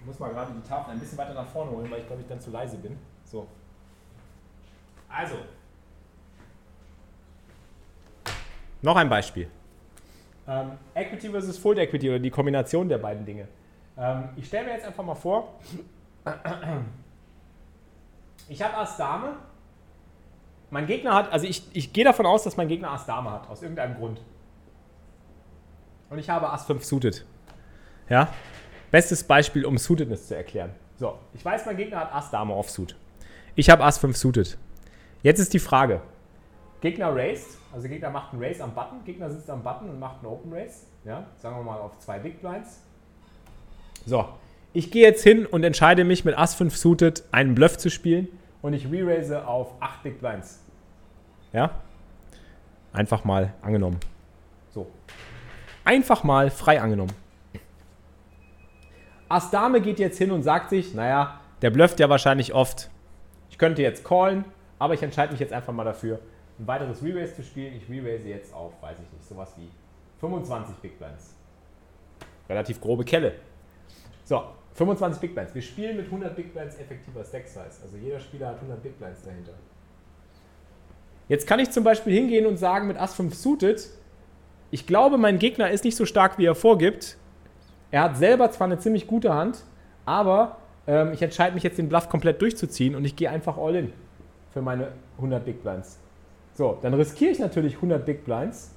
Ich 0.00 0.06
muss 0.06 0.18
mal 0.18 0.30
gerade 0.30 0.52
die 0.52 0.66
Tafel 0.66 0.92
ein 0.92 0.98
bisschen 0.98 1.18
weiter 1.18 1.34
nach 1.34 1.46
vorne 1.46 1.70
holen, 1.72 1.90
weil 1.90 2.00
ich 2.00 2.06
glaube 2.06 2.22
ich 2.22 2.28
dann 2.28 2.40
zu 2.40 2.50
leise 2.50 2.78
bin. 2.78 2.98
So. 3.24 3.46
Also. 5.08 5.34
Noch 8.80 8.96
ein 8.96 9.10
Beispiel. 9.10 9.50
Ähm, 10.48 10.72
Equity 10.94 11.28
versus 11.28 11.58
Full 11.58 11.78
Equity 11.78 12.08
oder 12.08 12.18
die 12.18 12.30
Kombination 12.30 12.88
der 12.88 12.96
beiden 12.96 13.26
Dinge. 13.26 13.46
Ähm, 13.98 14.30
ich 14.36 14.46
stelle 14.46 14.64
mir 14.64 14.72
jetzt 14.72 14.86
einfach 14.86 15.04
mal 15.04 15.14
vor, 15.14 15.60
ich 18.48 18.62
habe 18.62 18.76
Ass 18.78 18.96
Dame. 18.96 19.36
Mein 20.70 20.86
Gegner 20.86 21.14
hat, 21.14 21.30
also 21.30 21.46
ich, 21.46 21.64
ich 21.76 21.92
gehe 21.92 22.04
davon 22.04 22.24
aus, 22.24 22.44
dass 22.44 22.56
mein 22.56 22.68
Gegner 22.68 22.92
Ass 22.92 23.04
Dame 23.04 23.30
hat, 23.30 23.50
aus 23.50 23.60
irgendeinem 23.60 23.96
Grund. 23.96 24.22
Und 26.08 26.18
ich 26.18 26.30
habe 26.30 26.48
Ass 26.48 26.64
5 26.64 26.82
suited. 26.84 27.26
Ja? 28.08 28.32
Bestes 28.90 29.24
Beispiel, 29.24 29.64
um 29.64 29.78
Suitedness 29.78 30.28
zu 30.28 30.36
erklären. 30.36 30.70
So, 30.98 31.18
ich 31.32 31.44
weiß, 31.44 31.66
mein 31.66 31.76
Gegner 31.76 32.00
hat 32.00 32.12
Ass 32.12 32.30
Dame 32.30 32.54
Offsuit. 32.54 32.96
Ich 33.54 33.70
habe 33.70 33.84
Ass 33.84 33.98
5 33.98 34.16
suited. 34.16 34.58
Jetzt 35.22 35.38
ist 35.38 35.54
die 35.54 35.58
Frage: 35.58 36.00
Gegner 36.80 37.14
raced, 37.14 37.58
also 37.72 37.88
Gegner 37.88 38.10
macht 38.10 38.32
einen 38.32 38.42
Race 38.42 38.60
am 38.60 38.74
Button, 38.74 39.04
Gegner 39.04 39.30
sitzt 39.30 39.48
am 39.50 39.62
Button 39.62 39.88
und 39.88 39.98
macht 39.98 40.18
einen 40.18 40.26
Open 40.26 40.52
Race. 40.52 40.86
Ja, 41.04 41.26
sagen 41.36 41.56
wir 41.56 41.62
mal 41.62 41.78
auf 41.78 41.98
zwei 41.98 42.18
Big 42.18 42.40
Blinds. 42.40 42.80
So, 44.06 44.28
ich 44.72 44.90
gehe 44.90 45.02
jetzt 45.02 45.22
hin 45.22 45.46
und 45.46 45.64
entscheide 45.64 46.04
mich 46.04 46.24
mit 46.24 46.36
Ass 46.36 46.54
5 46.54 46.76
suited 46.76 47.24
einen 47.32 47.54
Bluff 47.54 47.78
zu 47.78 47.90
spielen 47.90 48.28
und 48.62 48.72
ich 48.72 48.90
re-raise 48.90 49.46
auf 49.46 49.72
8 49.80 50.02
Big 50.02 50.20
Blinds. 50.20 50.60
Ja? 51.52 51.70
Einfach 52.92 53.24
mal 53.24 53.54
angenommen. 53.62 53.98
So. 54.72 54.86
Einfach 55.84 56.24
mal 56.24 56.50
frei 56.50 56.80
angenommen. 56.80 57.12
Ass 59.30 59.48
Dame 59.48 59.80
geht 59.80 60.00
jetzt 60.00 60.18
hin 60.18 60.32
und 60.32 60.42
sagt 60.42 60.70
sich, 60.70 60.92
naja, 60.92 61.40
der 61.62 61.70
blufft 61.70 62.00
ja 62.00 62.08
wahrscheinlich 62.08 62.52
oft. 62.52 62.90
Ich 63.48 63.58
könnte 63.58 63.80
jetzt 63.80 64.04
callen, 64.04 64.44
aber 64.80 64.94
ich 64.94 65.02
entscheide 65.04 65.30
mich 65.30 65.40
jetzt 65.40 65.52
einfach 65.52 65.72
mal 65.72 65.84
dafür, 65.84 66.18
ein 66.58 66.66
weiteres 66.66 67.00
Re-Raise 67.00 67.36
zu 67.36 67.44
spielen. 67.44 67.74
Ich 67.76 67.88
re-raise 67.88 68.28
jetzt 68.28 68.52
auf, 68.52 68.72
weiß 68.82 68.96
ich 68.98 69.12
nicht, 69.12 69.24
sowas 69.24 69.54
wie 69.56 69.68
25 70.18 70.74
Big 70.78 70.98
Blinds. 70.98 71.36
Relativ 72.48 72.80
grobe 72.80 73.04
Kelle. 73.04 73.34
So, 74.24 74.42
25 74.74 75.20
Big 75.20 75.34
Blinds. 75.34 75.54
Wir 75.54 75.62
spielen 75.62 75.96
mit 75.96 76.06
100 76.06 76.34
Big 76.34 76.52
Blinds 76.52 76.76
effektiver 76.80 77.24
Stack 77.24 77.46
Size. 77.46 77.82
Also 77.82 77.96
jeder 78.02 78.18
Spieler 78.18 78.48
hat 78.48 78.56
100 78.56 78.82
Big 78.82 78.98
Blinds 78.98 79.22
dahinter. 79.22 79.52
Jetzt 81.28 81.46
kann 81.46 81.60
ich 81.60 81.70
zum 81.70 81.84
Beispiel 81.84 82.12
hingehen 82.12 82.46
und 82.46 82.56
sagen 82.56 82.88
mit 82.88 82.96
Ass 82.96 83.14
5 83.14 83.32
suited, 83.32 83.90
ich 84.72 84.88
glaube, 84.88 85.18
mein 85.18 85.38
Gegner 85.38 85.70
ist 85.70 85.84
nicht 85.84 85.96
so 85.96 86.04
stark, 86.04 86.36
wie 86.38 86.46
er 86.46 86.56
vorgibt. 86.56 87.16
Er 87.90 88.02
hat 88.02 88.16
selber 88.16 88.50
zwar 88.50 88.66
eine 88.66 88.78
ziemlich 88.78 89.06
gute 89.06 89.34
Hand, 89.34 89.64
aber 90.04 90.58
ähm, 90.86 91.12
ich 91.12 91.22
entscheide 91.22 91.54
mich 91.54 91.62
jetzt, 91.62 91.78
den 91.78 91.88
Bluff 91.88 92.08
komplett 92.08 92.40
durchzuziehen 92.40 92.94
und 92.94 93.04
ich 93.04 93.16
gehe 93.16 93.30
einfach 93.30 93.58
all 93.58 93.74
in 93.74 93.92
für 94.52 94.62
meine 94.62 94.88
100 95.16 95.44
Big 95.44 95.62
Blinds. 95.62 95.98
So, 96.54 96.78
dann 96.82 96.94
riskiere 96.94 97.30
ich 97.30 97.38
natürlich 97.38 97.76
100 97.76 98.04
Big 98.04 98.24
Blinds 98.24 98.74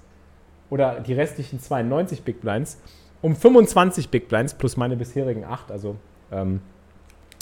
oder 0.70 0.99
die 0.99 1.14
restlichen 1.14 1.59
92 1.59 2.24
Big 2.24 2.41
Blinds 2.41 2.80
um 3.22 3.36
25 3.36 4.09
Big 4.09 4.28
Blinds 4.28 4.53
plus 4.53 4.78
meine 4.78 4.97
bisherigen 4.97 5.45
8, 5.45 5.72
also 5.72 5.95
ähm, 6.32 6.61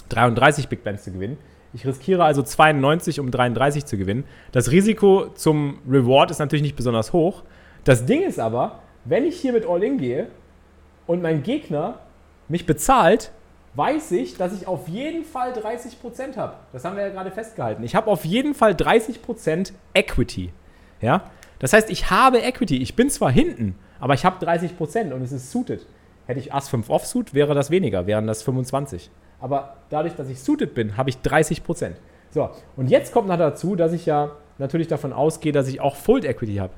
33 0.09 0.69
Big 0.69 0.83
Blinds 0.83 1.03
zu 1.03 1.11
gewinnen. 1.11 1.37
Ich 1.73 1.87
riskiere 1.87 2.23
also 2.23 2.43
92, 2.43 3.19
um 3.19 3.31
33 3.31 3.85
zu 3.85 3.97
gewinnen. 3.97 4.25
Das 4.51 4.71
Risiko 4.71 5.27
zum 5.33 5.79
Reward 5.89 6.29
ist 6.29 6.39
natürlich 6.39 6.63
nicht 6.63 6.75
besonders 6.75 7.13
hoch. 7.13 7.43
Das 7.83 8.05
Ding 8.05 8.21
ist 8.21 8.39
aber, 8.39 8.79
wenn 9.05 9.25
ich 9.25 9.39
hier 9.39 9.53
mit 9.53 9.65
All-In 9.65 9.97
gehe 9.97 10.27
und 11.07 11.21
mein 11.21 11.43
Gegner 11.43 11.99
mich 12.47 12.65
bezahlt, 12.65 13.31
weiß 13.75 14.11
ich, 14.11 14.37
dass 14.37 14.53
ich 14.53 14.67
auf 14.67 14.87
jeden 14.87 15.23
Fall 15.23 15.53
30% 15.53 16.35
habe. 16.35 16.55
Das 16.73 16.83
haben 16.83 16.97
wir 16.97 17.03
ja 17.03 17.09
gerade 17.09 17.31
festgehalten. 17.31 17.83
Ich 17.83 17.95
habe 17.95 18.09
auf 18.09 18.25
jeden 18.25 18.53
Fall 18.53 18.73
30% 18.73 19.71
Equity. 19.93 20.51
Ja? 20.99 21.31
Das 21.59 21.73
heißt, 21.73 21.89
ich 21.89 22.09
habe 22.09 22.41
Equity. 22.41 22.77
Ich 22.81 22.95
bin 22.95 23.09
zwar 23.09 23.31
hinten, 23.31 23.75
aber 23.99 24.13
ich 24.13 24.25
habe 24.25 24.45
30% 24.45 25.13
und 25.13 25.21
es 25.21 25.31
ist 25.31 25.51
suited. 25.51 25.85
Hätte 26.27 26.39
ich 26.39 26.53
Ass 26.53 26.69
5 26.69 26.89
Offsuit, 26.89 27.33
wäre 27.33 27.55
das 27.55 27.71
weniger, 27.71 28.07
wären 28.07 28.27
das 28.27 28.43
25. 28.43 29.09
Aber 29.39 29.77
dadurch, 29.89 30.15
dass 30.15 30.29
ich 30.29 30.39
suited 30.39 30.73
bin, 30.73 30.97
habe 30.97 31.09
ich 31.09 31.17
30%. 31.17 31.91
So, 32.29 32.49
und 32.77 32.89
jetzt 32.89 33.11
kommt 33.13 33.27
noch 33.27 33.37
dazu, 33.37 33.75
dass 33.75 33.93
ich 33.93 34.05
ja 34.05 34.31
natürlich 34.57 34.87
davon 34.87 35.13
ausgehe, 35.13 35.51
dass 35.51 35.67
ich 35.67 35.81
auch 35.81 35.95
Full 35.95 36.25
Equity 36.25 36.55
habe. 36.57 36.73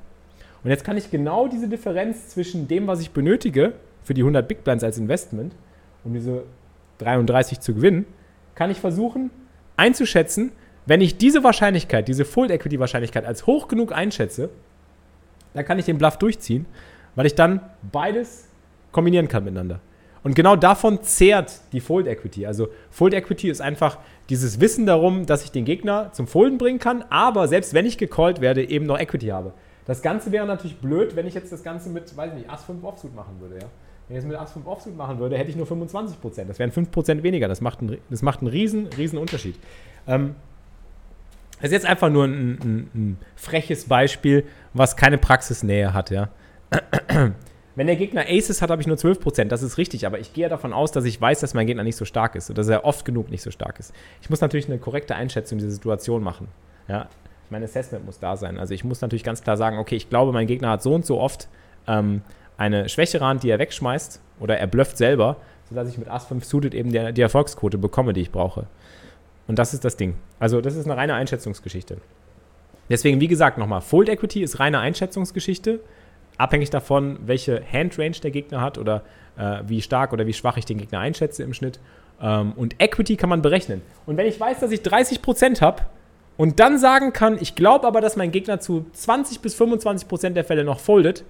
Und 0.63 0.69
jetzt 0.69 0.83
kann 0.83 0.97
ich 0.97 1.11
genau 1.11 1.47
diese 1.47 1.67
Differenz 1.67 2.29
zwischen 2.29 2.67
dem, 2.67 2.87
was 2.87 3.01
ich 3.01 3.11
benötige 3.11 3.73
für 4.03 4.13
die 4.13 4.21
100 4.21 4.47
Big 4.47 4.63
Blinds 4.63 4.83
als 4.83 4.97
Investment, 4.97 5.53
um 6.03 6.13
diese 6.13 6.43
33 6.99 7.59
zu 7.59 7.73
gewinnen, 7.73 8.05
kann 8.55 8.69
ich 8.69 8.79
versuchen 8.79 9.31
einzuschätzen, 9.77 10.51
wenn 10.85 11.01
ich 11.01 11.17
diese 11.17 11.43
Wahrscheinlichkeit, 11.43 12.07
diese 12.07 12.25
Full 12.25 12.51
Equity 12.51 12.79
Wahrscheinlichkeit 12.79 13.25
als 13.25 13.47
hoch 13.47 13.67
genug 13.67 13.93
einschätze, 13.93 14.49
dann 15.53 15.65
kann 15.65 15.79
ich 15.79 15.85
den 15.85 15.97
Bluff 15.97 16.17
durchziehen, 16.17 16.65
weil 17.15 17.25
ich 17.25 17.35
dann 17.35 17.61
beides 17.91 18.47
kombinieren 18.91 19.27
kann 19.27 19.43
miteinander. 19.43 19.79
Und 20.23 20.35
genau 20.35 20.55
davon 20.55 21.03
zehrt 21.03 21.61
die 21.73 21.81
Fold 21.81 22.07
Equity. 22.07 22.45
Also 22.45 22.69
Fold 22.89 23.13
Equity 23.13 23.49
ist 23.49 23.61
einfach 23.61 23.97
dieses 24.29 24.59
Wissen 24.61 24.85
darum, 24.85 25.25
dass 25.25 25.43
ich 25.43 25.51
den 25.51 25.65
Gegner 25.65 26.11
zum 26.13 26.27
Folden 26.27 26.57
bringen 26.57 26.79
kann, 26.79 27.03
aber 27.09 27.47
selbst 27.47 27.73
wenn 27.73 27.85
ich 27.85 27.97
gecallt 27.97 28.39
werde, 28.39 28.67
eben 28.67 28.85
noch 28.85 28.99
Equity 28.99 29.27
habe. 29.27 29.53
Das 29.85 30.01
Ganze 30.01 30.31
wäre 30.31 30.45
natürlich 30.45 30.77
blöd, 30.77 31.17
wenn 31.17 31.27
ich 31.27 31.33
jetzt 31.33 31.51
das 31.51 31.61
Ganze 31.61 31.89
mit, 31.89 32.15
weiß 32.15 32.33
nicht, 32.33 32.49
Ass 32.49 32.63
5 32.63 32.83
Offsuit 32.83 33.13
machen 33.13 33.41
würde, 33.41 33.55
ja. 33.55 33.67
Wenn 34.07 34.17
ich 34.17 34.23
es 34.23 34.27
mit 34.27 34.37
Ass 34.37 34.51
5 34.51 34.65
Offsuit 34.67 34.97
machen 34.97 35.19
würde, 35.19 35.37
hätte 35.37 35.49
ich 35.49 35.55
nur 35.55 35.65
25%. 35.65 36.45
Das 36.45 36.59
wären 36.59 36.71
5% 36.71 37.23
weniger. 37.23 37.47
Das 37.47 37.61
macht, 37.61 37.81
einen, 37.81 37.97
das 38.09 38.21
macht 38.21 38.41
einen 38.41 38.49
riesen, 38.49 38.87
riesen 38.97 39.17
Unterschied. 39.17 39.55
Ähm, 40.07 40.35
das 41.57 41.69
ist 41.69 41.71
jetzt 41.71 41.85
einfach 41.85 42.09
nur 42.09 42.25
ein, 42.25 42.59
ein, 42.61 42.89
ein 42.93 43.17
freches 43.35 43.85
Beispiel, 43.85 44.43
was 44.73 44.97
keine 44.97 45.17
Praxisnähe 45.17 45.93
hat, 45.93 46.11
ja. 46.11 46.29
Wenn 47.75 47.87
der 47.87 47.95
Gegner 47.95 48.25
Aces 48.27 48.61
hat, 48.61 48.69
habe 48.69 48.81
ich 48.81 48.87
nur 48.87 48.97
12%. 48.97 49.45
Das 49.45 49.63
ist 49.63 49.77
richtig, 49.77 50.05
aber 50.05 50.19
ich 50.19 50.33
gehe 50.33 50.47
davon 50.47 50.73
aus, 50.73 50.91
dass 50.91 51.05
ich 51.05 51.19
weiß, 51.19 51.39
dass 51.39 51.53
mein 51.53 51.65
Gegner 51.65 51.83
nicht 51.83 51.95
so 51.95 52.05
stark 52.05 52.35
ist 52.35 52.49
oder 52.49 52.57
dass 52.57 52.67
er 52.67 52.85
oft 52.85 53.03
genug 53.03 53.31
nicht 53.31 53.41
so 53.41 53.49
stark 53.49 53.79
ist. 53.79 53.93
Ich 54.21 54.29
muss 54.29 54.41
natürlich 54.41 54.67
eine 54.67 54.77
korrekte 54.77 55.15
Einschätzung 55.15 55.57
dieser 55.57 55.71
Situation 55.71 56.21
machen. 56.21 56.49
Ja, 56.87 57.07
mein 57.49 57.63
Assessment 57.63 58.05
muss 58.05 58.19
da 58.19 58.37
sein. 58.37 58.59
Also 58.59 58.73
ich 58.73 58.83
muss 58.83 59.01
natürlich 59.01 59.23
ganz 59.23 59.41
klar 59.41 59.57
sagen, 59.57 59.77
okay, 59.77 59.95
ich 59.95 60.09
glaube, 60.09 60.33
mein 60.33 60.47
Gegner 60.47 60.69
hat 60.71 60.83
so 60.83 60.93
und 60.93 61.05
so 61.05 61.19
oft 61.19 61.47
ähm, 61.87 62.21
eine 62.57 62.89
schwächere 62.89 63.25
Hand, 63.25 63.43
die 63.43 63.49
er 63.49 63.59
wegschmeißt 63.59 64.21
oder 64.39 64.57
er 64.57 64.67
blufft 64.67 64.97
selber, 64.97 65.37
sodass 65.69 65.89
ich 65.89 65.97
mit 65.97 66.09
Ass 66.09 66.25
5 66.25 66.43
suited 66.43 66.73
eben 66.73 66.91
die, 66.91 67.13
die 67.13 67.21
Erfolgsquote 67.21 67.77
bekomme, 67.77 68.13
die 68.13 68.21
ich 68.21 68.31
brauche. 68.31 68.67
Und 69.47 69.59
das 69.59 69.73
ist 69.73 69.83
das 69.83 69.97
Ding. 69.97 70.15
Also 70.39 70.61
das 70.61 70.75
ist 70.75 70.85
eine 70.85 70.95
reine 70.95 71.15
Einschätzungsgeschichte. 71.15 71.97
Deswegen, 72.89 73.19
wie 73.19 73.27
gesagt, 73.27 73.57
nochmal, 73.57 73.81
Fold 73.81 74.09
Equity 74.09 74.43
ist 74.43 74.59
reine 74.59 74.79
Einschätzungsgeschichte, 74.79 75.79
abhängig 76.37 76.69
davon, 76.69 77.17
welche 77.25 77.61
Handrange 77.63 78.19
der 78.21 78.31
Gegner 78.31 78.61
hat 78.61 78.77
oder 78.77 79.03
äh, 79.37 79.59
wie 79.67 79.81
stark 79.81 80.13
oder 80.13 80.25
wie 80.27 80.33
schwach 80.33 80.57
ich 80.57 80.65
den 80.65 80.77
Gegner 80.77 80.99
einschätze 80.99 81.43
im 81.43 81.53
Schnitt. 81.53 81.79
Ähm, 82.21 82.53
und 82.55 82.81
Equity 82.81 83.15
kann 83.15 83.29
man 83.29 83.41
berechnen. 83.41 83.81
Und 84.05 84.17
wenn 84.17 84.27
ich 84.27 84.39
weiß, 84.39 84.59
dass 84.59 84.71
ich 84.71 84.81
30% 84.81 85.61
habe 85.61 85.83
und 86.37 86.59
dann 86.59 86.77
sagen 86.77 87.13
kann, 87.13 87.37
ich 87.39 87.55
glaube 87.55 87.87
aber, 87.87 88.01
dass 88.01 88.15
mein 88.15 88.31
Gegner 88.31 88.59
zu 88.59 88.85
20 88.93 89.41
bis 89.41 89.59
25% 89.59 90.31
der 90.31 90.43
Fälle 90.43 90.63
noch 90.63 90.79
foldet, 90.79 91.23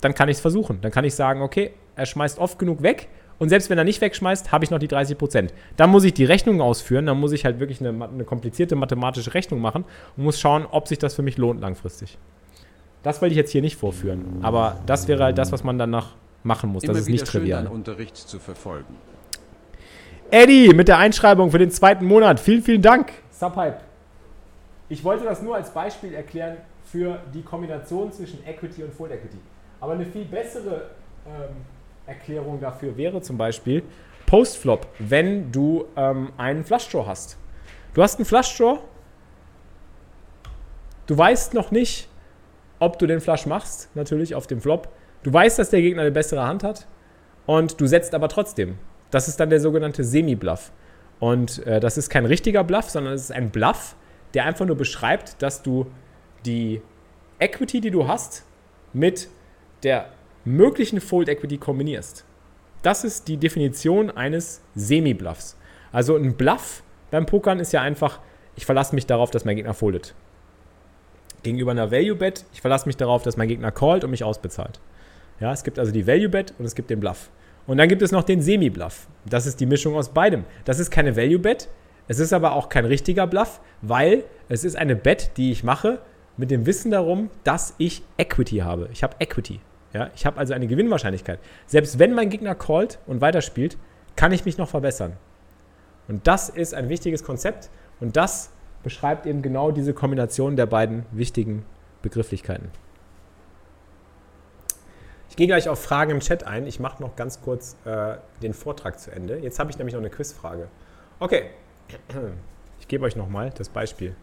dann 0.00 0.14
kann 0.14 0.28
ich 0.28 0.36
es 0.36 0.40
versuchen. 0.40 0.80
Dann 0.80 0.92
kann 0.92 1.04
ich 1.04 1.14
sagen, 1.14 1.42
okay, 1.42 1.72
er 1.96 2.06
schmeißt 2.06 2.38
oft 2.38 2.58
genug 2.58 2.82
weg 2.82 3.08
und 3.38 3.48
selbst 3.48 3.68
wenn 3.70 3.78
er 3.78 3.84
nicht 3.84 4.00
wegschmeißt, 4.00 4.52
habe 4.52 4.64
ich 4.64 4.70
noch 4.70 4.78
die 4.78 4.88
30 4.88 5.18
Prozent. 5.18 5.54
Dann 5.76 5.90
muss 5.90 6.04
ich 6.04 6.14
die 6.14 6.24
Rechnung 6.24 6.60
ausführen, 6.60 7.06
dann 7.06 7.18
muss 7.18 7.32
ich 7.32 7.44
halt 7.44 7.60
wirklich 7.60 7.80
eine, 7.80 7.90
eine, 8.04 8.24
komplizierte 8.24 8.76
mathematische 8.76 9.34
Rechnung 9.34 9.60
machen 9.60 9.84
und 10.16 10.24
muss 10.24 10.40
schauen, 10.40 10.66
ob 10.70 10.88
sich 10.88 10.98
das 10.98 11.14
für 11.14 11.22
mich 11.22 11.36
lohnt 11.36 11.60
langfristig. 11.60 12.18
Das 13.02 13.20
wollte 13.20 13.32
ich 13.32 13.36
jetzt 13.36 13.52
hier 13.52 13.62
nicht 13.62 13.76
vorführen, 13.76 14.38
aber 14.42 14.80
das 14.86 15.06
wäre 15.06 15.22
halt 15.22 15.38
das, 15.38 15.52
was 15.52 15.62
man 15.62 15.78
danach 15.78 16.14
machen 16.42 16.70
muss. 16.70 16.82
Immer 16.82 16.94
das 16.94 17.02
ist 17.02 17.08
nicht 17.08 17.26
trivial. 17.26 17.66
Unterricht 17.66 18.16
zu 18.16 18.38
verfolgen. 18.38 18.96
Eddie 20.30 20.70
mit 20.74 20.88
der 20.88 20.98
Einschreibung 20.98 21.50
für 21.52 21.58
den 21.58 21.70
zweiten 21.70 22.04
Monat. 22.04 22.40
Vielen, 22.40 22.62
vielen 22.62 22.82
Dank. 22.82 23.12
Subhype. 23.30 23.78
Ich 24.88 25.04
wollte 25.04 25.24
das 25.24 25.42
nur 25.42 25.54
als 25.54 25.70
Beispiel 25.70 26.14
erklären 26.14 26.56
für 26.84 27.20
die 27.32 27.42
Kombination 27.42 28.12
zwischen 28.12 28.44
Equity 28.46 28.82
und 28.82 28.92
Full 28.92 29.10
Equity. 29.12 29.38
Aber 29.86 29.94
eine 29.94 30.04
viel 30.04 30.24
bessere 30.24 30.90
ähm, 31.24 31.54
Erklärung 32.08 32.58
dafür 32.58 32.96
wäre 32.96 33.22
zum 33.22 33.38
Beispiel 33.38 33.84
Postflop, 34.26 34.84
wenn 34.98 35.52
du 35.52 35.84
ähm, 35.94 36.32
einen 36.36 36.64
Flushdraw 36.64 37.06
hast. 37.06 37.38
Du 37.94 38.02
hast 38.02 38.16
einen 38.18 38.24
Flushdraw, 38.24 38.80
du 41.06 41.16
weißt 41.16 41.54
noch 41.54 41.70
nicht, 41.70 42.08
ob 42.80 42.98
du 42.98 43.06
den 43.06 43.20
Flush 43.20 43.46
machst, 43.46 43.88
natürlich 43.94 44.34
auf 44.34 44.48
dem 44.48 44.60
Flop. 44.60 44.88
Du 45.22 45.32
weißt, 45.32 45.56
dass 45.56 45.70
der 45.70 45.80
Gegner 45.82 46.02
eine 46.02 46.10
bessere 46.10 46.44
Hand 46.44 46.64
hat 46.64 46.88
und 47.46 47.80
du 47.80 47.86
setzt 47.86 48.12
aber 48.12 48.28
trotzdem. 48.28 48.78
Das 49.12 49.28
ist 49.28 49.38
dann 49.38 49.50
der 49.50 49.60
sogenannte 49.60 50.02
Semi-Bluff. 50.02 50.72
Und 51.20 51.64
äh, 51.64 51.78
das 51.78 51.96
ist 51.96 52.10
kein 52.10 52.26
richtiger 52.26 52.64
Bluff, 52.64 52.90
sondern 52.90 53.14
es 53.14 53.22
ist 53.22 53.32
ein 53.32 53.50
Bluff, 53.50 53.94
der 54.34 54.46
einfach 54.46 54.66
nur 54.66 54.76
beschreibt, 54.76 55.40
dass 55.40 55.62
du 55.62 55.86
die 56.44 56.82
Equity, 57.38 57.80
die 57.80 57.92
du 57.92 58.08
hast, 58.08 58.42
mit 58.92 59.28
der 59.82 60.10
möglichen 60.44 61.00
Fold 61.00 61.28
Equity 61.28 61.58
kombinierst. 61.58 62.24
Das 62.82 63.04
ist 63.04 63.28
die 63.28 63.36
Definition 63.36 64.10
eines 64.10 64.62
Semi-Bluffs. 64.74 65.56
Also 65.92 66.16
ein 66.16 66.36
Bluff 66.36 66.82
beim 67.10 67.26
Pokern 67.26 67.58
ist 67.58 67.72
ja 67.72 67.82
einfach, 67.82 68.20
ich 68.54 68.66
verlasse 68.66 68.94
mich 68.94 69.06
darauf, 69.06 69.30
dass 69.30 69.44
mein 69.44 69.56
Gegner 69.56 69.74
foldet. 69.74 70.14
Gegenüber 71.42 71.70
einer 71.70 71.90
Value 71.90 72.16
Bet, 72.16 72.44
ich 72.52 72.60
verlasse 72.60 72.86
mich 72.86 72.96
darauf, 72.96 73.22
dass 73.22 73.36
mein 73.36 73.48
Gegner 73.48 73.70
callt 73.72 74.04
und 74.04 74.10
mich 74.10 74.24
ausbezahlt. 74.24 74.80
Ja, 75.40 75.52
es 75.52 75.64
gibt 75.64 75.78
also 75.78 75.92
die 75.92 76.06
Value 76.06 76.28
Bet 76.28 76.54
und 76.58 76.64
es 76.64 76.74
gibt 76.74 76.90
den 76.90 77.00
Bluff. 77.00 77.30
Und 77.66 77.78
dann 77.78 77.88
gibt 77.88 78.02
es 78.02 78.12
noch 78.12 78.22
den 78.22 78.40
Semi-Bluff. 78.40 79.08
Das 79.24 79.46
ist 79.46 79.60
die 79.60 79.66
Mischung 79.66 79.96
aus 79.96 80.10
beidem. 80.10 80.44
Das 80.64 80.78
ist 80.78 80.90
keine 80.90 81.16
Value 81.16 81.38
Bet, 81.38 81.68
es 82.08 82.18
ist 82.20 82.32
aber 82.32 82.54
auch 82.54 82.68
kein 82.68 82.84
richtiger 82.84 83.26
Bluff, 83.26 83.60
weil 83.82 84.24
es 84.48 84.64
ist 84.64 84.76
eine 84.76 84.94
Bet, 84.94 85.36
die 85.36 85.50
ich 85.50 85.64
mache 85.64 86.00
mit 86.36 86.50
dem 86.50 86.66
Wissen 86.66 86.90
darum, 86.90 87.30
dass 87.44 87.74
ich 87.78 88.02
Equity 88.18 88.58
habe. 88.58 88.88
Ich 88.92 89.02
habe 89.02 89.16
Equity. 89.18 89.60
Ja, 89.92 90.10
ich 90.14 90.26
habe 90.26 90.38
also 90.38 90.52
eine 90.52 90.66
Gewinnwahrscheinlichkeit. 90.66 91.38
Selbst 91.66 91.98
wenn 91.98 92.12
mein 92.12 92.28
Gegner 92.28 92.54
callt 92.54 92.98
und 93.06 93.20
weiterspielt, 93.20 93.78
kann 94.14 94.32
ich 94.32 94.44
mich 94.44 94.58
noch 94.58 94.68
verbessern. 94.68 95.14
Und 96.08 96.26
das 96.26 96.48
ist 96.48 96.74
ein 96.74 96.88
wichtiges 96.88 97.24
Konzept 97.24 97.70
und 98.00 98.16
das 98.16 98.50
beschreibt 98.82 99.26
eben 99.26 99.42
genau 99.42 99.70
diese 99.72 99.94
Kombination 99.94 100.56
der 100.56 100.66
beiden 100.66 101.06
wichtigen 101.10 101.64
Begrifflichkeiten. 102.02 102.70
Ich 105.28 105.36
gehe 105.36 105.46
gleich 105.46 105.68
auf 105.68 105.82
Fragen 105.82 106.12
im 106.12 106.20
Chat 106.20 106.44
ein. 106.44 106.66
Ich 106.66 106.80
mache 106.80 107.02
noch 107.02 107.16
ganz 107.16 107.42
kurz 107.42 107.76
äh, 107.84 108.16
den 108.42 108.54
Vortrag 108.54 108.98
zu 108.98 109.10
Ende. 109.10 109.38
Jetzt 109.38 109.58
habe 109.58 109.70
ich 109.70 109.78
nämlich 109.78 109.92
noch 109.92 110.00
eine 110.00 110.10
Quizfrage. 110.10 110.68
Okay, 111.18 111.50
ich 112.80 112.88
gebe 112.88 113.04
euch 113.04 113.16
nochmal 113.16 113.50
das 113.50 113.68
Beispiel. 113.68 114.14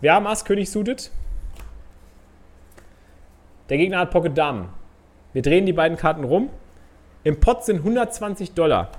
Wir 0.00 0.14
haben 0.14 0.26
Ass 0.26 0.44
König 0.44 0.70
suited. 0.70 1.10
Der 3.68 3.76
Gegner 3.76 3.98
hat 3.98 4.10
Pocket 4.10 4.36
Damen. 4.36 4.68
Wir 5.32 5.42
drehen 5.42 5.66
die 5.66 5.72
beiden 5.72 5.96
Karten 5.96 6.24
rum. 6.24 6.50
Im 7.22 7.38
Pot 7.38 7.64
sind 7.64 7.78
120 7.78 8.52
Dollar. 8.54 8.90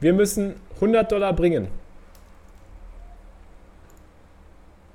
Wir 0.00 0.12
müssen 0.12 0.56
100 0.76 1.12
Dollar 1.12 1.32
bringen. 1.34 1.68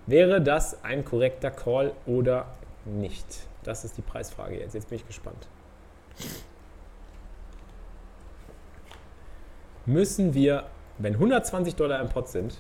Wäre 0.08 0.42
das 0.42 0.84
ein 0.84 1.06
korrekter 1.06 1.52
Call 1.52 1.94
oder 2.06 2.48
nicht? 2.86 3.48
Das 3.64 3.86
ist 3.86 3.98
die 3.98 4.02
Preisfrage 4.02 4.60
jetzt. 4.60 4.74
Jetzt 4.74 4.90
bin 4.90 4.98
ich 4.98 5.06
gespannt. 5.06 5.48
Müssen 9.86 10.34
wir, 10.34 10.66
wenn 10.98 11.14
120 11.14 11.76
Dollar 11.76 12.02
im 12.02 12.10
Pot 12.10 12.28
sind, 12.28 12.58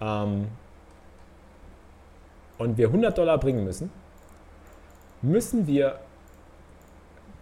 ähm, 0.00 0.48
und 2.58 2.76
wir 2.78 2.88
100 2.88 3.16
Dollar 3.16 3.38
bringen 3.38 3.64
müssen, 3.64 3.90
müssen 5.22 5.66
wir 5.66 6.00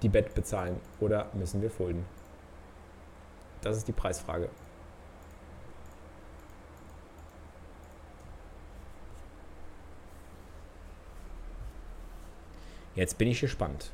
die 0.03 0.09
Bet 0.09 0.35
bezahlen 0.35 0.81
oder 1.01 1.29
müssen 1.35 1.62
wir 1.62 1.71
folden? 1.71 2.05
Das 3.62 3.77
ist 3.77 3.89
die 3.89 3.93
Preisfrage. 3.93 4.49
Jetzt 12.95 13.19
bin 13.19 13.29
ich 13.29 13.41
gespannt. 13.41 13.91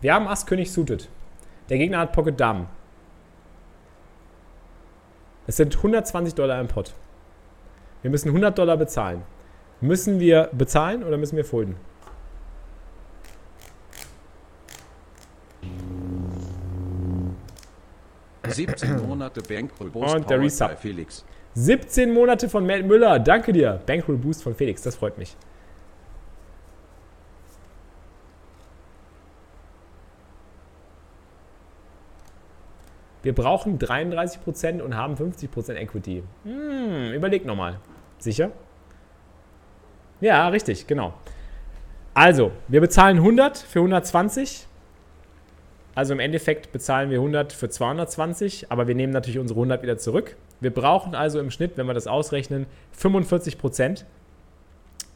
Wir 0.00 0.14
haben 0.14 0.28
Ass 0.28 0.46
König 0.46 0.72
suited. 0.72 1.08
Der 1.68 1.78
Gegner 1.78 1.98
hat 1.98 2.12
Pocket 2.12 2.38
Damen. 2.38 2.68
Es 5.46 5.56
sind 5.56 5.76
120 5.76 6.34
Dollar 6.34 6.60
im 6.60 6.68
Pot. 6.68 6.94
Wir 8.02 8.10
müssen 8.10 8.28
100 8.28 8.56
Dollar 8.56 8.76
bezahlen. 8.76 9.22
Müssen 9.80 10.20
wir 10.20 10.50
bezahlen 10.52 11.04
oder 11.04 11.16
müssen 11.16 11.36
wir 11.36 11.44
folden? 11.44 11.76
Siebzehn 18.48 19.06
Monate 19.06 19.42
Bankroll 19.42 19.90
Boost 19.90 20.14
Und 20.14 20.30
der 20.30 20.40
Resub. 20.40 20.78
Felix. 20.78 21.24
17 21.54 22.12
Monate 22.12 22.48
von 22.48 22.66
Matt 22.66 22.84
Müller. 22.84 23.18
Danke 23.18 23.52
dir. 23.52 23.80
Bankroll 23.86 24.16
Boost 24.16 24.42
von 24.42 24.54
Felix. 24.54 24.82
Das 24.82 24.96
freut 24.96 25.18
mich. 25.18 25.36
Wir 33.22 33.34
brauchen 33.34 33.78
33% 33.78 34.80
und 34.80 34.96
haben 34.96 35.14
50% 35.14 35.74
Equity. 35.74 36.22
Hm, 36.44 37.12
überleg 37.12 37.44
nochmal. 37.44 37.78
Sicher? 38.20 38.52
Ja, 40.20 40.48
richtig, 40.48 40.86
genau. 40.86 41.14
Also, 42.14 42.52
wir 42.68 42.80
bezahlen 42.80 43.16
100 43.18 43.58
für 43.58 43.80
120. 43.80 44.66
Also 45.94 46.12
im 46.12 46.20
Endeffekt 46.20 46.72
bezahlen 46.72 47.10
wir 47.10 47.18
100 47.18 47.52
für 47.52 47.68
220, 47.68 48.70
aber 48.70 48.86
wir 48.86 48.94
nehmen 48.94 49.12
natürlich 49.12 49.38
unsere 49.38 49.58
100 49.58 49.82
wieder 49.82 49.98
zurück. 49.98 50.36
Wir 50.60 50.72
brauchen 50.72 51.14
also 51.14 51.40
im 51.40 51.50
Schnitt, 51.50 51.72
wenn 51.76 51.86
wir 51.86 51.94
das 51.94 52.06
ausrechnen, 52.06 52.66
45% 52.98 54.04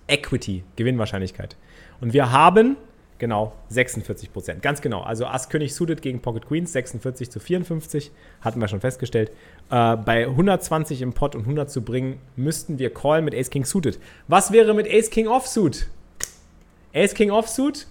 Equity, 0.08 0.64
Gewinnwahrscheinlichkeit. 0.76 1.56
Und 2.00 2.12
wir 2.12 2.32
haben, 2.32 2.76
genau, 3.18 3.52
46%. 3.70 4.60
Ganz 4.60 4.80
genau. 4.80 5.02
Also 5.02 5.26
Ass 5.26 5.48
König 5.48 5.74
suited 5.74 6.02
gegen 6.02 6.20
Pocket 6.20 6.46
Queens, 6.46 6.72
46 6.72 7.30
zu 7.30 7.40
54, 7.40 8.10
hatten 8.40 8.60
wir 8.60 8.68
schon 8.68 8.80
festgestellt. 8.80 9.30
Äh, 9.70 9.96
bei 9.96 10.26
120 10.26 11.00
im 11.02 11.12
Pot 11.14 11.34
und 11.34 11.42
100 11.42 11.70
zu 11.70 11.82
bringen, 11.82 12.20
müssten 12.36 12.78
wir 12.78 12.92
callen 12.92 13.24
mit 13.24 13.34
Ace 13.34 13.50
King 13.50 13.64
suited. 13.64 13.98
Was 14.28 14.52
wäre 14.52 14.74
mit 14.74 14.86
Ace 14.86 15.10
King 15.10 15.26
Offsuit? 15.26 15.88
Ace 16.94 17.14
King 17.14 17.30
Offsuit? 17.30 17.86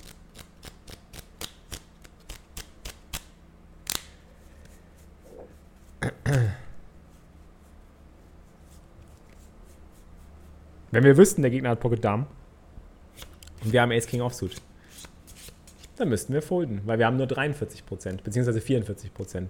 Wenn 10.91 11.03
wir 11.03 11.17
wüssten, 11.17 11.41
der 11.41 11.49
Gegner 11.49 11.69
hat 11.69 11.80
Pocket 11.80 12.03
Damen 12.03 12.28
und 13.63 13.74
wir 13.74 13.82
haben 13.82 13.91
Ace 13.91 14.05
King 14.05 14.21
Offsuit, 14.21 14.61
dann 15.95 16.09
müssten 16.09 16.34
wir 16.34 16.43
folden, 16.43 16.82
weil 16.86 16.99
wir 16.99 17.07
haben 17.07 17.17
nur 17.17 17.26
43%, 17.26 18.21
beziehungsweise 18.24 18.59
44%. 18.59 19.47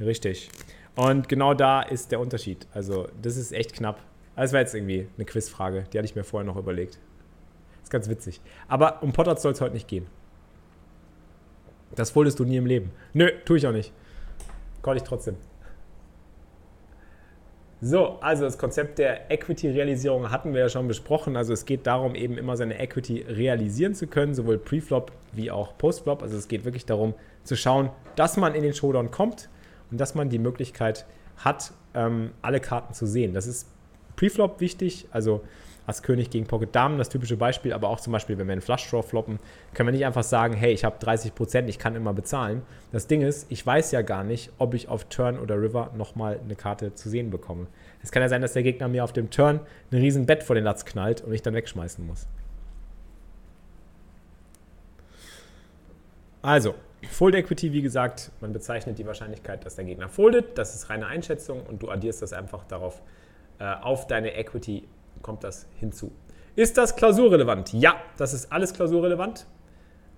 Richtig. 0.00 0.50
Und 0.96 1.28
genau 1.28 1.54
da 1.54 1.82
ist 1.82 2.12
der 2.12 2.20
Unterschied. 2.20 2.66
Also, 2.72 3.08
das 3.22 3.36
ist 3.36 3.52
echt 3.52 3.72
knapp. 3.74 4.00
Das 4.36 4.52
war 4.52 4.60
jetzt 4.60 4.74
irgendwie 4.74 5.06
eine 5.16 5.24
Quizfrage, 5.26 5.84
die 5.92 5.98
hatte 5.98 6.06
ich 6.06 6.16
mir 6.16 6.24
vorher 6.24 6.46
noch 6.46 6.56
überlegt. 6.56 6.98
Ist 7.82 7.90
ganz 7.90 8.08
witzig. 8.08 8.40
Aber 8.68 9.02
um 9.02 9.12
Potter 9.12 9.36
soll 9.36 9.52
es 9.52 9.60
heute 9.60 9.74
nicht 9.74 9.88
gehen. 9.88 10.06
Das 11.94 12.10
foldest 12.10 12.38
du 12.38 12.44
nie 12.44 12.56
im 12.56 12.66
Leben. 12.66 12.92
Nö, 13.12 13.30
tue 13.44 13.58
ich 13.58 13.66
auch 13.66 13.72
nicht. 13.72 13.92
Call 14.82 14.96
ich 14.96 15.02
trotzdem. 15.02 15.36
So, 17.82 18.18
also 18.20 18.44
das 18.44 18.58
Konzept 18.58 18.98
der 18.98 19.30
Equity-Realisierung 19.30 20.30
hatten 20.30 20.52
wir 20.52 20.60
ja 20.60 20.68
schon 20.68 20.86
besprochen. 20.86 21.36
Also 21.36 21.52
es 21.52 21.64
geht 21.64 21.86
darum, 21.86 22.14
eben 22.14 22.36
immer 22.36 22.56
seine 22.56 22.78
Equity 22.78 23.24
realisieren 23.26 23.94
zu 23.94 24.06
können, 24.06 24.34
sowohl 24.34 24.58
Pre-Flop 24.58 25.12
wie 25.32 25.50
auch 25.50 25.76
Post-Flop. 25.78 26.22
Also 26.22 26.36
es 26.36 26.46
geht 26.46 26.64
wirklich 26.64 26.84
darum 26.84 27.14
zu 27.42 27.56
schauen, 27.56 27.90
dass 28.16 28.36
man 28.36 28.54
in 28.54 28.62
den 28.62 28.74
Showdown 28.74 29.10
kommt 29.10 29.48
und 29.90 30.00
dass 30.00 30.14
man 30.14 30.28
die 30.28 30.38
Möglichkeit 30.38 31.06
hat, 31.38 31.72
ähm, 31.94 32.32
alle 32.42 32.60
Karten 32.60 32.94
zu 32.94 33.06
sehen. 33.06 33.32
Das 33.32 33.46
ist 33.46 33.66
Pre-Flop 34.16 34.60
wichtig, 34.60 35.06
also 35.10 35.42
Ass 35.86 36.02
König 36.02 36.30
gegen 36.30 36.46
Pocket 36.46 36.74
Damen, 36.74 36.98
das 36.98 37.08
typische 37.08 37.36
Beispiel, 37.36 37.72
aber 37.72 37.88
auch 37.88 38.00
zum 38.00 38.12
Beispiel, 38.12 38.38
wenn 38.38 38.46
wir 38.46 38.52
einen 38.52 38.60
Flush 38.60 38.88
Draw 38.88 39.02
floppen, 39.02 39.38
können 39.74 39.88
wir 39.88 39.92
nicht 39.92 40.06
einfach 40.06 40.22
sagen, 40.22 40.54
hey, 40.54 40.72
ich 40.72 40.84
habe 40.84 41.04
30%, 41.04 41.66
ich 41.66 41.78
kann 41.78 41.96
immer 41.96 42.12
bezahlen. 42.12 42.62
Das 42.92 43.06
Ding 43.06 43.22
ist, 43.22 43.50
ich 43.50 43.64
weiß 43.66 43.90
ja 43.92 44.02
gar 44.02 44.22
nicht, 44.22 44.52
ob 44.58 44.74
ich 44.74 44.88
auf 44.88 45.04
Turn 45.04 45.38
oder 45.38 45.60
River 45.60 45.90
nochmal 45.96 46.38
eine 46.42 46.54
Karte 46.54 46.94
zu 46.94 47.08
sehen 47.08 47.30
bekomme. 47.30 47.66
Es 48.02 48.12
kann 48.12 48.22
ja 48.22 48.28
sein, 48.28 48.42
dass 48.42 48.52
der 48.52 48.62
Gegner 48.62 48.88
mir 48.88 49.04
auf 49.04 49.12
dem 49.12 49.30
Turn 49.30 49.60
ein 49.90 49.98
riesen 49.98 50.26
Bett 50.26 50.42
vor 50.42 50.54
den 50.54 50.64
Latz 50.64 50.84
knallt 50.84 51.22
und 51.22 51.32
ich 51.32 51.42
dann 51.42 51.54
wegschmeißen 51.54 52.06
muss. 52.06 52.26
Also, 56.42 56.74
Fold 57.08 57.34
Equity, 57.34 57.72
wie 57.72 57.82
gesagt, 57.82 58.30
man 58.40 58.52
bezeichnet 58.52 58.98
die 58.98 59.06
Wahrscheinlichkeit, 59.06 59.64
dass 59.64 59.76
der 59.76 59.84
Gegner 59.84 60.08
foldet. 60.08 60.58
Das 60.58 60.74
ist 60.74 60.90
reine 60.90 61.06
Einschätzung 61.06 61.62
und 61.66 61.82
du 61.82 61.90
addierst 61.90 62.20
das 62.20 62.32
einfach 62.32 62.64
darauf. 62.64 63.00
Äh, 63.58 63.64
auf 63.64 64.06
deine 64.06 64.34
Equity 64.34 64.86
kommt 65.22 65.44
das 65.44 65.66
hinzu. 65.78 66.12
Ist 66.56 66.76
das 66.76 66.96
klausurrelevant? 66.96 67.72
Ja, 67.72 67.96
das 68.16 68.34
ist 68.34 68.52
alles 68.52 68.74
klausurrelevant. 68.74 69.46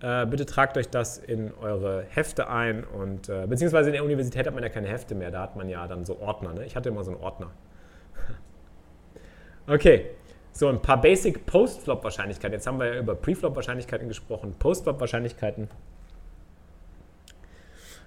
Äh, 0.00 0.26
bitte 0.26 0.46
tragt 0.46 0.76
euch 0.76 0.88
das 0.88 1.18
in 1.18 1.52
eure 1.54 2.04
Hefte 2.08 2.48
ein 2.48 2.82
und 2.82 3.28
äh, 3.28 3.46
beziehungsweise 3.46 3.90
in 3.90 3.94
der 3.94 4.04
Universität 4.04 4.46
hat 4.46 4.54
man 4.54 4.64
ja 4.64 4.68
keine 4.68 4.88
Hefte 4.88 5.14
mehr, 5.14 5.30
da 5.30 5.42
hat 5.42 5.54
man 5.54 5.68
ja 5.68 5.86
dann 5.86 6.04
so 6.04 6.18
Ordner. 6.20 6.52
Ne? 6.52 6.64
Ich 6.64 6.74
hatte 6.74 6.88
immer 6.88 7.04
so 7.04 7.12
einen 7.12 7.20
Ordner. 7.20 7.52
okay, 9.68 10.06
so 10.50 10.68
ein 10.68 10.82
paar 10.82 11.00
Basic 11.00 11.46
Post-Flop-Wahrscheinlichkeiten. 11.46 12.52
Jetzt 12.54 12.66
haben 12.66 12.80
wir 12.80 12.94
ja 12.94 13.00
über 13.00 13.14
Pre-Flop-Wahrscheinlichkeiten 13.14 14.08
gesprochen, 14.08 14.56
Post-Flop-Wahrscheinlichkeiten 14.58 15.68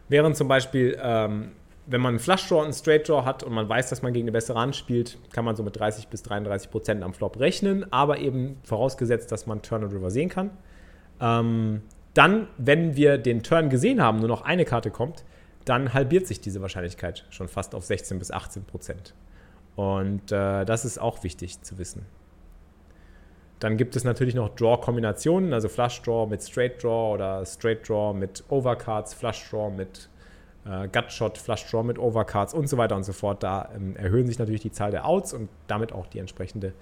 wären 0.09 0.35
zum 0.35 0.47
Beispiel, 0.47 0.97
ähm, 1.01 1.51
wenn 1.87 2.01
man 2.01 2.11
einen 2.11 2.19
Flush 2.19 2.47
Draw 2.47 2.59
und 2.59 2.65
einen 2.65 2.73
Straight 2.73 3.07
Draw 3.07 3.25
hat 3.25 3.43
und 3.43 3.53
man 3.53 3.69
weiß, 3.69 3.89
dass 3.89 4.01
man 4.01 4.13
gegen 4.13 4.25
eine 4.25 4.31
bessere 4.31 4.59
Hand 4.59 4.75
spielt, 4.75 5.17
kann 5.31 5.45
man 5.45 5.55
so 5.55 5.63
mit 5.63 5.77
30 5.79 6.07
bis 6.07 6.23
33 6.23 6.71
Prozent 6.71 7.03
am 7.03 7.13
Flop 7.13 7.39
rechnen, 7.39 7.91
aber 7.91 8.17
eben 8.19 8.57
vorausgesetzt, 8.63 9.31
dass 9.31 9.45
man 9.45 9.61
Turn 9.61 9.83
und 9.83 9.93
River 9.93 10.09
sehen 10.09 10.29
kann. 10.29 10.51
Ähm, 11.21 11.81
dann, 12.13 12.47
wenn 12.57 12.95
wir 12.95 13.17
den 13.17 13.43
Turn 13.43 13.69
gesehen 13.69 14.01
haben, 14.01 14.19
nur 14.19 14.29
noch 14.29 14.41
eine 14.41 14.65
Karte 14.65 14.89
kommt, 14.89 15.23
dann 15.65 15.93
halbiert 15.93 16.27
sich 16.27 16.39
diese 16.41 16.61
Wahrscheinlichkeit 16.61 17.25
schon 17.29 17.47
fast 17.47 17.75
auf 17.75 17.83
16 17.83 18.19
bis 18.19 18.31
18 18.31 18.63
Prozent. 18.63 19.13
Und 19.75 20.31
äh, 20.31 20.63
das 20.65 20.85
ist 20.85 20.99
auch 20.99 21.23
wichtig 21.23 21.61
zu 21.61 21.77
wissen. 21.77 22.05
Dann 23.59 23.77
gibt 23.77 23.95
es 23.95 24.03
natürlich 24.03 24.35
noch 24.35 24.49
Draw-Kombinationen, 24.55 25.53
also 25.53 25.69
Flush 25.69 26.01
Draw 26.01 26.27
mit 26.27 26.43
Straight 26.43 26.83
Draw 26.83 27.13
oder 27.13 27.45
Straight 27.45 27.87
Draw 27.87 28.13
mit 28.13 28.43
Overcards, 28.49 29.13
Flush 29.13 29.49
Draw 29.49 29.71
mit 29.71 30.09
äh, 30.65 30.87
Gutshot, 30.89 31.37
Flush 31.37 31.65
Draw 31.69 31.83
mit 31.83 31.97
Overcards 31.97 32.53
und 32.53 32.67
so 32.67 32.77
weiter 32.77 32.95
und 32.95 33.03
so 33.03 33.13
fort. 33.13 33.43
Da 33.43 33.69
ähm, 33.75 33.95
erhöhen 33.95 34.27
sich 34.27 34.39
natürlich 34.39 34.61
die 34.61 34.71
Zahl 34.71 34.91
der 34.91 35.05
Outs 35.05 35.33
und 35.33 35.49
damit 35.67 35.93
auch 35.93 36.07
die 36.07 36.19
entsprechende 36.19 36.73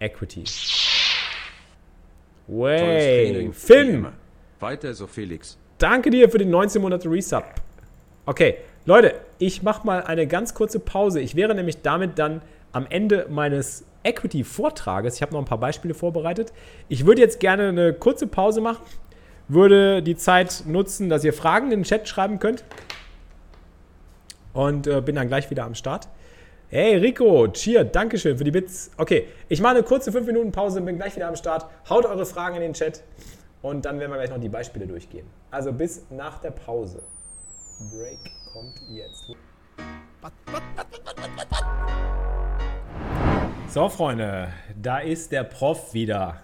Equity. 0.00 0.44
Way, 2.48 3.50
Finn. 3.52 4.08
Weiter 4.58 4.92
so, 4.92 5.06
Felix. 5.06 5.56
danke 5.78 6.10
dir 6.10 6.28
für 6.28 6.38
den 6.38 6.50
19 6.50 6.82
Monate 6.82 7.08
Resub. 7.08 7.44
Okay, 8.26 8.56
Leute, 8.84 9.14
ich 9.38 9.62
mache 9.62 9.86
mal 9.86 10.02
eine 10.02 10.26
ganz 10.26 10.54
kurze 10.54 10.80
Pause. 10.80 11.20
Ich 11.20 11.36
wäre 11.36 11.54
nämlich 11.54 11.82
damit 11.82 12.18
dann 12.18 12.42
am 12.72 12.86
Ende 12.88 13.26
meines 13.30 13.84
Equity-Vortrages. 14.02 15.16
Ich 15.16 15.22
habe 15.22 15.32
noch 15.32 15.40
ein 15.40 15.44
paar 15.46 15.58
Beispiele 15.58 15.94
vorbereitet. 15.94 16.52
Ich 16.88 17.06
würde 17.06 17.20
jetzt 17.20 17.40
gerne 17.40 17.68
eine 17.68 17.92
kurze 17.92 18.26
Pause 18.26 18.60
machen, 18.60 18.82
würde 19.48 20.02
die 20.02 20.16
Zeit 20.16 20.64
nutzen, 20.66 21.08
dass 21.08 21.24
ihr 21.24 21.32
Fragen 21.32 21.66
in 21.72 21.80
den 21.80 21.84
Chat 21.84 22.08
schreiben 22.08 22.38
könnt 22.38 22.64
und 24.52 24.86
äh, 24.86 25.00
bin 25.00 25.16
dann 25.16 25.28
gleich 25.28 25.50
wieder 25.50 25.64
am 25.64 25.74
Start. 25.74 26.08
Hey 26.68 26.96
Rico, 26.96 27.48
Cheer, 27.48 27.84
Dankeschön 27.84 28.38
für 28.38 28.44
die 28.44 28.52
Bits. 28.52 28.92
Okay, 28.96 29.26
ich 29.48 29.60
mache 29.60 29.74
eine 29.74 29.82
kurze 29.82 30.12
5 30.12 30.26
Minuten 30.26 30.52
Pause, 30.52 30.80
bin 30.80 30.96
gleich 30.96 31.16
wieder 31.16 31.26
am 31.26 31.34
Start. 31.34 31.66
Haut 31.88 32.06
eure 32.06 32.24
Fragen 32.24 32.56
in 32.56 32.62
den 32.62 32.74
Chat 32.74 33.02
und 33.62 33.84
dann 33.84 33.98
werden 33.98 34.12
wir 34.12 34.18
gleich 34.18 34.30
noch 34.30 34.40
die 34.40 34.48
Beispiele 34.48 34.86
durchgehen. 34.86 35.26
Also 35.50 35.72
bis 35.72 36.06
nach 36.10 36.38
der 36.38 36.52
Pause. 36.52 37.02
Break 37.90 38.18
kommt 38.52 38.80
jetzt. 38.88 39.24
So, 43.72 43.88
Freunde, 43.88 44.48
da 44.82 44.98
ist 44.98 45.30
der 45.30 45.44
Prof 45.44 45.94
wieder. 45.94 46.38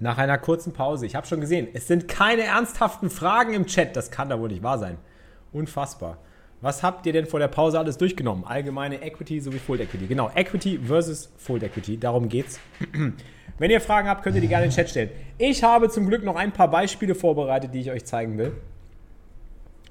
Nach 0.00 0.18
einer 0.18 0.38
kurzen 0.38 0.72
Pause. 0.72 1.06
Ich 1.06 1.14
habe 1.14 1.24
schon 1.24 1.40
gesehen, 1.40 1.68
es 1.72 1.86
sind 1.86 2.08
keine 2.08 2.42
ernsthaften 2.42 3.10
Fragen 3.10 3.54
im 3.54 3.66
Chat. 3.66 3.94
Das 3.94 4.10
kann 4.10 4.28
da 4.28 4.40
wohl 4.40 4.48
nicht 4.48 4.64
wahr 4.64 4.80
sein. 4.80 4.98
Unfassbar. 5.52 6.18
Was 6.60 6.82
habt 6.82 7.06
ihr 7.06 7.12
denn 7.12 7.26
vor 7.26 7.38
der 7.38 7.46
Pause 7.46 7.78
alles 7.78 7.96
durchgenommen? 7.96 8.44
Allgemeine 8.44 9.00
Equity 9.02 9.40
sowie 9.40 9.60
Full 9.60 9.82
Equity. 9.82 10.08
Genau, 10.08 10.32
Equity 10.34 10.80
versus 10.84 11.32
Full 11.36 11.62
Equity. 11.62 11.96
Darum 11.96 12.28
geht's. 12.28 12.58
Wenn 13.58 13.70
ihr 13.70 13.80
Fragen 13.80 14.08
habt, 14.08 14.24
könnt 14.24 14.34
ihr 14.34 14.42
die 14.42 14.48
gerne 14.48 14.64
in 14.64 14.70
den 14.70 14.74
Chat 14.74 14.90
stellen. 14.90 15.10
Ich 15.38 15.62
habe 15.62 15.88
zum 15.90 16.08
Glück 16.08 16.24
noch 16.24 16.34
ein 16.34 16.50
paar 16.50 16.72
Beispiele 16.72 17.14
vorbereitet, 17.14 17.72
die 17.72 17.82
ich 17.82 17.92
euch 17.92 18.04
zeigen 18.04 18.36
will. 18.36 18.50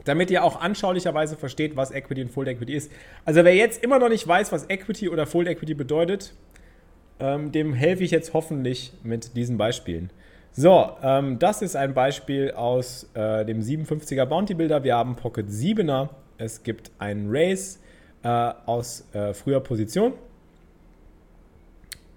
Damit 0.03 0.29
ihr 0.31 0.43
auch 0.43 0.59
anschaulicherweise 0.59 1.37
versteht, 1.37 1.77
was 1.77 1.91
Equity 1.91 2.23
und 2.23 2.31
Full 2.31 2.49
Equity 2.49 2.73
ist. 2.73 2.91
Also 3.23 3.45
wer 3.45 3.55
jetzt 3.55 3.81
immer 3.81 3.99
noch 3.99 4.09
nicht 4.09 4.27
weiß, 4.27 4.51
was 4.51 4.69
Equity 4.69 5.07
oder 5.07 5.25
Full 5.25 5.47
Equity 5.47 5.75
bedeutet, 5.75 6.33
ähm, 7.23 7.53
dem 7.53 7.73
helfe 7.73 8.03
ich 8.03 8.11
jetzt 8.11 8.33
hoffentlich 8.33 8.91
mit 9.01 9.35
diesen 9.37 9.57
Beispielen. 9.57 10.09
So, 10.51 10.91
ähm, 11.01 11.39
das 11.39 11.61
ist 11.61 11.75
ein 11.75 11.93
Beispiel 11.93 12.51
aus 12.51 13.09
äh, 13.13 13.45
dem 13.45 13.61
57er 13.61 14.25
Bounty 14.25 14.53
Builder. 14.53 14.83
Wir 14.83 14.97
haben 14.97 15.15
Pocket 15.15 15.47
7er. 15.47 16.09
Es 16.37 16.61
gibt 16.61 16.91
einen 16.99 17.27
Race 17.29 17.79
äh, 18.23 18.27
aus 18.27 19.05
äh, 19.13 19.33
früher 19.33 19.61
Position. 19.61 20.13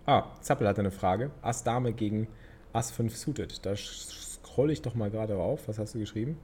Ah, 0.06 0.24
Zappel 0.40 0.66
hatte 0.66 0.80
eine 0.80 0.90
Frage. 0.90 1.30
Ass 1.40 1.62
Dame 1.62 1.92
gegen 1.92 2.26
Ass 2.72 2.90
5 2.90 3.16
suited. 3.16 3.64
Da 3.64 3.76
scroll 3.76 4.72
ich 4.72 4.82
doch 4.82 4.96
mal 4.96 5.08
gerade 5.08 5.34
rauf. 5.34 5.68
Was 5.68 5.78
hast 5.78 5.94
du 5.94 6.00
geschrieben? 6.00 6.36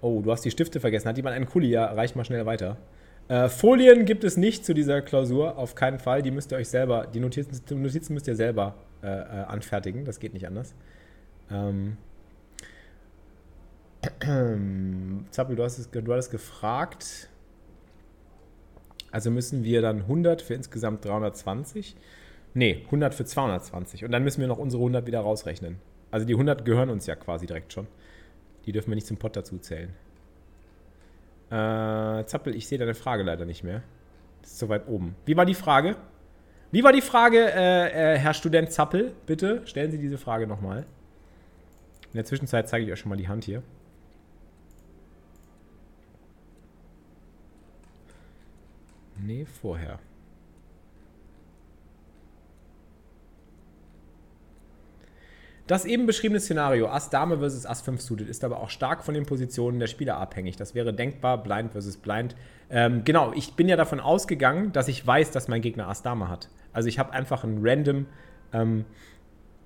Oh, 0.00 0.20
du 0.22 0.32
hast 0.32 0.44
die 0.44 0.50
Stifte 0.50 0.80
vergessen. 0.80 1.08
Hat 1.08 1.16
jemand 1.16 1.36
einen 1.36 1.46
Kuli? 1.46 1.68
Ja, 1.68 1.86
reich 1.86 2.16
mal 2.16 2.24
schnell 2.24 2.44
weiter. 2.46 2.76
Äh, 3.28 3.48
Folien 3.48 4.04
gibt 4.04 4.22
es 4.24 4.36
nicht 4.36 4.64
zu 4.64 4.72
dieser 4.72 5.02
Klausur, 5.02 5.58
auf 5.58 5.74
keinen 5.74 5.98
Fall. 5.98 6.22
Die 6.22 6.30
müsst 6.30 6.52
ihr 6.52 6.58
euch 6.58 6.68
selber, 6.68 7.06
die 7.06 7.20
Notizen, 7.20 7.60
die 7.68 7.74
Notizen 7.74 8.14
müsst 8.14 8.28
ihr 8.28 8.36
selber 8.36 8.74
äh, 9.02 9.08
äh, 9.08 9.44
anfertigen. 9.44 10.04
Das 10.04 10.20
geht 10.20 10.32
nicht 10.32 10.46
anders. 10.46 10.74
Ähm. 11.50 11.96
Zappel, 15.30 15.56
du 15.56 15.64
hast, 15.64 15.78
es, 15.78 15.90
du 15.90 16.12
hattest 16.12 16.30
gefragt. 16.30 17.28
Also 19.10 19.30
müssen 19.30 19.64
wir 19.64 19.82
dann 19.82 20.02
100 20.02 20.42
für 20.42 20.54
insgesamt 20.54 21.04
320. 21.04 21.96
Nee, 22.54 22.82
100 22.86 23.14
für 23.14 23.24
220. 23.24 24.04
Und 24.04 24.12
dann 24.12 24.22
müssen 24.22 24.40
wir 24.40 24.48
noch 24.48 24.58
unsere 24.58 24.82
100 24.82 25.06
wieder 25.06 25.20
rausrechnen. 25.20 25.78
Also 26.10 26.26
die 26.26 26.34
100 26.34 26.64
gehören 26.64 26.90
uns 26.90 27.06
ja 27.06 27.16
quasi 27.16 27.46
direkt 27.46 27.72
schon. 27.72 27.86
Die 28.64 28.72
dürfen 28.72 28.90
wir 28.90 28.94
nicht 28.94 29.06
zum 29.06 29.16
Pot 29.16 29.36
dazu 29.36 29.58
zählen. 29.58 29.90
Äh, 31.50 32.24
Zappel, 32.24 32.54
ich 32.56 32.66
sehe 32.66 32.78
deine 32.78 32.94
Frage 32.94 33.22
leider 33.22 33.44
nicht 33.44 33.62
mehr. 33.62 33.82
Das 34.42 34.52
ist 34.52 34.58
so 34.58 34.68
weit 34.68 34.88
oben. 34.88 35.14
Wie 35.24 35.36
war 35.36 35.46
die 35.46 35.54
Frage? 35.54 35.96
Wie 36.72 36.82
war 36.82 36.92
die 36.92 37.00
Frage, 37.00 37.38
äh, 37.38 38.14
äh, 38.14 38.18
Herr 38.18 38.34
Student 38.34 38.72
Zappel? 38.72 39.14
Bitte 39.26 39.62
stellen 39.66 39.90
Sie 39.90 39.98
diese 39.98 40.18
Frage 40.18 40.46
nochmal. 40.46 40.86
In 42.12 42.16
der 42.16 42.24
Zwischenzeit 42.24 42.68
zeige 42.68 42.84
ich 42.84 42.92
euch 42.92 42.98
schon 42.98 43.10
mal 43.10 43.16
die 43.16 43.28
Hand 43.28 43.44
hier. 43.44 43.62
Nee, 49.18 49.46
vorher. 49.46 49.98
Das 55.66 55.84
eben 55.84 56.06
beschriebene 56.06 56.38
Szenario, 56.38 56.86
Ass 56.88 57.10
Dame 57.10 57.38
versus 57.38 57.66
Ass 57.66 57.80
5 57.80 58.00
suited, 58.00 58.28
ist 58.28 58.44
aber 58.44 58.60
auch 58.60 58.70
stark 58.70 59.02
von 59.02 59.14
den 59.14 59.26
Positionen 59.26 59.80
der 59.80 59.88
Spieler 59.88 60.16
abhängig. 60.16 60.56
Das 60.56 60.76
wäre 60.76 60.94
denkbar, 60.94 61.42
Blind 61.42 61.72
versus 61.72 61.96
Blind. 61.96 62.36
Ähm, 62.70 63.02
genau, 63.04 63.32
ich 63.32 63.54
bin 63.54 63.68
ja 63.68 63.76
davon 63.76 63.98
ausgegangen, 63.98 64.72
dass 64.72 64.86
ich 64.86 65.04
weiß, 65.04 65.32
dass 65.32 65.48
mein 65.48 65.62
Gegner 65.62 65.88
Ass 65.88 66.02
Dame 66.02 66.28
hat. 66.28 66.48
Also 66.72 66.88
ich 66.88 67.00
habe 67.00 67.12
einfach 67.12 67.42
ein 67.42 67.58
random, 67.62 68.06
ähm, 68.52 68.84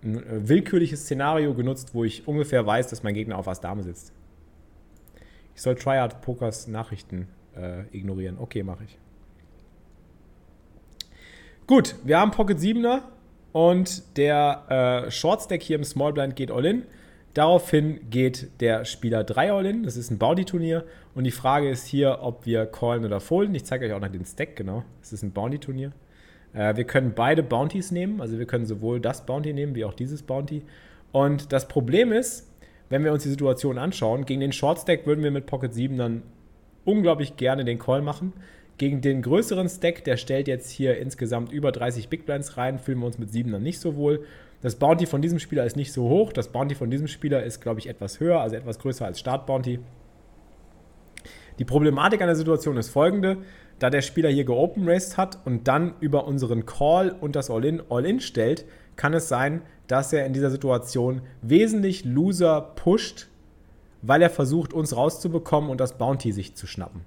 ein 0.02 0.16
äh, 0.16 0.48
willkürliches 0.48 1.02
Szenario 1.02 1.52
genutzt, 1.52 1.94
wo 1.94 2.04
ich 2.04 2.26
ungefähr 2.26 2.64
weiß, 2.64 2.88
dass 2.88 3.02
mein 3.02 3.12
Gegner 3.12 3.36
auf 3.36 3.46
Ass 3.46 3.60
Dame 3.60 3.82
sitzt. 3.82 4.14
Ich 5.54 5.60
soll 5.60 5.74
Triad 5.74 6.22
Pokers 6.22 6.66
Nachrichten 6.66 7.28
äh, 7.54 7.82
ignorieren. 7.94 8.38
Okay, 8.38 8.62
mache 8.62 8.84
ich. 8.84 8.98
Gut, 11.66 11.94
wir 12.04 12.18
haben 12.18 12.30
Pocket 12.30 12.58
7er. 12.58 13.02
Und 13.52 14.16
der 14.16 15.06
äh, 15.06 15.10
Short-Stack 15.10 15.62
hier 15.62 15.76
im 15.76 15.84
Small 15.84 16.12
Blind 16.12 16.36
geht 16.36 16.50
All-In. 16.50 16.84
Daraufhin 17.34 18.10
geht 18.10 18.48
der 18.60 18.84
Spieler 18.84 19.24
3 19.24 19.52
All-In. 19.52 19.82
Das 19.82 19.96
ist 19.96 20.10
ein 20.10 20.18
Bounty-Turnier. 20.18 20.84
Und 21.14 21.24
die 21.24 21.30
Frage 21.30 21.68
ist 21.68 21.86
hier, 21.86 22.18
ob 22.22 22.46
wir 22.46 22.66
callen 22.66 23.04
oder 23.04 23.20
folden. 23.20 23.54
Ich 23.54 23.64
zeige 23.64 23.86
euch 23.86 23.92
auch 23.92 24.00
noch 24.00 24.08
den 24.08 24.24
Stack, 24.24 24.56
genau. 24.56 24.84
Das 25.00 25.12
ist 25.12 25.22
ein 25.22 25.32
Bounty-Turnier. 25.32 25.92
Äh, 26.52 26.76
wir 26.76 26.84
können 26.84 27.12
beide 27.14 27.42
Bounties 27.42 27.90
nehmen. 27.90 28.20
Also 28.20 28.38
wir 28.38 28.46
können 28.46 28.66
sowohl 28.66 29.00
das 29.00 29.26
Bounty 29.26 29.52
nehmen, 29.52 29.74
wie 29.74 29.84
auch 29.84 29.94
dieses 29.94 30.22
Bounty. 30.22 30.62
Und 31.12 31.52
das 31.52 31.68
Problem 31.68 32.12
ist, 32.12 32.48
wenn 32.88 33.04
wir 33.04 33.12
uns 33.12 33.22
die 33.22 33.28
Situation 33.28 33.78
anschauen, 33.78 34.26
gegen 34.26 34.40
den 34.40 34.52
Short-Stack 34.52 35.06
würden 35.06 35.22
wir 35.22 35.30
mit 35.30 35.46
Pocket 35.46 35.72
7 35.72 35.96
dann 35.96 36.22
unglaublich 36.84 37.36
gerne 37.36 37.64
den 37.64 37.78
Call 37.78 38.02
machen. 38.02 38.32
Gegen 38.80 39.02
den 39.02 39.20
größeren 39.20 39.68
Stack, 39.68 40.04
der 40.04 40.16
stellt 40.16 40.48
jetzt 40.48 40.70
hier 40.70 40.96
insgesamt 40.96 41.52
über 41.52 41.70
30 41.70 42.08
Big 42.08 42.24
Blinds 42.24 42.56
rein, 42.56 42.78
fühlen 42.78 43.00
wir 43.00 43.04
uns 43.04 43.18
mit 43.18 43.30
7 43.30 43.52
dann 43.52 43.62
nicht 43.62 43.78
so 43.78 43.94
wohl. 43.94 44.24
Das 44.62 44.76
Bounty 44.76 45.04
von 45.04 45.20
diesem 45.20 45.38
Spieler 45.38 45.66
ist 45.66 45.76
nicht 45.76 45.92
so 45.92 46.08
hoch. 46.08 46.32
Das 46.32 46.48
Bounty 46.48 46.74
von 46.74 46.90
diesem 46.90 47.06
Spieler 47.06 47.42
ist, 47.42 47.60
glaube 47.60 47.78
ich, 47.78 47.90
etwas 47.90 48.20
höher, 48.20 48.40
also 48.40 48.56
etwas 48.56 48.78
größer 48.78 49.04
als 49.04 49.20
Start-Bounty. 49.20 49.80
Die 51.58 51.64
Problematik 51.66 52.22
an 52.22 52.28
der 52.28 52.36
Situation 52.36 52.78
ist 52.78 52.88
folgende. 52.88 53.36
Da 53.80 53.90
der 53.90 54.00
Spieler 54.00 54.30
hier 54.30 54.44
geopen 54.44 54.88
raced 54.88 55.18
hat 55.18 55.40
und 55.44 55.68
dann 55.68 55.92
über 56.00 56.26
unseren 56.26 56.64
Call 56.64 57.10
und 57.10 57.36
das 57.36 57.50
All-In 57.50 57.82
All-In 57.90 58.20
stellt, 58.20 58.64
kann 58.96 59.12
es 59.12 59.28
sein, 59.28 59.60
dass 59.88 60.14
er 60.14 60.24
in 60.24 60.32
dieser 60.32 60.50
Situation 60.50 61.20
wesentlich 61.42 62.06
Loser 62.06 62.62
pusht, 62.76 63.28
weil 64.00 64.22
er 64.22 64.30
versucht, 64.30 64.72
uns 64.72 64.96
rauszubekommen 64.96 65.68
und 65.68 65.82
das 65.82 65.98
Bounty 65.98 66.32
sich 66.32 66.54
zu 66.54 66.66
schnappen. 66.66 67.04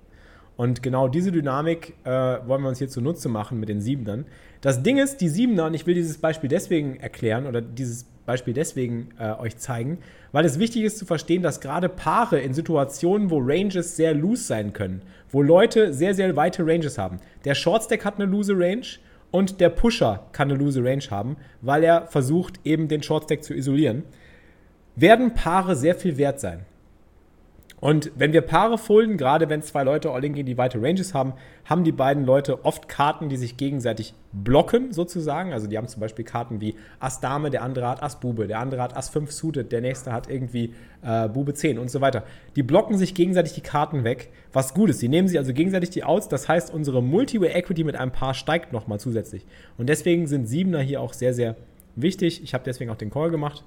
Und 0.56 0.84
genau 0.84 1.08
diese 1.08 1.32
Dynamik 1.32 1.96
äh, 2.04 2.10
wollen 2.10 2.62
wir 2.62 2.70
uns 2.70 2.78
hier 2.78 2.90
zunutze 2.90 3.28
machen 3.28 3.60
mit 3.60 3.70
den 3.70 3.82
Siebenern. 3.82 4.26
Das 4.62 4.84
Ding 4.84 4.98
ist, 4.98 5.18
die 5.18 5.30
Siebener, 5.30 5.66
und 5.66 5.74
ich 5.74 5.88
will 5.88 5.96
dieses 5.96 6.20
Beispiel 6.20 6.50
deswegen 6.50 6.98
erklären 6.98 7.48
oder 7.48 7.62
dieses 7.62 8.06
Beispiel 8.26 8.54
deswegen 8.54 9.10
äh, 9.20 9.34
euch 9.34 9.58
zeigen, 9.58 9.98
weil 10.32 10.46
es 10.46 10.60
wichtig 10.60 10.84
ist 10.84 10.98
zu 10.98 11.06
verstehen, 11.06 11.42
dass 11.42 11.60
gerade 11.60 11.90
Paare 11.90 12.40
in 12.40 12.54
Situationen, 12.54 13.30
wo 13.30 13.40
Ranges 13.40 13.96
sehr 13.96 14.14
loose 14.14 14.44
sein 14.44 14.74
können, 14.74 15.02
wo 15.32 15.42
Leute 15.42 15.94
sehr, 15.94 16.14
sehr 16.14 16.36
weite 16.36 16.66
Ranges 16.66 16.98
haben. 16.98 17.20
Der 17.46 17.56
Shortstack 17.56 18.06
hat 18.06 18.16
eine 18.16 18.26
loose 18.26 18.54
Range 18.54 18.86
und 19.32 19.60
der 19.60 19.70
Pusher 19.70 20.28
kann 20.32 20.50
eine 20.50 20.60
loose 20.60 20.84
Range 20.84 21.04
haben, 21.10 21.38
weil 21.62 21.84
er 21.84 22.08
versucht, 22.08 22.60
eben 22.64 22.88
den 22.88 23.04
Shortstack 23.04 23.44
zu 23.44 23.54
isolieren, 23.54 24.04
werden 24.96 25.34
Paare 25.34 25.76
sehr 25.76 25.96
viel 25.96 26.18
wert 26.18 26.40
sein. 26.40 26.66
Und 27.84 28.14
wenn 28.16 28.32
wir 28.32 28.40
Paare 28.40 28.78
folden, 28.78 29.18
gerade 29.18 29.50
wenn 29.50 29.62
zwei 29.62 29.84
Leute 29.84 30.10
All-In 30.10 30.34
gehen, 30.34 30.46
die 30.46 30.58
weite 30.58 30.82
Ranges 30.82 31.14
haben, 31.14 31.34
haben 31.66 31.84
die 31.84 31.92
beiden 31.92 32.24
Leute 32.24 32.64
oft 32.64 32.88
Karten, 32.88 33.28
die 33.28 33.36
sich 33.36 33.58
gegenseitig 33.58 34.14
blocken, 34.32 34.94
sozusagen. 34.94 35.52
Also 35.52 35.68
die 35.68 35.78
haben 35.78 35.90
zum 35.90 36.00
Beispiel 36.00 36.24
Karten 36.24 36.62
wie 36.62 36.76
Ass 37.02 37.20
Dame, 37.20 37.50
der 37.50 37.62
andere 37.62 37.90
hat 37.90 38.02
Ass 38.02 38.22
Bube, 38.22 38.48
der 38.48 38.60
andere 38.60 38.82
hat 38.82 38.96
Ass 38.96 39.10
5 39.10 39.30
suited, 39.30 39.74
der 39.74 39.82
nächste 39.82 40.14
hat 40.14 40.30
irgendwie 40.30 40.74
äh, 41.02 41.28
Bube 41.28 41.56
10 41.56 41.78
und 41.78 41.92
so 41.92 42.00
weiter. 42.00 42.24
Die 42.56 42.64
blocken 42.64 42.98
sich 42.98 43.16
gegenseitig 43.16 43.52
die 43.52 43.60
Karten 43.60 44.06
weg, 44.06 44.30
was 44.54 44.74
gut 44.74 44.90
ist. 44.90 45.02
Die 45.02 45.10
nehmen 45.10 45.28
sich 45.28 45.38
also 45.38 45.52
gegenseitig 45.52 45.90
die 45.90 46.06
Outs, 46.06 46.30
das 46.30 46.48
heißt, 46.48 46.74
unsere 46.74 47.04
Multi-Way-Equity 47.04 47.84
mit 47.84 47.98
einem 47.98 48.14
Paar 48.14 48.34
steigt 48.34 48.72
nochmal 48.72 49.02
zusätzlich. 49.02 49.46
Und 49.78 49.90
deswegen 49.90 50.28
sind 50.28 50.46
Siebener 50.46 50.80
hier 50.80 51.02
auch 51.02 51.12
sehr, 51.12 51.34
sehr 51.34 51.58
wichtig. 51.98 52.44
Ich 52.44 52.54
habe 52.54 52.64
deswegen 52.64 52.92
auch 52.92 52.96
den 52.96 53.10
Call 53.10 53.30
gemacht. 53.30 53.66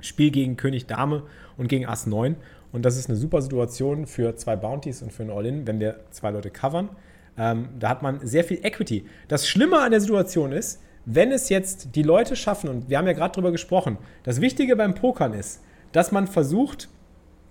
Spiel 0.00 0.30
gegen 0.30 0.56
König 0.56 0.86
Dame 0.86 1.24
und 1.56 1.68
gegen 1.68 1.86
Ass 1.86 2.06
9. 2.06 2.36
Und 2.72 2.84
das 2.84 2.96
ist 2.96 3.08
eine 3.08 3.16
super 3.16 3.40
Situation 3.42 4.06
für 4.06 4.36
zwei 4.36 4.56
Bounties 4.56 5.02
und 5.02 5.12
für 5.12 5.22
ein 5.22 5.30
All-In, 5.30 5.66
wenn 5.66 5.80
wir 5.80 6.00
zwei 6.10 6.30
Leute 6.30 6.50
covern. 6.50 6.90
Ähm, 7.36 7.68
da 7.78 7.88
hat 7.88 8.02
man 8.02 8.26
sehr 8.26 8.44
viel 8.44 8.58
Equity. 8.62 9.06
Das 9.28 9.48
Schlimme 9.48 9.80
an 9.80 9.90
der 9.90 10.00
Situation 10.00 10.52
ist, 10.52 10.80
wenn 11.04 11.32
es 11.32 11.48
jetzt 11.48 11.94
die 11.94 12.02
Leute 12.02 12.36
schaffen, 12.36 12.68
und 12.68 12.90
wir 12.90 12.98
haben 12.98 13.06
ja 13.06 13.14
gerade 13.14 13.32
darüber 13.32 13.52
gesprochen, 13.52 13.96
das 14.24 14.40
Wichtige 14.40 14.76
beim 14.76 14.94
Pokern 14.94 15.32
ist, 15.32 15.62
dass 15.92 16.12
man 16.12 16.26
versucht 16.26 16.88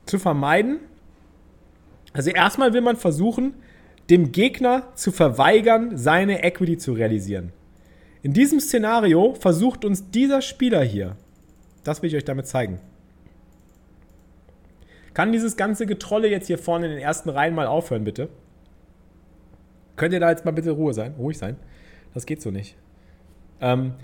zu 0.05 0.19
vermeiden, 0.19 0.79
also 2.13 2.29
erstmal 2.29 2.73
will 2.73 2.81
man 2.81 2.97
versuchen, 2.97 3.55
dem 4.09 4.31
Gegner 4.31 4.83
zu 4.95 5.11
verweigern, 5.11 5.97
seine 5.97 6.43
Equity 6.43 6.77
zu 6.77 6.93
realisieren. 6.93 7.51
In 8.21 8.33
diesem 8.33 8.59
Szenario 8.59 9.33
versucht 9.33 9.85
uns 9.85 10.11
dieser 10.11 10.41
Spieler 10.41 10.83
hier, 10.83 11.15
das 11.83 12.01
will 12.01 12.09
ich 12.09 12.15
euch 12.15 12.25
damit 12.25 12.47
zeigen, 12.47 12.79
kann 15.17 15.31
dieses 15.31 15.57
ganze 15.57 15.87
Getrolle 15.87 16.29
jetzt 16.29 16.45
hier 16.45 16.59
vorne 16.59 16.85
in 16.85 16.91
den 16.91 17.01
ersten 17.01 17.29
Reihen 17.29 17.55
mal 17.55 17.65
aufhören, 17.65 18.03
bitte? 18.03 18.29
Könnt 19.95 20.13
ihr 20.13 20.19
da 20.19 20.29
jetzt 20.29 20.45
mal 20.45 20.51
bitte 20.51 20.69
Ruhe 20.69 20.93
sein, 20.93 21.15
ruhig 21.17 21.39
sein? 21.39 21.55
Das 22.13 22.27
geht 22.27 22.39
so 22.39 22.51
nicht. 22.51 22.75
Ähm, 23.59 23.95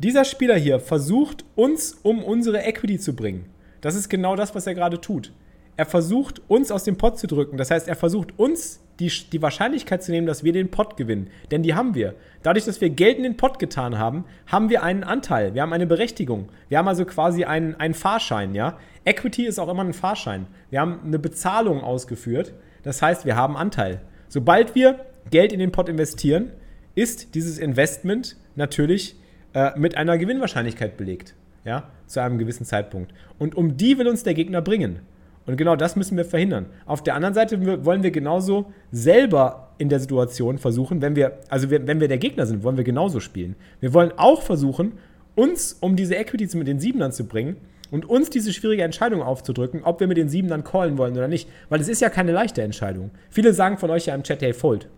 dieser 0.00 0.24
Spieler 0.24 0.56
hier 0.56 0.80
versucht, 0.80 1.44
uns 1.54 1.92
um 2.02 2.24
unsere 2.24 2.64
Equity 2.64 2.98
zu 2.98 3.14
bringen. 3.14 3.44
Das 3.80 3.94
ist 3.94 4.08
genau 4.08 4.34
das, 4.34 4.52
was 4.52 4.66
er 4.66 4.74
gerade 4.74 5.00
tut. 5.00 5.32
Er 5.80 5.86
versucht, 5.86 6.42
uns 6.46 6.70
aus 6.70 6.84
dem 6.84 6.98
Pot 6.98 7.18
zu 7.18 7.26
drücken. 7.26 7.56
Das 7.56 7.70
heißt, 7.70 7.88
er 7.88 7.96
versucht, 7.96 8.38
uns 8.38 8.80
die, 8.98 9.10
die 9.32 9.40
Wahrscheinlichkeit 9.40 10.02
zu 10.02 10.12
nehmen, 10.12 10.26
dass 10.26 10.44
wir 10.44 10.52
den 10.52 10.70
Pot 10.70 10.98
gewinnen. 10.98 11.30
Denn 11.50 11.62
die 11.62 11.72
haben 11.72 11.94
wir. 11.94 12.16
Dadurch, 12.42 12.66
dass 12.66 12.82
wir 12.82 12.90
Geld 12.90 13.16
in 13.16 13.22
den 13.22 13.38
Pot 13.38 13.58
getan 13.58 13.96
haben, 13.96 14.26
haben 14.46 14.68
wir 14.68 14.82
einen 14.82 15.04
Anteil. 15.04 15.54
Wir 15.54 15.62
haben 15.62 15.72
eine 15.72 15.86
Berechtigung. 15.86 16.50
Wir 16.68 16.76
haben 16.76 16.86
also 16.86 17.06
quasi 17.06 17.44
einen, 17.44 17.76
einen 17.76 17.94
Fahrschein, 17.94 18.54
ja. 18.54 18.76
Equity 19.06 19.46
ist 19.46 19.58
auch 19.58 19.70
immer 19.70 19.82
ein 19.82 19.94
Fahrschein. 19.94 20.48
Wir 20.68 20.82
haben 20.82 21.00
eine 21.02 21.18
Bezahlung 21.18 21.82
ausgeführt. 21.82 22.52
Das 22.82 23.00
heißt, 23.00 23.24
wir 23.24 23.36
haben 23.36 23.56
Anteil. 23.56 24.02
Sobald 24.28 24.74
wir 24.74 25.00
Geld 25.30 25.50
in 25.50 25.60
den 25.60 25.72
Pot 25.72 25.88
investieren, 25.88 26.50
ist 26.94 27.34
dieses 27.34 27.56
Investment 27.56 28.36
natürlich 28.54 29.16
äh, 29.54 29.70
mit 29.78 29.96
einer 29.96 30.18
Gewinnwahrscheinlichkeit 30.18 30.98
belegt. 30.98 31.34
Ja, 31.64 31.84
zu 32.06 32.20
einem 32.20 32.36
gewissen 32.36 32.66
Zeitpunkt. 32.66 33.14
Und 33.38 33.54
um 33.54 33.78
die 33.78 33.96
will 33.96 34.08
uns 34.08 34.24
der 34.24 34.34
Gegner 34.34 34.60
bringen. 34.60 35.00
Und 35.46 35.56
genau 35.56 35.74
das 35.76 35.96
müssen 35.96 36.16
wir 36.16 36.24
verhindern. 36.24 36.66
Auf 36.86 37.02
der 37.02 37.14
anderen 37.14 37.34
Seite 37.34 37.84
wollen 37.84 38.02
wir 38.02 38.10
genauso 38.10 38.72
selber 38.92 39.70
in 39.78 39.88
der 39.88 40.00
Situation 40.00 40.58
versuchen, 40.58 41.00
wenn 41.02 41.16
wir, 41.16 41.38
also 41.48 41.70
wenn 41.70 42.00
wir 42.00 42.08
der 42.08 42.18
Gegner 42.18 42.46
sind, 42.46 42.62
wollen 42.62 42.76
wir 42.76 42.84
genauso 42.84 43.20
spielen. 43.20 43.56
Wir 43.80 43.94
wollen 43.94 44.12
auch 44.16 44.42
versuchen, 44.42 44.92
uns 45.34 45.76
um 45.80 45.96
diese 45.96 46.14
Equity 46.14 46.56
mit 46.56 46.68
den 46.68 46.78
Siebenern 46.78 47.12
zu 47.12 47.24
bringen 47.24 47.56
und 47.90 48.08
uns 48.08 48.30
diese 48.30 48.52
schwierige 48.52 48.82
Entscheidung 48.82 49.22
aufzudrücken, 49.22 49.82
ob 49.82 50.00
wir 50.00 50.06
mit 50.06 50.18
den 50.18 50.28
Siebenern 50.28 50.64
callen 50.64 50.98
wollen 50.98 51.16
oder 51.16 51.28
nicht. 51.28 51.48
Weil 51.68 51.80
es 51.80 51.88
ist 51.88 52.00
ja 52.00 52.10
keine 52.10 52.32
leichte 52.32 52.62
Entscheidung. 52.62 53.10
Viele 53.30 53.52
sagen 53.54 53.78
von 53.78 53.90
euch 53.90 54.06
ja 54.06 54.14
im 54.14 54.22
Chat, 54.22 54.42
hey, 54.42 54.52
fold. 54.52 54.88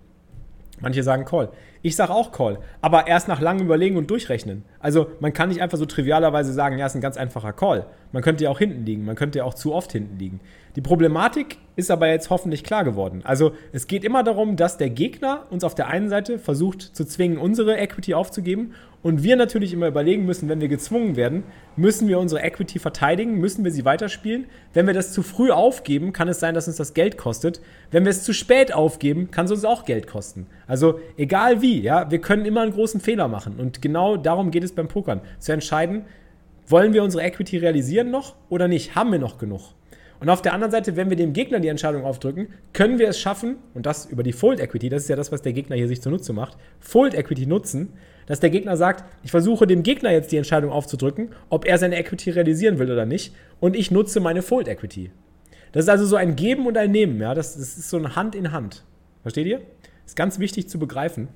Manche 0.82 1.02
sagen 1.02 1.24
Call. 1.24 1.48
Ich 1.80 1.96
sage 1.96 2.12
auch 2.12 2.32
Call, 2.32 2.58
aber 2.80 3.06
erst 3.06 3.28
nach 3.28 3.40
langem 3.40 3.66
Überlegen 3.66 3.96
und 3.96 4.10
Durchrechnen. 4.10 4.64
Also 4.80 5.10
man 5.20 5.32
kann 5.32 5.48
nicht 5.48 5.62
einfach 5.62 5.78
so 5.78 5.86
trivialerweise 5.86 6.52
sagen, 6.52 6.76
ja, 6.78 6.86
ist 6.86 6.94
ein 6.94 7.00
ganz 7.00 7.16
einfacher 7.16 7.52
Call. 7.52 7.86
Man 8.10 8.22
könnte 8.22 8.44
ja 8.44 8.50
auch 8.50 8.58
hinten 8.58 8.84
liegen, 8.84 9.04
man 9.04 9.16
könnte 9.16 9.38
ja 9.38 9.44
auch 9.44 9.54
zu 9.54 9.72
oft 9.72 9.92
hinten 9.92 10.18
liegen. 10.18 10.40
Die 10.74 10.80
Problematik 10.80 11.58
ist 11.76 11.90
aber 11.90 12.08
jetzt 12.08 12.30
hoffentlich 12.30 12.64
klar 12.64 12.82
geworden. 12.82 13.20
Also 13.24 13.52
es 13.72 13.86
geht 13.86 14.04
immer 14.04 14.22
darum, 14.22 14.56
dass 14.56 14.78
der 14.78 14.88
Gegner 14.88 15.46
uns 15.50 15.64
auf 15.64 15.74
der 15.74 15.88
einen 15.88 16.08
Seite 16.08 16.38
versucht 16.38 16.80
zu 16.82 17.04
zwingen, 17.04 17.36
unsere 17.36 17.76
Equity 17.76 18.14
aufzugeben 18.14 18.72
und 19.02 19.22
wir 19.22 19.36
natürlich 19.36 19.74
immer 19.74 19.88
überlegen 19.88 20.24
müssen, 20.24 20.48
wenn 20.48 20.60
wir 20.62 20.68
gezwungen 20.68 21.16
werden, 21.16 21.44
müssen 21.76 22.08
wir 22.08 22.18
unsere 22.18 22.42
Equity 22.42 22.78
verteidigen, 22.78 23.38
müssen 23.38 23.64
wir 23.64 23.70
sie 23.70 23.84
weiterspielen. 23.84 24.46
Wenn 24.72 24.86
wir 24.86 24.94
das 24.94 25.12
zu 25.12 25.22
früh 25.22 25.50
aufgeben, 25.50 26.14
kann 26.14 26.28
es 26.28 26.40
sein, 26.40 26.54
dass 26.54 26.68
uns 26.68 26.76
das 26.76 26.94
Geld 26.94 27.18
kostet. 27.18 27.60
Wenn 27.90 28.04
wir 28.04 28.10
es 28.10 28.22
zu 28.22 28.32
spät 28.32 28.72
aufgeben, 28.72 29.30
kann 29.30 29.44
es 29.44 29.50
uns 29.50 29.64
auch 29.66 29.84
Geld 29.84 30.06
kosten. 30.06 30.46
Also 30.66 31.00
egal 31.18 31.60
wie, 31.60 31.82
ja, 31.82 32.10
wir 32.10 32.20
können 32.20 32.46
immer 32.46 32.62
einen 32.62 32.72
großen 32.72 33.00
Fehler 33.00 33.28
machen 33.28 33.56
und 33.58 33.82
genau 33.82 34.16
darum 34.16 34.50
geht 34.50 34.64
es 34.64 34.72
beim 34.72 34.88
Pokern, 34.88 35.20
zu 35.38 35.52
entscheiden, 35.52 36.06
wollen 36.66 36.94
wir 36.94 37.02
unsere 37.02 37.24
Equity 37.24 37.58
realisieren 37.58 38.10
noch 38.10 38.36
oder 38.48 38.68
nicht? 38.68 38.94
Haben 38.94 39.12
wir 39.12 39.18
noch 39.18 39.36
genug? 39.36 39.74
Und 40.22 40.30
auf 40.30 40.40
der 40.40 40.52
anderen 40.54 40.70
Seite, 40.70 40.94
wenn 40.94 41.10
wir 41.10 41.16
dem 41.16 41.32
Gegner 41.32 41.58
die 41.58 41.66
Entscheidung 41.66 42.04
aufdrücken, 42.04 42.46
können 42.72 43.00
wir 43.00 43.08
es 43.08 43.18
schaffen, 43.18 43.56
und 43.74 43.86
das 43.86 44.06
über 44.06 44.22
die 44.22 44.32
Fold 44.32 44.60
Equity, 44.60 44.88
das 44.88 45.02
ist 45.02 45.08
ja 45.08 45.16
das, 45.16 45.32
was 45.32 45.42
der 45.42 45.52
Gegner 45.52 45.74
hier 45.74 45.88
sich 45.88 46.00
zunutze 46.00 46.32
macht, 46.32 46.56
Fold 46.78 47.14
Equity 47.14 47.44
nutzen, 47.44 47.94
dass 48.26 48.38
der 48.38 48.50
Gegner 48.50 48.76
sagt, 48.76 49.02
ich 49.24 49.32
versuche 49.32 49.66
dem 49.66 49.82
Gegner 49.82 50.12
jetzt 50.12 50.30
die 50.30 50.36
Entscheidung 50.36 50.70
aufzudrücken, 50.70 51.30
ob 51.48 51.64
er 51.64 51.76
seine 51.76 51.96
Equity 51.96 52.30
realisieren 52.30 52.78
will 52.78 52.88
oder 52.92 53.04
nicht, 53.04 53.34
und 53.58 53.74
ich 53.74 53.90
nutze 53.90 54.20
meine 54.20 54.42
Fold 54.42 54.68
Equity. 54.68 55.10
Das 55.72 55.86
ist 55.86 55.88
also 55.88 56.06
so 56.06 56.14
ein 56.14 56.36
Geben 56.36 56.68
und 56.68 56.78
ein 56.78 56.92
Nehmen, 56.92 57.20
ja, 57.20 57.34
das, 57.34 57.56
das 57.56 57.76
ist 57.76 57.90
so 57.90 57.96
ein 57.96 58.14
Hand 58.14 58.36
in 58.36 58.52
Hand. 58.52 58.84
Versteht 59.22 59.48
ihr? 59.48 59.60
Ist 60.06 60.14
ganz 60.14 60.38
wichtig 60.38 60.68
zu 60.68 60.78
begreifen, 60.78 61.26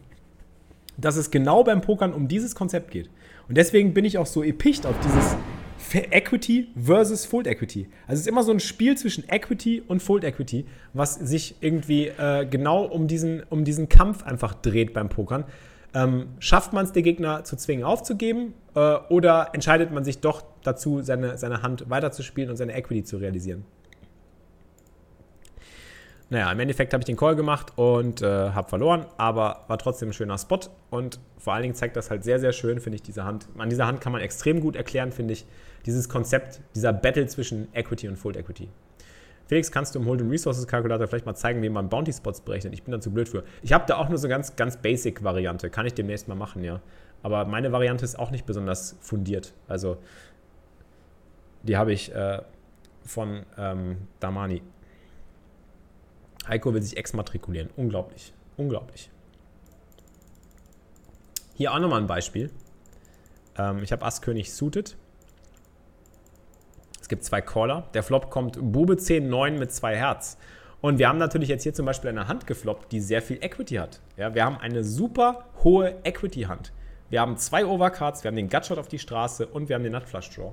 dass 0.97 1.17
es 1.17 1.33
genau 1.33 1.65
beim 1.65 1.81
Pokern 1.81 2.13
um 2.13 2.29
dieses 2.29 2.55
Konzept 2.55 2.93
geht. 2.93 3.11
Und 3.49 3.57
deswegen 3.57 3.95
bin 3.95 4.05
ich 4.05 4.17
auch 4.17 4.27
so 4.27 4.45
epicht 4.45 4.87
auf 4.87 4.95
dieses 5.01 5.37
Equity 5.95 6.69
versus 6.77 7.25
Fold 7.25 7.47
Equity. 7.47 7.89
Also 8.07 8.15
es 8.15 8.21
ist 8.21 8.27
immer 8.27 8.43
so 8.43 8.53
ein 8.53 8.61
Spiel 8.61 8.97
zwischen 8.97 9.25
Equity 9.29 9.83
und 9.87 10.03
Fold 10.03 10.25
Equity, 10.25 10.67
was 10.93 11.15
sich 11.15 11.57
irgendwie 11.61 12.09
äh, 12.09 12.47
genau 12.47 12.85
um 12.85 13.07
diesen, 13.07 13.43
um 13.51 13.65
diesen 13.65 13.89
Kampf 13.89 14.25
einfach 14.25 14.55
dreht 14.55 14.93
beim 14.93 15.09
Pokern. 15.09 15.45
Ähm, 15.95 16.29
schafft 16.39 16.73
man 16.73 16.85
es, 16.85 16.93
den 16.93 17.05
Gegner 17.05 17.45
zu 17.45 17.57
zwingen 17.57 17.85
aufzugeben 17.85 18.55
äh, 18.75 18.97
oder 19.09 19.51
entscheidet 19.53 19.93
man 19.93 20.05
sich 20.05 20.21
doch 20.21 20.43
dazu, 20.63 21.01
seine, 21.03 21.39
seine 21.39 21.63
Hand 21.63 21.89
weiterzuspielen 21.89 22.51
und 22.51 22.57
seine 22.57 22.75
Equity 22.75 23.05
zu 23.05 23.17
realisieren? 23.17 23.65
Naja, 26.29 26.51
im 26.51 26.59
Endeffekt 26.59 26.93
habe 26.93 27.03
ich 27.03 27.07
den 27.07 27.17
Call 27.17 27.37
gemacht 27.37 27.73
und 27.77 28.21
äh, 28.21 28.27
habe 28.27 28.69
verloren, 28.69 29.07
aber 29.17 29.61
war 29.69 29.79
trotzdem 29.79 30.09
ein 30.09 30.13
schöner 30.13 30.39
Spot 30.39 30.59
und 30.91 31.21
vor 31.39 31.53
allen 31.53 31.63
Dingen 31.63 31.75
zeigt 31.75 31.97
das 31.97 32.11
halt 32.11 32.25
sehr, 32.25 32.41
sehr 32.41 32.53
schön, 32.53 32.81
finde 32.81 32.97
ich, 32.97 33.03
diese 33.03 33.25
Hand. 33.25 33.47
An 33.57 33.69
dieser 33.69 33.87
Hand 33.87 34.01
kann 34.01 34.13
man 34.13 34.21
extrem 34.21 34.61
gut 34.61 34.75
erklären, 34.75 35.13
finde 35.13 35.35
ich, 35.35 35.47
dieses 35.85 36.09
Konzept, 36.09 36.61
dieser 36.75 36.93
Battle 36.93 37.27
zwischen 37.29 37.69
Equity 37.75 38.09
und 38.09 38.17
Full 38.17 38.37
Equity. 38.37 38.69
Felix, 39.47 39.71
kannst 39.71 39.95
du 39.95 40.01
im 40.01 40.07
Hold 40.07 40.23
Resources 40.23 40.67
Calculator 40.67 41.07
vielleicht 41.07 41.27
mal 41.27 41.37
zeigen, 41.37 41.63
wie 41.63 41.69
man 41.69 41.89
Bounty 41.89 42.13
Spots 42.13 42.41
berechnet? 42.41 42.75
Ich 42.75 42.83
bin 42.83 42.91
da 42.91 43.01
zu 43.01 43.13
blöd 43.13 43.29
für. 43.29 43.45
Ich 43.63 43.73
habe 43.73 43.85
da 43.87 43.97
auch 43.97 44.09
nur 44.09 44.19
so 44.19 44.27
ganz, 44.27 44.57
ganz 44.57 44.77
basic 44.77 45.23
Variante. 45.23 45.71
Kann 45.71 45.87
ich 45.87 45.95
demnächst 45.95 46.27
mal 46.27 46.35
machen, 46.35 46.65
ja. 46.65 46.81
Aber 47.23 47.45
meine 47.45 47.71
Variante 47.71 48.05
ist 48.05 48.19
auch 48.19 48.33
nicht 48.33 48.47
besonders 48.47 48.97
fundiert. 49.01 49.55
Also, 49.69 49.99
die 51.63 51.77
habe 51.77 51.93
ich 51.93 52.13
äh, 52.13 52.43
von 53.05 53.45
ähm, 53.57 53.99
Damani. 54.19 54.63
Heiko 56.49 56.73
will 56.75 56.83
sich 56.83 56.97
exmatrikulieren. 56.97 57.71
Unglaublich. 57.77 58.33
Unglaublich. 58.57 59.11
Hier 61.55 61.73
auch 61.73 61.79
nochmal 61.79 62.01
ein 62.01 62.07
Beispiel. 62.07 62.51
Ähm, 63.57 63.83
ich 63.83 63.93
habe 63.93 64.05
Ass 64.05 64.23
König 64.23 64.53
suited. 64.53 64.97
Es 67.01 67.09
gibt 67.09 67.25
zwei 67.25 67.41
Caller. 67.41 67.89
Der 67.95 68.03
Flop 68.03 68.31
kommt 68.31 68.59
Bube 68.61 68.97
10, 68.97 69.29
9 69.29 69.59
mit 69.59 69.73
zwei 69.73 69.97
Herz. 69.97 70.39
Und 70.81 70.99
wir 70.99 71.09
haben 71.09 71.19
natürlich 71.19 71.49
jetzt 71.49 71.63
hier 71.63 71.75
zum 71.75 71.87
Beispiel 71.87 72.11
eine 72.11 72.29
Hand 72.29 72.47
gefloppt, 72.47 72.93
die 72.93 73.01
sehr 73.01 73.23
viel 73.23 73.39
Equity 73.41 73.77
hat. 73.77 74.01
Ja, 74.17 74.35
wir 74.35 74.45
haben 74.45 74.59
eine 74.59 74.85
super 74.85 75.47
hohe 75.65 75.97
Equity-Hand. 76.05 76.73
Wir 77.09 77.21
haben 77.21 77.37
zwei 77.39 77.65
Overcards, 77.65 78.25
wir 78.25 78.29
haben 78.29 78.37
den 78.37 78.49
Gutshot 78.49 78.79
auf 78.79 78.89
die 78.89 78.99
Straße 78.99 79.47
und 79.47 79.69
wir 79.69 79.77
haben 79.77 79.85
den 79.85 79.93
Nutflush 79.93 80.31
Draw. 80.31 80.53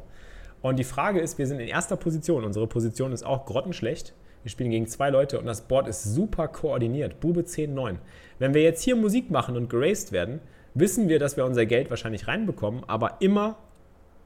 Und 0.61 0.77
die 0.77 0.83
Frage 0.83 1.19
ist, 1.19 1.37
wir 1.37 1.47
sind 1.47 1.59
in 1.59 1.67
erster 1.67 1.97
Position. 1.97 2.45
Unsere 2.45 2.67
Position 2.67 3.11
ist 3.11 3.23
auch 3.23 3.45
grottenschlecht. 3.45 4.13
Wir 4.43 4.51
spielen 4.51 4.69
gegen 4.69 4.87
zwei 4.87 5.09
Leute 5.09 5.39
und 5.39 5.45
das 5.45 5.61
Board 5.61 5.87
ist 5.87 6.03
super 6.03 6.47
koordiniert. 6.47 7.19
Bube 7.19 7.45
10, 7.45 7.73
9. 7.73 7.97
Wenn 8.39 8.53
wir 8.53 8.61
jetzt 8.61 8.83
hier 8.83 8.95
Musik 8.95 9.31
machen 9.31 9.55
und 9.55 9.69
geraced 9.69 10.11
werden, 10.11 10.41
wissen 10.73 11.09
wir, 11.09 11.17
dass 11.17 11.37
wir 11.37 11.45
unser 11.45 11.65
Geld 11.65 11.89
wahrscheinlich 11.89 12.27
reinbekommen, 12.27 12.83
aber 12.87 13.17
immer 13.21 13.57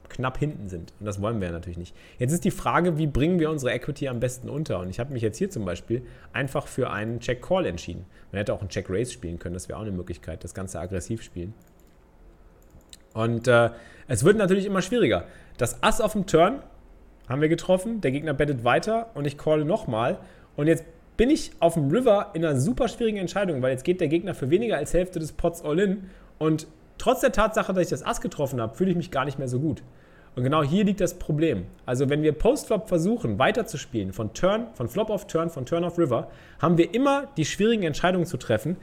knapp 0.08 0.38
hinten 0.38 0.68
sind. 0.68 0.92
Und 0.98 1.06
das 1.06 1.20
wollen 1.20 1.40
wir 1.40 1.50
natürlich 1.50 1.78
nicht. 1.78 1.94
Jetzt 2.18 2.32
ist 2.32 2.44
die 2.44 2.50
Frage, 2.50 2.98
wie 2.98 3.06
bringen 3.06 3.38
wir 3.38 3.50
unsere 3.50 3.72
Equity 3.72 4.08
am 4.08 4.20
besten 4.20 4.48
unter? 4.48 4.80
Und 4.80 4.88
ich 4.88 4.98
habe 4.98 5.12
mich 5.12 5.22
jetzt 5.22 5.38
hier 5.38 5.50
zum 5.50 5.64
Beispiel 5.64 6.02
einfach 6.32 6.66
für 6.66 6.90
einen 6.90 7.20
Check-Call 7.20 7.66
entschieden. 7.66 8.06
Man 8.32 8.38
hätte 8.38 8.54
auch 8.54 8.60
einen 8.60 8.70
Check-Raise 8.70 9.12
spielen 9.12 9.38
können, 9.38 9.54
das 9.54 9.68
wäre 9.68 9.78
auch 9.78 9.82
eine 9.82 9.92
Möglichkeit, 9.92 10.44
das 10.44 10.54
Ganze 10.54 10.80
aggressiv 10.80 11.22
spielen. 11.22 11.54
Und 13.14 13.48
äh, 13.48 13.70
es 14.06 14.24
wird 14.24 14.36
natürlich 14.36 14.66
immer 14.66 14.82
schwieriger. 14.82 15.24
Das 15.58 15.82
Ass 15.82 16.00
auf 16.00 16.12
dem 16.12 16.26
Turn 16.26 16.62
haben 17.28 17.40
wir 17.40 17.48
getroffen, 17.48 18.00
der 18.00 18.10
Gegner 18.10 18.34
bettet 18.34 18.64
weiter 18.64 19.10
und 19.14 19.26
ich 19.26 19.36
calle 19.36 19.64
nochmal. 19.64 20.18
Und 20.56 20.66
jetzt 20.66 20.84
bin 21.16 21.30
ich 21.30 21.52
auf 21.60 21.74
dem 21.74 21.90
River 21.90 22.30
in 22.34 22.44
einer 22.44 22.58
super 22.58 22.88
schwierigen 22.88 23.18
Entscheidung, 23.18 23.60
weil 23.60 23.72
jetzt 23.72 23.84
geht 23.84 24.00
der 24.00 24.08
Gegner 24.08 24.34
für 24.34 24.50
weniger 24.50 24.76
als 24.76 24.94
Hälfte 24.94 25.18
des 25.18 25.32
Pots 25.32 25.62
all 25.62 25.78
in 25.78 26.10
und 26.38 26.66
trotz 26.96 27.20
der 27.20 27.32
Tatsache, 27.32 27.72
dass 27.72 27.82
ich 27.82 27.90
das 27.90 28.04
Ass 28.04 28.20
getroffen 28.20 28.60
habe, 28.60 28.74
fühle 28.74 28.90
ich 28.90 28.96
mich 28.96 29.10
gar 29.10 29.24
nicht 29.24 29.38
mehr 29.38 29.48
so 29.48 29.60
gut. 29.60 29.82
Und 30.36 30.44
genau 30.44 30.62
hier 30.62 30.84
liegt 30.84 31.00
das 31.00 31.14
Problem. 31.14 31.66
Also 31.84 32.08
wenn 32.08 32.22
wir 32.22 32.32
Post-Flop 32.32 32.88
versuchen, 32.88 33.40
weiterzuspielen, 33.40 34.12
von 34.12 34.34
Turn, 34.34 34.68
von 34.74 34.88
Flop 34.88 35.10
auf 35.10 35.26
Turn, 35.26 35.50
von 35.50 35.66
Turn 35.66 35.82
auf 35.82 35.98
River, 35.98 36.30
haben 36.60 36.78
wir 36.78 36.94
immer 36.94 37.26
die 37.36 37.44
schwierigen 37.44 37.82
Entscheidungen 37.82 38.26
zu 38.26 38.36
treffen. 38.36 38.76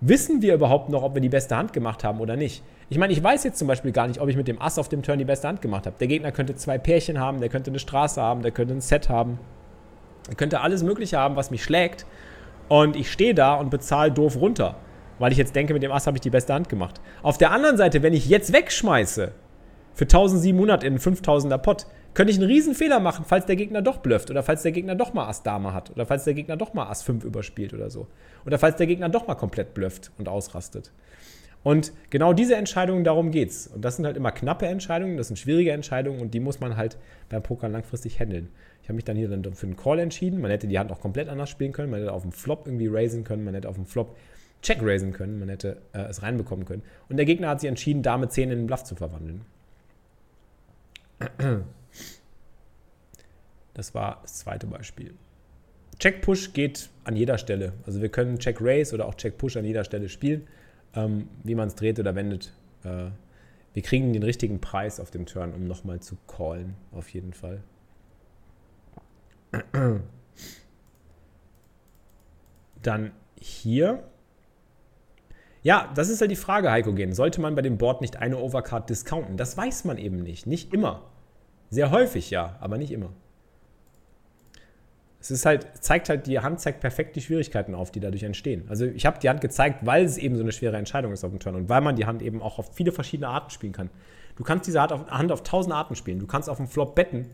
Wissen 0.00 0.42
wir 0.42 0.54
überhaupt 0.54 0.90
noch, 0.90 1.02
ob 1.02 1.14
wir 1.14 1.22
die 1.22 1.30
beste 1.30 1.56
Hand 1.56 1.72
gemacht 1.72 2.04
haben 2.04 2.20
oder 2.20 2.36
nicht? 2.36 2.62
Ich 2.90 2.98
meine, 2.98 3.12
ich 3.12 3.22
weiß 3.22 3.44
jetzt 3.44 3.58
zum 3.58 3.66
Beispiel 3.66 3.92
gar 3.92 4.06
nicht, 4.06 4.20
ob 4.20 4.28
ich 4.28 4.36
mit 4.36 4.46
dem 4.46 4.60
Ass 4.60 4.78
auf 4.78 4.88
dem 4.88 5.02
Turn 5.02 5.18
die 5.18 5.24
beste 5.24 5.48
Hand 5.48 5.62
gemacht 5.62 5.86
habe. 5.86 5.96
Der 5.98 6.06
Gegner 6.06 6.32
könnte 6.32 6.54
zwei 6.54 6.76
Pärchen 6.76 7.18
haben, 7.18 7.40
der 7.40 7.48
könnte 7.48 7.70
eine 7.70 7.78
Straße 7.78 8.20
haben, 8.20 8.42
der 8.42 8.52
könnte 8.52 8.74
ein 8.74 8.82
Set 8.82 9.08
haben. 9.08 9.38
Er 10.28 10.34
könnte 10.34 10.60
alles 10.60 10.82
Mögliche 10.82 11.18
haben, 11.18 11.36
was 11.36 11.50
mich 11.50 11.64
schlägt. 11.64 12.04
Und 12.68 12.94
ich 12.94 13.10
stehe 13.10 13.34
da 13.34 13.54
und 13.54 13.70
bezahle 13.70 14.12
doof 14.12 14.36
runter, 14.36 14.76
weil 15.18 15.32
ich 15.32 15.38
jetzt 15.38 15.56
denke, 15.56 15.72
mit 15.72 15.82
dem 15.82 15.92
Ass 15.92 16.06
habe 16.06 16.16
ich 16.16 16.20
die 16.20 16.30
beste 16.30 16.52
Hand 16.52 16.68
gemacht. 16.68 17.00
Auf 17.22 17.38
der 17.38 17.52
anderen 17.52 17.76
Seite, 17.76 18.02
wenn 18.02 18.12
ich 18.12 18.28
jetzt 18.28 18.52
wegschmeiße, 18.52 19.32
für 19.94 20.04
1700 20.04 20.84
in 20.84 20.92
einen 20.92 20.98
5000er 20.98 21.58
Pot, 21.58 21.86
könnte 22.16 22.32
ich 22.32 22.38
einen 22.38 22.48
riesen 22.48 22.74
Fehler 22.74 22.98
machen, 22.98 23.24
falls 23.28 23.46
der 23.46 23.56
Gegner 23.56 23.82
doch 23.82 23.98
blufft 23.98 24.30
oder 24.30 24.42
falls 24.42 24.62
der 24.62 24.72
Gegner 24.72 24.94
doch 24.94 25.12
mal 25.12 25.28
Ass 25.28 25.42
Dame 25.42 25.72
hat 25.72 25.90
oder 25.90 26.06
falls 26.06 26.24
der 26.24 26.34
Gegner 26.34 26.56
doch 26.56 26.74
mal 26.74 26.88
Ass 26.88 27.02
5 27.02 27.24
überspielt 27.24 27.74
oder 27.74 27.90
so. 27.90 28.08
Oder 28.44 28.58
falls 28.58 28.76
der 28.76 28.86
Gegner 28.86 29.08
doch 29.08 29.28
mal 29.28 29.34
komplett 29.34 29.74
blufft 29.74 30.10
und 30.18 30.28
ausrastet. 30.28 30.92
Und 31.62 31.92
genau 32.10 32.32
diese 32.32 32.56
Entscheidungen, 32.56 33.04
darum 33.04 33.30
geht's. 33.30 33.66
Und 33.66 33.84
das 33.84 33.96
sind 33.96 34.06
halt 34.06 34.16
immer 34.16 34.32
knappe 34.32 34.66
Entscheidungen, 34.66 35.16
das 35.16 35.28
sind 35.28 35.38
schwierige 35.38 35.72
Entscheidungen 35.72 36.20
und 36.20 36.32
die 36.32 36.40
muss 36.40 36.58
man 36.58 36.76
halt 36.76 36.96
beim 37.28 37.42
Poker 37.42 37.68
langfristig 37.68 38.18
handeln. 38.18 38.48
Ich 38.82 38.88
habe 38.88 38.94
mich 38.94 39.04
dann 39.04 39.16
hier 39.16 39.28
dann 39.28 39.44
für 39.54 39.66
einen 39.66 39.76
Call 39.76 39.98
entschieden. 39.98 40.40
Man 40.40 40.50
hätte 40.50 40.68
die 40.68 40.78
Hand 40.78 40.90
auch 40.90 41.00
komplett 41.00 41.28
anders 41.28 41.50
spielen 41.50 41.72
können. 41.72 41.90
Man 41.90 42.00
hätte 42.00 42.12
auf 42.12 42.22
dem 42.22 42.32
Flop 42.32 42.66
irgendwie 42.66 42.86
raisen 42.86 43.24
können. 43.24 43.44
Man 43.44 43.54
hätte 43.54 43.68
auf 43.68 43.74
dem 43.74 43.86
Flop 43.86 44.16
check 44.62 44.78
raisen 44.80 45.12
können, 45.12 45.38
man 45.38 45.48
hätte 45.48 45.76
äh, 45.92 46.00
es 46.08 46.22
reinbekommen 46.22 46.64
können. 46.64 46.82
Und 47.08 47.18
der 47.18 47.26
Gegner 47.26 47.48
hat 47.48 47.60
sich 47.60 47.68
entschieden, 47.68 48.02
Dame 48.02 48.28
10 48.28 48.50
in 48.50 48.58
den 48.58 48.66
Bluff 48.66 48.84
zu 48.84 48.94
verwandeln. 48.94 49.42
Das 53.76 53.94
war 53.94 54.20
das 54.22 54.38
zweite 54.38 54.66
Beispiel. 54.66 55.14
Check 55.98 56.22
Push 56.22 56.54
geht 56.54 56.88
an 57.04 57.14
jeder 57.14 57.36
Stelle. 57.36 57.74
Also 57.84 58.00
wir 58.00 58.08
können 58.08 58.38
Check 58.38 58.56
Raise 58.62 58.94
oder 58.94 59.04
auch 59.04 59.16
Check 59.16 59.36
Push 59.36 59.58
an 59.58 59.66
jeder 59.66 59.84
Stelle 59.84 60.08
spielen, 60.08 60.46
ähm, 60.94 61.28
wie 61.44 61.54
man 61.54 61.68
es 61.68 61.74
dreht 61.74 62.00
oder 62.00 62.14
wendet. 62.14 62.54
Äh, 62.84 63.10
wir 63.74 63.82
kriegen 63.82 64.14
den 64.14 64.22
richtigen 64.22 64.62
Preis 64.62 64.98
auf 64.98 65.10
dem 65.10 65.26
Turn, 65.26 65.52
um 65.52 65.66
nochmal 65.66 66.00
zu 66.00 66.16
callen, 66.26 66.72
auf 66.90 67.10
jeden 67.10 67.34
Fall. 67.34 67.62
Dann 72.82 73.12
hier. 73.38 74.04
Ja, 75.62 75.92
das 75.94 76.08
ist 76.08 76.22
halt 76.22 76.30
die 76.30 76.36
Frage, 76.36 76.70
Heiko 76.70 76.94
Gen. 76.94 77.12
Sollte 77.12 77.42
man 77.42 77.54
bei 77.54 77.60
dem 77.60 77.76
Board 77.76 78.00
nicht 78.00 78.16
eine 78.16 78.38
Overcard 78.38 78.88
discounten? 78.88 79.36
Das 79.36 79.54
weiß 79.54 79.84
man 79.84 79.98
eben 79.98 80.22
nicht. 80.22 80.46
Nicht 80.46 80.72
immer. 80.72 81.02
Sehr 81.68 81.90
häufig 81.90 82.30
ja, 82.30 82.56
aber 82.60 82.78
nicht 82.78 82.90
immer. 82.90 83.12
Es 85.26 85.40
ist 85.40 85.46
halt, 85.46 85.66
zeigt 85.80 86.08
halt, 86.08 86.26
die 86.28 86.38
Hand 86.38 86.60
zeigt 86.60 86.80
perfekt 86.80 87.16
die 87.16 87.20
Schwierigkeiten 87.20 87.74
auf, 87.74 87.90
die 87.90 87.98
dadurch 87.98 88.22
entstehen. 88.22 88.64
Also 88.68 88.86
ich 88.86 89.06
habe 89.06 89.18
die 89.18 89.28
Hand 89.28 89.40
gezeigt, 89.40 89.84
weil 89.84 90.04
es 90.04 90.18
eben 90.18 90.36
so 90.36 90.42
eine 90.42 90.52
schwere 90.52 90.76
Entscheidung 90.76 91.12
ist 91.12 91.24
auf 91.24 91.30
dem 91.30 91.40
Turn 91.40 91.56
und 91.56 91.68
weil 91.68 91.80
man 91.80 91.96
die 91.96 92.06
Hand 92.06 92.22
eben 92.22 92.40
auch 92.40 92.60
auf 92.60 92.74
viele 92.74 92.92
verschiedene 92.92 93.28
Arten 93.28 93.50
spielen 93.50 93.72
kann. 93.72 93.90
Du 94.36 94.44
kannst 94.44 94.68
diese 94.68 94.80
Hand 94.80 95.32
auf, 95.32 95.42
tausend 95.42 95.74
Arten 95.74 95.96
spielen. 95.96 96.20
Du 96.20 96.26
kannst 96.28 96.48
auf 96.48 96.58
dem 96.58 96.68
Flop 96.68 96.94
betten, 96.94 97.26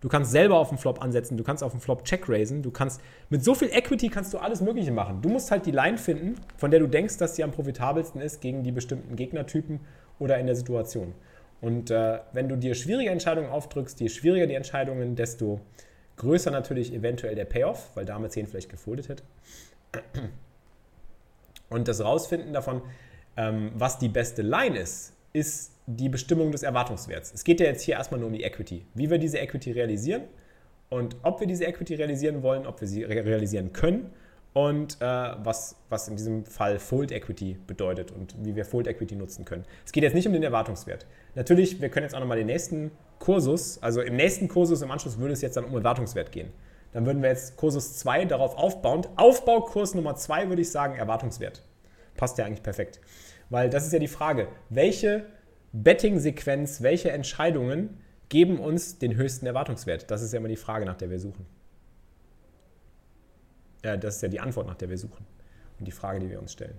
du 0.00 0.08
kannst 0.08 0.30
selber 0.30 0.58
auf 0.58 0.68
dem 0.68 0.76
Flop 0.76 1.00
ansetzen, 1.00 1.38
du 1.38 1.44
kannst 1.44 1.64
auf 1.64 1.72
dem 1.72 1.80
Flop 1.80 2.04
check 2.04 2.28
raisen, 2.28 2.62
du 2.62 2.70
kannst 2.70 3.00
mit 3.30 3.42
so 3.42 3.54
viel 3.54 3.68
Equity 3.68 4.10
kannst 4.10 4.34
du 4.34 4.38
alles 4.38 4.60
Mögliche 4.60 4.92
machen. 4.92 5.22
Du 5.22 5.30
musst 5.30 5.50
halt 5.50 5.64
die 5.64 5.70
Line 5.70 5.96
finden, 5.96 6.34
von 6.58 6.70
der 6.70 6.80
du 6.80 6.86
denkst, 6.86 7.16
dass 7.16 7.36
sie 7.36 7.44
am 7.44 7.52
profitabelsten 7.52 8.20
ist 8.20 8.42
gegen 8.42 8.62
die 8.62 8.72
bestimmten 8.72 9.16
Gegnertypen 9.16 9.80
oder 10.18 10.38
in 10.38 10.46
der 10.46 10.56
Situation. 10.56 11.14
Und 11.60 11.90
äh, 11.90 12.18
wenn 12.32 12.48
du 12.48 12.56
dir 12.56 12.74
schwierige 12.74 13.10
Entscheidungen 13.10 13.50
aufdrückst, 13.50 14.00
je 14.00 14.08
schwieriger 14.08 14.46
die 14.46 14.54
Entscheidungen, 14.54 15.16
desto 15.16 15.60
größer 16.18 16.50
natürlich 16.50 16.92
eventuell 16.92 17.34
der 17.34 17.44
Payoff, 17.44 17.90
weil 17.94 18.04
Dame 18.04 18.28
10 18.28 18.46
vielleicht 18.46 18.68
gefoldet 18.68 19.08
hätte. 19.08 19.22
Und 21.70 21.88
das 21.88 22.02
Rausfinden 22.02 22.52
davon, 22.52 22.82
ähm, 23.36 23.72
was 23.74 23.98
die 23.98 24.08
beste 24.08 24.42
Line 24.42 24.78
ist, 24.78 25.14
ist 25.32 25.72
die 25.86 26.08
Bestimmung 26.08 26.52
des 26.52 26.62
Erwartungswerts. 26.62 27.32
Es 27.32 27.44
geht 27.44 27.60
ja 27.60 27.66
jetzt 27.66 27.82
hier 27.82 27.94
erstmal 27.94 28.20
nur 28.20 28.28
um 28.28 28.34
die 28.34 28.42
Equity. 28.42 28.84
Wie 28.94 29.10
wir 29.10 29.18
diese 29.18 29.38
Equity 29.38 29.72
realisieren 29.72 30.22
und 30.90 31.16
ob 31.22 31.40
wir 31.40 31.46
diese 31.46 31.64
Equity 31.64 31.94
realisieren 31.94 32.42
wollen, 32.42 32.66
ob 32.66 32.80
wir 32.80 32.88
sie 32.88 33.04
realisieren 33.04 33.72
können 33.72 34.10
und 34.52 35.00
äh, 35.00 35.04
was, 35.04 35.76
was 35.88 36.08
in 36.08 36.16
diesem 36.16 36.44
Fall 36.44 36.78
Fold 36.78 37.12
Equity 37.12 37.58
bedeutet 37.66 38.10
und 38.10 38.34
wie 38.42 38.56
wir 38.56 38.64
Fold 38.64 38.86
Equity 38.86 39.14
nutzen 39.14 39.44
können. 39.44 39.64
Es 39.84 39.92
geht 39.92 40.02
jetzt 40.02 40.14
nicht 40.14 40.26
um 40.26 40.32
den 40.32 40.42
Erwartungswert. 40.42 41.06
Natürlich, 41.34 41.80
wir 41.80 41.88
können 41.88 42.04
jetzt 42.04 42.14
auch 42.14 42.20
nochmal 42.20 42.38
den 42.38 42.46
nächsten 42.46 42.90
Kursus, 43.18 43.82
also 43.82 44.00
im 44.00 44.16
nächsten 44.16 44.48
Kursus 44.48 44.82
im 44.82 44.90
Anschluss 44.90 45.18
würde 45.18 45.32
es 45.32 45.42
jetzt 45.42 45.56
dann 45.56 45.64
um 45.64 45.74
Erwartungswert 45.74 46.32
gehen. 46.32 46.50
Dann 46.92 47.04
würden 47.04 47.22
wir 47.22 47.28
jetzt 47.28 47.56
Kursus 47.56 47.98
2 47.98 48.24
darauf 48.24 48.56
aufbauend, 48.56 49.08
Aufbaukurs 49.16 49.94
Nummer 49.94 50.16
2 50.16 50.48
würde 50.48 50.62
ich 50.62 50.70
sagen 50.70 50.96
Erwartungswert. 50.96 51.62
Passt 52.16 52.38
ja 52.38 52.46
eigentlich 52.46 52.62
perfekt. 52.62 53.00
Weil 53.50 53.70
das 53.70 53.86
ist 53.86 53.92
ja 53.92 53.98
die 53.98 54.08
Frage, 54.08 54.48
welche 54.70 55.26
Betting-Sequenz, 55.72 56.82
welche 56.82 57.10
Entscheidungen 57.10 58.00
geben 58.28 58.58
uns 58.58 58.98
den 58.98 59.16
höchsten 59.16 59.46
Erwartungswert? 59.46 60.10
Das 60.10 60.22
ist 60.22 60.32
ja 60.32 60.38
immer 60.38 60.48
die 60.48 60.56
Frage, 60.56 60.84
nach 60.84 60.96
der 60.96 61.10
wir 61.10 61.18
suchen. 61.18 61.46
Ja, 63.84 63.96
das 63.96 64.16
ist 64.16 64.22
ja 64.22 64.28
die 64.28 64.40
Antwort, 64.40 64.66
nach 64.66 64.74
der 64.74 64.90
wir 64.90 64.98
suchen. 64.98 65.24
Und 65.78 65.86
die 65.86 65.92
Frage, 65.92 66.20
die 66.20 66.30
wir 66.30 66.40
uns 66.40 66.52
stellen. 66.52 66.76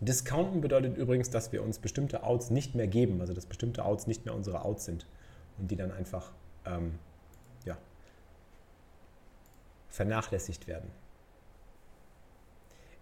Discounten 0.00 0.60
bedeutet 0.60 0.96
übrigens, 0.96 1.30
dass 1.30 1.52
wir 1.52 1.62
uns 1.62 1.78
bestimmte 1.78 2.24
Outs 2.24 2.50
nicht 2.50 2.74
mehr 2.74 2.86
geben, 2.86 3.20
also 3.20 3.32
dass 3.32 3.46
bestimmte 3.46 3.84
Outs 3.84 4.06
nicht 4.06 4.24
mehr 4.24 4.34
unsere 4.34 4.64
Outs 4.64 4.84
sind 4.84 5.06
und 5.58 5.70
die 5.70 5.76
dann 5.76 5.92
einfach 5.92 6.32
ähm, 6.66 6.98
ja, 7.64 7.78
vernachlässigt 9.88 10.66
werden. 10.66 10.90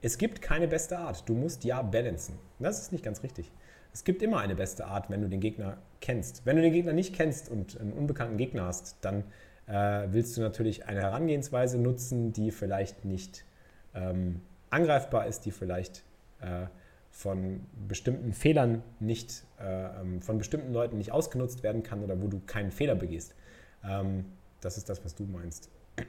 Es 0.01 0.19
gibt 0.19 0.43
keine 0.43 0.69
beste 0.69 0.99
Art. 0.99 1.29
Du 1.29 1.35
musst 1.35 1.65
ja 1.65 1.81
balancen. 1.83 2.39
Das 2.59 2.81
ist 2.81 2.93
nicht 2.93 3.05
ganz 3.05 3.23
richtig. 3.23 3.51
Es 3.93 4.05
gibt 4.05 4.23
immer 4.23 4.39
eine 4.39 4.55
beste 4.55 4.87
Art, 4.87 5.11
wenn 5.11 5.21
du 5.23 5.29
den 5.29 5.41
Gegner 5.41 5.79
kennst. 6.01 6.45
Wenn 6.45 6.57
du 6.57 6.63
den 6.63 6.73
Gegner 6.73 6.93
nicht 6.93 7.15
kennst 7.15 7.49
und 7.49 7.81
einen 7.81 7.93
unbekannten 7.93 8.37
Gegner 8.37 8.65
hast, 8.65 8.97
dann 9.03 9.25
äh, 9.67 10.09
willst 10.11 10.37
du 10.37 10.41
natürlich 10.41 10.87
eine 10.87 11.01
Herangehensweise 11.01 11.79
nutzen, 11.79 12.33
die 12.33 12.51
vielleicht 12.51 13.05
nicht 13.05 13.45
ähm, 13.95 14.41
angreifbar 14.71 15.27
ist, 15.27 15.45
die 15.45 15.51
vielleicht 15.51 16.05
äh, 16.41 16.67
von 17.11 17.67
bestimmten 17.89 18.33
Fehlern 18.33 18.83
nicht, 18.99 19.45
äh, 19.61 20.01
ähm, 20.01 20.23
von 20.23 20.39
bestimmten 20.39 20.73
Leuten 20.73 20.97
nicht 20.99 21.13
ausgenutzt 21.13 21.63
werden 21.63 21.83
kann 21.83 22.03
oder 22.03 22.21
wo 22.21 22.29
du 22.29 22.41
keinen 22.41 22.71
Fehler 22.71 22.95
begehst. 22.95 23.35
Ähm, 23.85 24.25
das 24.61 24.79
ist 24.79 24.89
das, 24.89 25.05
was 25.05 25.15
du 25.15 25.25
meinst. 25.25 25.71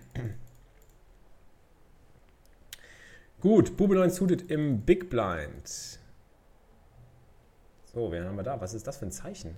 Gut, 3.42 3.76
Bube 3.76 3.96
9 3.96 4.10
suited 4.10 4.50
im 4.50 4.82
Big 4.82 5.10
Blind. 5.10 6.00
So, 7.94 8.12
wen 8.12 8.24
haben 8.24 8.38
wir 8.38 8.44
da? 8.44 8.62
Was 8.62 8.74
ist 8.74 8.88
das 8.88 8.98
für 8.98 9.06
ein 9.06 9.12
Zeichen? 9.12 9.58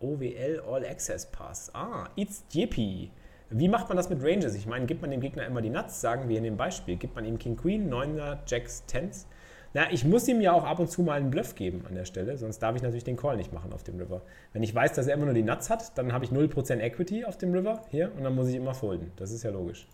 OWL 0.00 0.62
All 0.68 0.84
Access 0.84 1.26
Pass. 1.26 1.70
Ah, 1.74 2.08
It's 2.16 2.44
JP. 2.52 3.10
Wie 3.50 3.68
macht 3.68 3.88
man 3.88 3.96
das 3.96 4.10
mit 4.10 4.22
Ranges? 4.22 4.54
Ich 4.54 4.66
meine, 4.66 4.86
gibt 4.86 5.02
man 5.02 5.10
dem 5.10 5.20
Gegner 5.20 5.46
immer 5.46 5.60
die 5.60 5.70
Nuts, 5.70 6.00
sagen 6.00 6.28
wir 6.28 6.38
in 6.38 6.44
dem 6.44 6.56
Beispiel. 6.56 6.96
Gibt 6.96 7.14
man 7.14 7.24
ihm 7.24 7.38
King 7.38 7.56
Queen, 7.56 7.92
9er, 7.92 8.38
Jacks, 8.46 8.84
10s? 8.88 9.26
Na, 9.74 9.90
ich 9.90 10.04
muss 10.04 10.28
ihm 10.28 10.40
ja 10.40 10.52
auch 10.52 10.64
ab 10.64 10.78
und 10.78 10.88
zu 10.88 11.02
mal 11.02 11.14
einen 11.14 11.30
Bluff 11.32 11.56
geben 11.56 11.84
an 11.88 11.96
der 11.96 12.04
Stelle, 12.04 12.38
sonst 12.38 12.60
darf 12.60 12.76
ich 12.76 12.82
natürlich 12.82 13.02
den 13.02 13.16
Call 13.16 13.36
nicht 13.36 13.52
machen 13.52 13.72
auf 13.72 13.82
dem 13.82 13.98
River. 13.98 14.22
Wenn 14.52 14.62
ich 14.62 14.72
weiß, 14.72 14.92
dass 14.92 15.08
er 15.08 15.14
immer 15.14 15.24
nur 15.24 15.34
die 15.34 15.42
Nuts 15.42 15.68
hat, 15.68 15.98
dann 15.98 16.12
habe 16.12 16.24
ich 16.24 16.30
0% 16.30 16.78
Equity 16.78 17.24
auf 17.24 17.38
dem 17.38 17.52
River 17.52 17.82
hier 17.90 18.12
und 18.16 18.22
dann 18.22 18.36
muss 18.36 18.48
ich 18.48 18.54
immer 18.54 18.74
folden. 18.74 19.10
Das 19.16 19.32
ist 19.32 19.42
ja 19.42 19.50
logisch. 19.50 19.88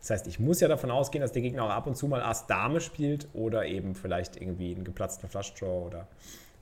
Das 0.00 0.10
heißt, 0.10 0.26
ich 0.26 0.38
muss 0.38 0.60
ja 0.60 0.68
davon 0.68 0.90
ausgehen, 0.90 1.22
dass 1.22 1.32
der 1.32 1.40
Gegner 1.40 1.64
auch 1.64 1.70
ab 1.70 1.86
und 1.86 1.96
zu 1.96 2.06
mal 2.08 2.22
Ass 2.22 2.46
Dame 2.46 2.80
spielt 2.80 3.26
oder 3.32 3.64
eben 3.64 3.94
vielleicht 3.94 4.40
irgendwie 4.40 4.74
einen 4.74 4.84
geplatzten 4.84 5.30
Flush 5.30 5.54
Draw 5.54 5.86
oder 5.86 6.06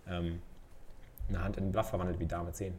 ähm, 0.09 0.41
eine 1.29 1.43
Hand 1.43 1.57
in 1.57 1.73
Bluff 1.73 1.89
verwandelt 1.89 2.21
wie 2.21 2.27
Dame 2.27 2.53
10. 2.53 2.75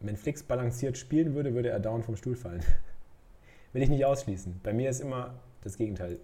Wenn 0.00 0.16
Flix 0.16 0.42
balanciert 0.42 0.98
spielen 0.98 1.34
würde, 1.34 1.54
würde 1.54 1.70
er 1.70 1.78
down 1.78 2.02
vom 2.02 2.16
Stuhl 2.16 2.34
fallen. 2.34 2.64
Will 3.72 3.82
ich 3.82 3.88
nicht 3.88 4.04
ausschließen. 4.04 4.60
Bei 4.62 4.72
mir 4.72 4.90
ist 4.90 5.00
immer 5.00 5.34
das 5.62 5.76
Gegenteil 5.76 6.18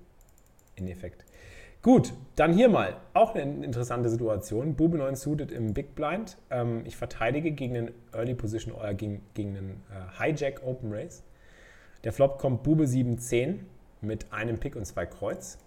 in 0.75 0.89
Effekt. 0.89 1.25
Gut, 1.81 2.13
dann 2.35 2.53
hier 2.53 2.69
mal 2.69 2.97
auch 3.15 3.37
eine 3.37 3.65
interessante 3.65 4.09
Situation. 4.09 4.75
Bube 4.75 4.99
9 4.99 5.15
suited 5.15 5.53
im 5.53 5.75
Big 5.75 5.95
Blind. 5.95 6.37
Ähm, 6.51 6.83
ich 6.85 6.97
verteidige 6.97 7.53
gegen 7.53 7.77
einen 7.77 7.95
Early 8.13 8.35
Position 8.35 8.75
oder 8.75 8.95
gegen, 8.95 9.23
gegen 9.35 9.57
einen 9.57 9.83
äh, 9.91 10.25
Hijack 10.25 10.63
Open 10.67 10.93
Race. 10.93 11.23
Der 12.03 12.13
Flop 12.13 12.39
kommt 12.39 12.65
Bube 12.65 12.87
7 12.87 13.19
10 13.19 13.65
mit 14.01 14.33
einem 14.33 14.59
Pick 14.59 14.75
und 14.75 14.87
zwei 14.87 15.07
Kreuz. 15.07 15.59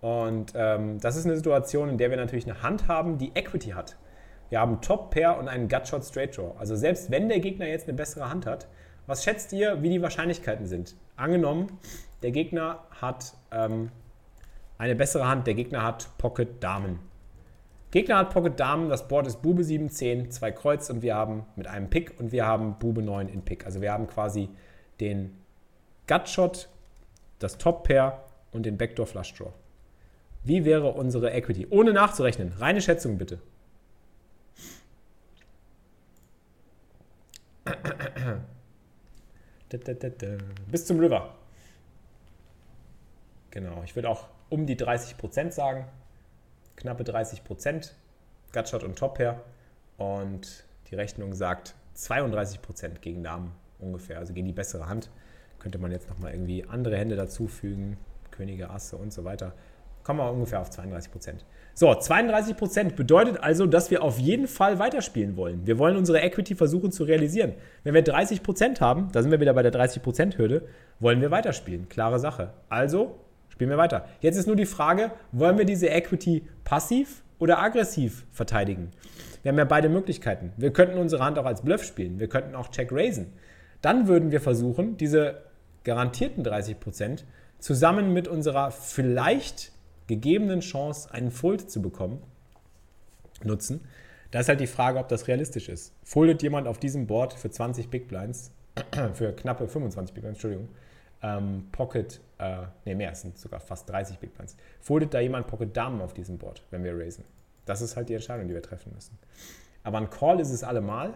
Und 0.00 0.52
ähm, 0.54 1.00
das 1.00 1.16
ist 1.16 1.24
eine 1.24 1.36
Situation, 1.36 1.88
in 1.88 1.98
der 1.98 2.10
wir 2.10 2.16
natürlich 2.16 2.48
eine 2.48 2.62
Hand 2.62 2.88
haben, 2.88 3.18
die 3.18 3.32
Equity 3.34 3.70
hat. 3.70 3.96
Wir 4.48 4.60
haben 4.60 4.80
Top 4.80 5.10
Pair 5.10 5.38
und 5.38 5.48
einen 5.48 5.68
Gutshot 5.68 6.04
Straight 6.04 6.36
Draw. 6.36 6.52
Also 6.58 6.76
selbst 6.76 7.10
wenn 7.10 7.28
der 7.28 7.40
Gegner 7.40 7.66
jetzt 7.66 7.88
eine 7.88 7.96
bessere 7.96 8.30
Hand 8.30 8.46
hat, 8.46 8.68
was 9.06 9.24
schätzt 9.24 9.52
ihr, 9.52 9.82
wie 9.82 9.90
die 9.90 10.02
Wahrscheinlichkeiten 10.02 10.66
sind? 10.66 10.96
Angenommen, 11.16 11.78
der 12.22 12.30
Gegner 12.30 12.84
hat 13.00 13.34
ähm, 13.50 13.90
eine 14.78 14.94
bessere 14.94 15.26
Hand, 15.28 15.46
der 15.46 15.54
Gegner 15.54 15.82
hat 15.82 16.08
Pocket 16.18 16.62
Damen. 16.62 16.98
Gegner 17.90 18.18
hat 18.18 18.30
Pocket 18.30 18.58
Damen, 18.58 18.88
das 18.88 19.08
Board 19.08 19.26
ist 19.26 19.42
Bube 19.42 19.64
7, 19.64 19.88
10, 19.88 20.30
zwei 20.30 20.50
Kreuz 20.50 20.90
und 20.90 21.02
wir 21.02 21.14
haben 21.14 21.46
mit 21.54 21.66
einem 21.66 21.88
Pick 21.88 22.18
und 22.18 22.32
wir 22.32 22.46
haben 22.46 22.78
Bube 22.78 23.02
9 23.02 23.28
in 23.28 23.42
Pick. 23.42 23.64
Also 23.64 23.80
wir 23.80 23.92
haben 23.92 24.06
quasi 24.06 24.50
den 25.00 25.36
Gutshot, 26.06 26.68
das 27.38 27.58
Top 27.58 27.84
Pair 27.84 28.24
und 28.52 28.66
den 28.66 28.76
Backdoor 28.76 29.06
Flush 29.06 29.34
Draw. 29.34 29.52
Wie 30.46 30.64
wäre 30.64 30.92
unsere 30.92 31.32
Equity? 31.32 31.66
Ohne 31.70 31.92
nachzurechnen. 31.92 32.52
Reine 32.52 32.80
Schätzung 32.80 33.18
bitte. 33.18 33.40
Bis 40.70 40.86
zum 40.86 41.00
River. 41.00 41.34
Genau, 43.50 43.82
ich 43.82 43.96
würde 43.96 44.08
auch 44.08 44.28
um 44.48 44.66
die 44.66 44.76
30% 44.76 45.50
sagen. 45.50 45.88
Knappe 46.76 47.02
30%. 47.02 47.90
Gutshot 48.52 48.84
und 48.84 48.96
Top 48.96 49.16
Pair. 49.16 49.42
Und 49.96 50.64
die 50.90 50.94
Rechnung 50.94 51.34
sagt 51.34 51.74
32% 51.96 53.00
gegen 53.00 53.24
Damen 53.24 53.50
ungefähr, 53.80 54.18
also 54.18 54.32
gegen 54.32 54.46
die 54.46 54.52
bessere 54.52 54.86
Hand. 54.86 55.10
Könnte 55.58 55.78
man 55.78 55.90
jetzt 55.90 56.08
nochmal 56.08 56.30
irgendwie 56.30 56.64
andere 56.64 56.96
Hände 56.96 57.16
dazufügen, 57.16 57.96
Könige, 58.30 58.70
Asse 58.70 58.96
und 58.96 59.12
so 59.12 59.24
weiter 59.24 59.52
kommen 60.06 60.20
wir 60.20 60.30
ungefähr 60.30 60.60
auf 60.60 60.70
32 60.70 61.10
Prozent. 61.10 61.44
So, 61.74 61.92
32 61.92 62.56
Prozent 62.56 62.94
bedeutet 62.94 63.42
also, 63.42 63.66
dass 63.66 63.90
wir 63.90 64.04
auf 64.04 64.20
jeden 64.20 64.46
Fall 64.46 64.78
weiterspielen 64.78 65.36
wollen. 65.36 65.66
Wir 65.66 65.80
wollen 65.80 65.96
unsere 65.96 66.20
Equity 66.20 66.54
versuchen 66.54 66.92
zu 66.92 67.02
realisieren. 67.02 67.54
Wenn 67.82 67.92
wir 67.92 68.02
30 68.02 68.44
Prozent 68.44 68.80
haben, 68.80 69.08
da 69.10 69.20
sind 69.20 69.32
wir 69.32 69.40
wieder 69.40 69.52
bei 69.52 69.62
der 69.62 69.72
30 69.72 70.04
Prozent 70.04 70.38
Hürde, 70.38 70.62
wollen 71.00 71.20
wir 71.20 71.32
weiterspielen. 71.32 71.88
Klare 71.88 72.20
Sache. 72.20 72.52
Also 72.68 73.18
spielen 73.48 73.68
wir 73.68 73.78
weiter. 73.78 74.06
Jetzt 74.20 74.36
ist 74.36 74.46
nur 74.46 74.54
die 74.54 74.64
Frage, 74.64 75.10
wollen 75.32 75.58
wir 75.58 75.64
diese 75.64 75.88
Equity 75.88 76.46
passiv 76.62 77.24
oder 77.40 77.58
aggressiv 77.58 78.26
verteidigen? 78.30 78.92
Wir 79.42 79.50
haben 79.50 79.58
ja 79.58 79.64
beide 79.64 79.88
Möglichkeiten. 79.88 80.52
Wir 80.56 80.72
könnten 80.72 80.98
unsere 80.98 81.24
Hand 81.24 81.36
auch 81.36 81.46
als 81.46 81.62
Bluff 81.62 81.82
spielen. 81.82 82.20
Wir 82.20 82.28
könnten 82.28 82.54
auch 82.54 82.68
Check 82.68 82.92
raisen. 82.92 83.32
Dann 83.82 84.06
würden 84.06 84.30
wir 84.30 84.40
versuchen, 84.40 84.96
diese 84.98 85.42
garantierten 85.82 86.44
30 86.44 86.78
Prozent 86.78 87.24
zusammen 87.58 88.12
mit 88.12 88.28
unserer 88.28 88.70
vielleicht 88.70 89.72
gegebenen 90.06 90.60
Chance, 90.60 91.12
einen 91.12 91.30
Fold 91.30 91.70
zu 91.70 91.82
bekommen, 91.82 92.22
nutzen. 93.42 93.80
Da 94.30 94.40
ist 94.40 94.48
halt 94.48 94.60
die 94.60 94.66
Frage, 94.66 94.98
ob 94.98 95.08
das 95.08 95.28
realistisch 95.28 95.68
ist. 95.68 95.94
Foldet 96.02 96.42
jemand 96.42 96.66
auf 96.66 96.78
diesem 96.78 97.06
Board 97.06 97.32
für 97.32 97.50
20 97.50 97.88
Big 97.88 98.08
Blinds, 98.08 98.50
für 99.14 99.32
knappe 99.32 99.68
25 99.68 100.14
Big 100.14 100.22
Blinds, 100.22 100.38
Entschuldigung, 100.38 100.68
ähm, 101.22 101.68
Pocket, 101.72 102.20
äh, 102.38 102.62
ne, 102.84 102.94
mehr, 102.94 103.12
es 103.12 103.22
sind 103.22 103.38
sogar 103.38 103.60
fast 103.60 103.88
30 103.88 104.18
Big 104.18 104.34
Blinds. 104.34 104.56
Foldet 104.80 105.14
da 105.14 105.20
jemand 105.20 105.46
Pocket 105.46 105.74
Damen 105.76 106.00
auf 106.00 106.14
diesem 106.14 106.38
Board, 106.38 106.62
wenn 106.70 106.84
wir 106.84 106.98
raisen? 106.98 107.24
Das 107.64 107.80
ist 107.80 107.96
halt 107.96 108.08
die 108.08 108.14
Entscheidung, 108.14 108.48
die 108.48 108.54
wir 108.54 108.62
treffen 108.62 108.92
müssen. 108.94 109.18
Aber 109.82 109.98
ein 109.98 110.10
Call 110.10 110.40
ist 110.40 110.50
es 110.50 110.62
allemal. 110.64 111.14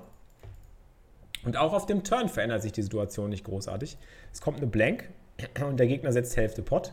Und 1.44 1.56
auch 1.56 1.72
auf 1.72 1.86
dem 1.86 2.04
Turn 2.04 2.28
verändert 2.28 2.62
sich 2.62 2.72
die 2.72 2.82
Situation 2.82 3.30
nicht 3.30 3.44
großartig. 3.44 3.96
Es 4.32 4.40
kommt 4.40 4.58
eine 4.58 4.66
Blank 4.66 5.08
und 5.66 5.78
der 5.78 5.86
Gegner 5.86 6.12
setzt 6.12 6.36
Hälfte 6.36 6.62
Pot. 6.62 6.92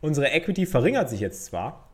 Unsere 0.00 0.30
Equity 0.30 0.66
verringert 0.66 1.10
sich 1.10 1.20
jetzt 1.20 1.44
zwar, 1.44 1.88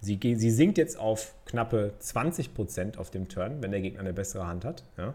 sie, 0.00 0.18
sie 0.22 0.50
sinkt 0.50 0.78
jetzt 0.78 0.98
auf 0.98 1.34
knappe 1.44 1.92
20% 2.00 2.96
auf 2.96 3.10
dem 3.10 3.28
Turn, 3.28 3.62
wenn 3.62 3.70
der 3.70 3.80
Gegner 3.80 4.00
eine 4.00 4.12
bessere 4.12 4.46
Hand 4.46 4.64
hat, 4.64 4.84
ja, 4.96 5.14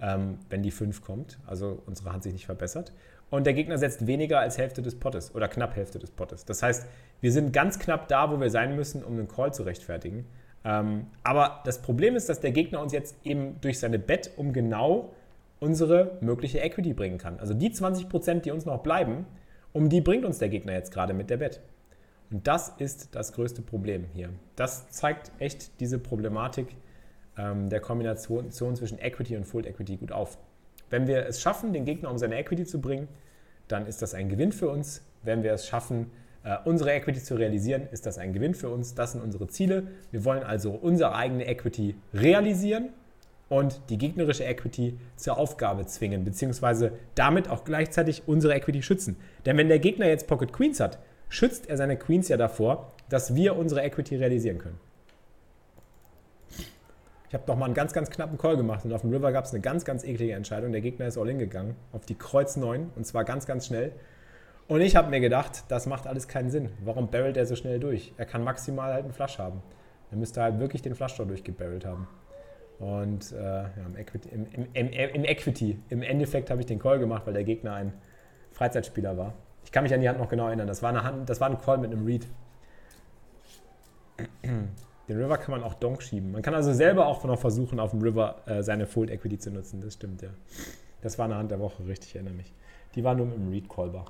ähm, 0.00 0.38
wenn 0.50 0.62
die 0.62 0.70
5 0.70 1.02
kommt, 1.02 1.38
also 1.46 1.82
unsere 1.86 2.12
Hand 2.12 2.22
sich 2.22 2.32
nicht 2.32 2.46
verbessert. 2.46 2.92
Und 3.30 3.44
der 3.44 3.52
Gegner 3.52 3.78
setzt 3.78 4.06
weniger 4.06 4.40
als 4.40 4.56
Hälfte 4.56 4.80
des 4.80 4.98
Pottes 4.98 5.34
oder 5.34 5.48
knapp 5.48 5.76
Hälfte 5.76 5.98
des 5.98 6.10
Pottes. 6.10 6.44
Das 6.44 6.62
heißt, 6.62 6.86
wir 7.20 7.30
sind 7.30 7.52
ganz 7.52 7.78
knapp 7.78 8.08
da, 8.08 8.30
wo 8.30 8.40
wir 8.40 8.50
sein 8.50 8.74
müssen, 8.74 9.04
um 9.04 9.12
einen 9.14 9.28
Call 9.28 9.52
zu 9.52 9.64
rechtfertigen. 9.64 10.24
Ähm, 10.64 11.06
aber 11.22 11.60
das 11.64 11.82
Problem 11.82 12.16
ist, 12.16 12.28
dass 12.28 12.40
der 12.40 12.52
Gegner 12.52 12.80
uns 12.80 12.92
jetzt 12.92 13.16
eben 13.24 13.60
durch 13.60 13.78
seine 13.78 13.98
Bet 13.98 14.32
um 14.36 14.52
genau 14.52 15.12
unsere 15.60 16.18
mögliche 16.20 16.60
Equity 16.60 16.94
bringen 16.94 17.18
kann. 17.18 17.38
Also 17.38 17.52
die 17.52 17.70
20%, 17.70 18.40
die 18.40 18.50
uns 18.50 18.64
noch 18.64 18.82
bleiben, 18.82 19.26
um 19.72 19.88
die 19.88 20.00
bringt 20.00 20.24
uns 20.24 20.38
der 20.38 20.48
Gegner 20.48 20.72
jetzt 20.72 20.92
gerade 20.92 21.14
mit 21.14 21.30
der 21.30 21.38
Bet. 21.38 21.60
Und 22.30 22.46
das 22.46 22.74
ist 22.78 23.14
das 23.14 23.32
größte 23.32 23.62
Problem 23.62 24.04
hier. 24.12 24.30
Das 24.56 24.88
zeigt 24.90 25.32
echt 25.38 25.80
diese 25.80 25.98
Problematik 25.98 26.76
ähm, 27.38 27.68
der 27.70 27.80
Kombination 27.80 28.50
zwischen 28.50 28.98
Equity 28.98 29.36
und 29.36 29.44
Full 29.44 29.66
Equity 29.66 29.96
gut 29.96 30.12
auf. 30.12 30.38
Wenn 30.90 31.06
wir 31.06 31.26
es 31.26 31.40
schaffen, 31.40 31.72
den 31.72 31.84
Gegner 31.84 32.10
um 32.10 32.18
seine 32.18 32.36
Equity 32.36 32.64
zu 32.64 32.80
bringen, 32.80 33.08
dann 33.68 33.86
ist 33.86 34.02
das 34.02 34.14
ein 34.14 34.28
Gewinn 34.28 34.52
für 34.52 34.68
uns. 34.68 35.02
Wenn 35.22 35.42
wir 35.42 35.52
es 35.52 35.66
schaffen, 35.66 36.10
äh, 36.44 36.56
unsere 36.64 36.92
Equity 36.92 37.22
zu 37.22 37.34
realisieren, 37.34 37.88
ist 37.90 38.06
das 38.06 38.18
ein 38.18 38.32
Gewinn 38.32 38.54
für 38.54 38.68
uns. 38.68 38.94
Das 38.94 39.12
sind 39.12 39.22
unsere 39.22 39.48
Ziele. 39.48 39.88
Wir 40.10 40.24
wollen 40.24 40.42
also 40.42 40.72
unsere 40.72 41.14
eigene 41.14 41.46
Equity 41.46 41.94
realisieren 42.14 42.90
und 43.48 43.80
die 43.90 43.98
gegnerische 43.98 44.44
Equity 44.44 44.98
zur 45.16 45.38
Aufgabe 45.38 45.86
zwingen, 45.86 46.24
beziehungsweise 46.24 46.92
damit 47.14 47.48
auch 47.48 47.64
gleichzeitig 47.64 48.24
unsere 48.26 48.54
Equity 48.54 48.82
schützen. 48.82 49.16
Denn 49.46 49.56
wenn 49.56 49.68
der 49.68 49.78
Gegner 49.78 50.06
jetzt 50.06 50.26
Pocket 50.26 50.52
Queens 50.52 50.80
hat, 50.80 50.98
schützt 51.28 51.68
er 51.68 51.76
seine 51.76 51.96
Queens 51.96 52.28
ja 52.28 52.36
davor, 52.36 52.92
dass 53.08 53.34
wir 53.34 53.56
unsere 53.56 53.82
Equity 53.82 54.16
realisieren 54.16 54.58
können. 54.58 54.78
Ich 57.28 57.34
habe 57.34 57.44
noch 57.46 57.56
mal 57.56 57.66
einen 57.66 57.74
ganz, 57.74 57.92
ganz 57.92 58.08
knappen 58.10 58.38
Call 58.38 58.56
gemacht 58.56 58.86
und 58.86 58.92
auf 58.92 59.02
dem 59.02 59.10
River 59.12 59.32
gab 59.32 59.44
es 59.44 59.52
eine 59.52 59.60
ganz, 59.60 59.84
ganz 59.84 60.02
eklige 60.02 60.32
Entscheidung. 60.32 60.72
Der 60.72 60.80
Gegner 60.80 61.06
ist 61.06 61.18
all 61.18 61.28
in 61.28 61.38
gegangen 61.38 61.76
auf 61.92 62.06
die 62.06 62.14
Kreuz 62.14 62.56
9 62.56 62.90
und 62.96 63.06
zwar 63.06 63.24
ganz, 63.24 63.44
ganz 63.44 63.66
schnell. 63.66 63.92
Und 64.66 64.80
ich 64.80 64.96
habe 64.96 65.10
mir 65.10 65.20
gedacht, 65.20 65.64
das 65.68 65.86
macht 65.86 66.06
alles 66.06 66.28
keinen 66.28 66.50
Sinn. 66.50 66.70
Warum 66.84 67.10
barrelt 67.10 67.36
er 67.36 67.46
so 67.46 67.54
schnell 67.54 67.80
durch? 67.80 68.12
Er 68.16 68.24
kann 68.24 68.44
maximal 68.44 68.92
halt 68.92 69.04
einen 69.04 69.12
Flush 69.12 69.38
haben. 69.38 69.62
Er 70.10 70.16
müsste 70.16 70.42
halt 70.42 70.58
wirklich 70.58 70.80
den 70.80 70.94
Flush 70.94 71.16
durchgebarrelt 71.16 71.84
haben. 71.84 72.08
Und 72.78 73.32
äh, 73.32 73.36
ja, 73.36 73.70
im, 73.86 73.96
Equity, 73.96 74.28
im, 74.28 74.46
im, 74.72 74.90
im, 74.90 75.24
Equity, 75.24 75.78
im 75.88 76.02
Endeffekt 76.02 76.50
habe 76.50 76.60
ich 76.60 76.66
den 76.66 76.78
Call 76.78 76.98
gemacht, 76.98 77.22
weil 77.26 77.34
der 77.34 77.44
Gegner 77.44 77.74
ein 77.74 77.92
Freizeitspieler 78.52 79.16
war. 79.16 79.34
Ich 79.64 79.72
kann 79.72 79.82
mich 79.82 79.92
an 79.92 80.00
die 80.00 80.08
Hand 80.08 80.18
noch 80.18 80.28
genau 80.28 80.46
erinnern. 80.46 80.68
Das 80.68 80.82
war, 80.82 80.90
eine 80.90 81.02
Hand, 81.02 81.28
das 81.28 81.40
war 81.40 81.50
ein 81.50 81.58
Call 81.60 81.78
mit 81.78 81.90
einem 81.90 82.06
Read. 82.06 82.26
Den 85.08 85.16
River 85.16 85.38
kann 85.38 85.52
man 85.52 85.64
auch 85.64 85.74
Donk 85.74 86.02
schieben. 86.02 86.32
Man 86.32 86.42
kann 86.42 86.54
also 86.54 86.72
selber 86.72 87.06
auch 87.06 87.24
noch 87.24 87.38
versuchen, 87.38 87.80
auf 87.80 87.90
dem 87.90 88.02
River 88.02 88.42
äh, 88.46 88.62
seine 88.62 88.86
Fold 88.86 89.10
Equity 89.10 89.38
zu 89.38 89.50
nutzen. 89.50 89.80
Das 89.80 89.94
stimmt, 89.94 90.22
ja. 90.22 90.30
Das 91.00 91.18
war 91.18 91.24
eine 91.24 91.36
Hand 91.36 91.50
der 91.50 91.60
Woche, 91.60 91.86
richtig, 91.86 92.14
erinnere 92.14 92.34
mich. 92.34 92.52
Die 92.94 93.04
war 93.04 93.14
nur 93.14 93.26
mit 93.26 93.36
dem 93.36 93.48
Read 93.48 93.68
Callbar. 93.68 94.06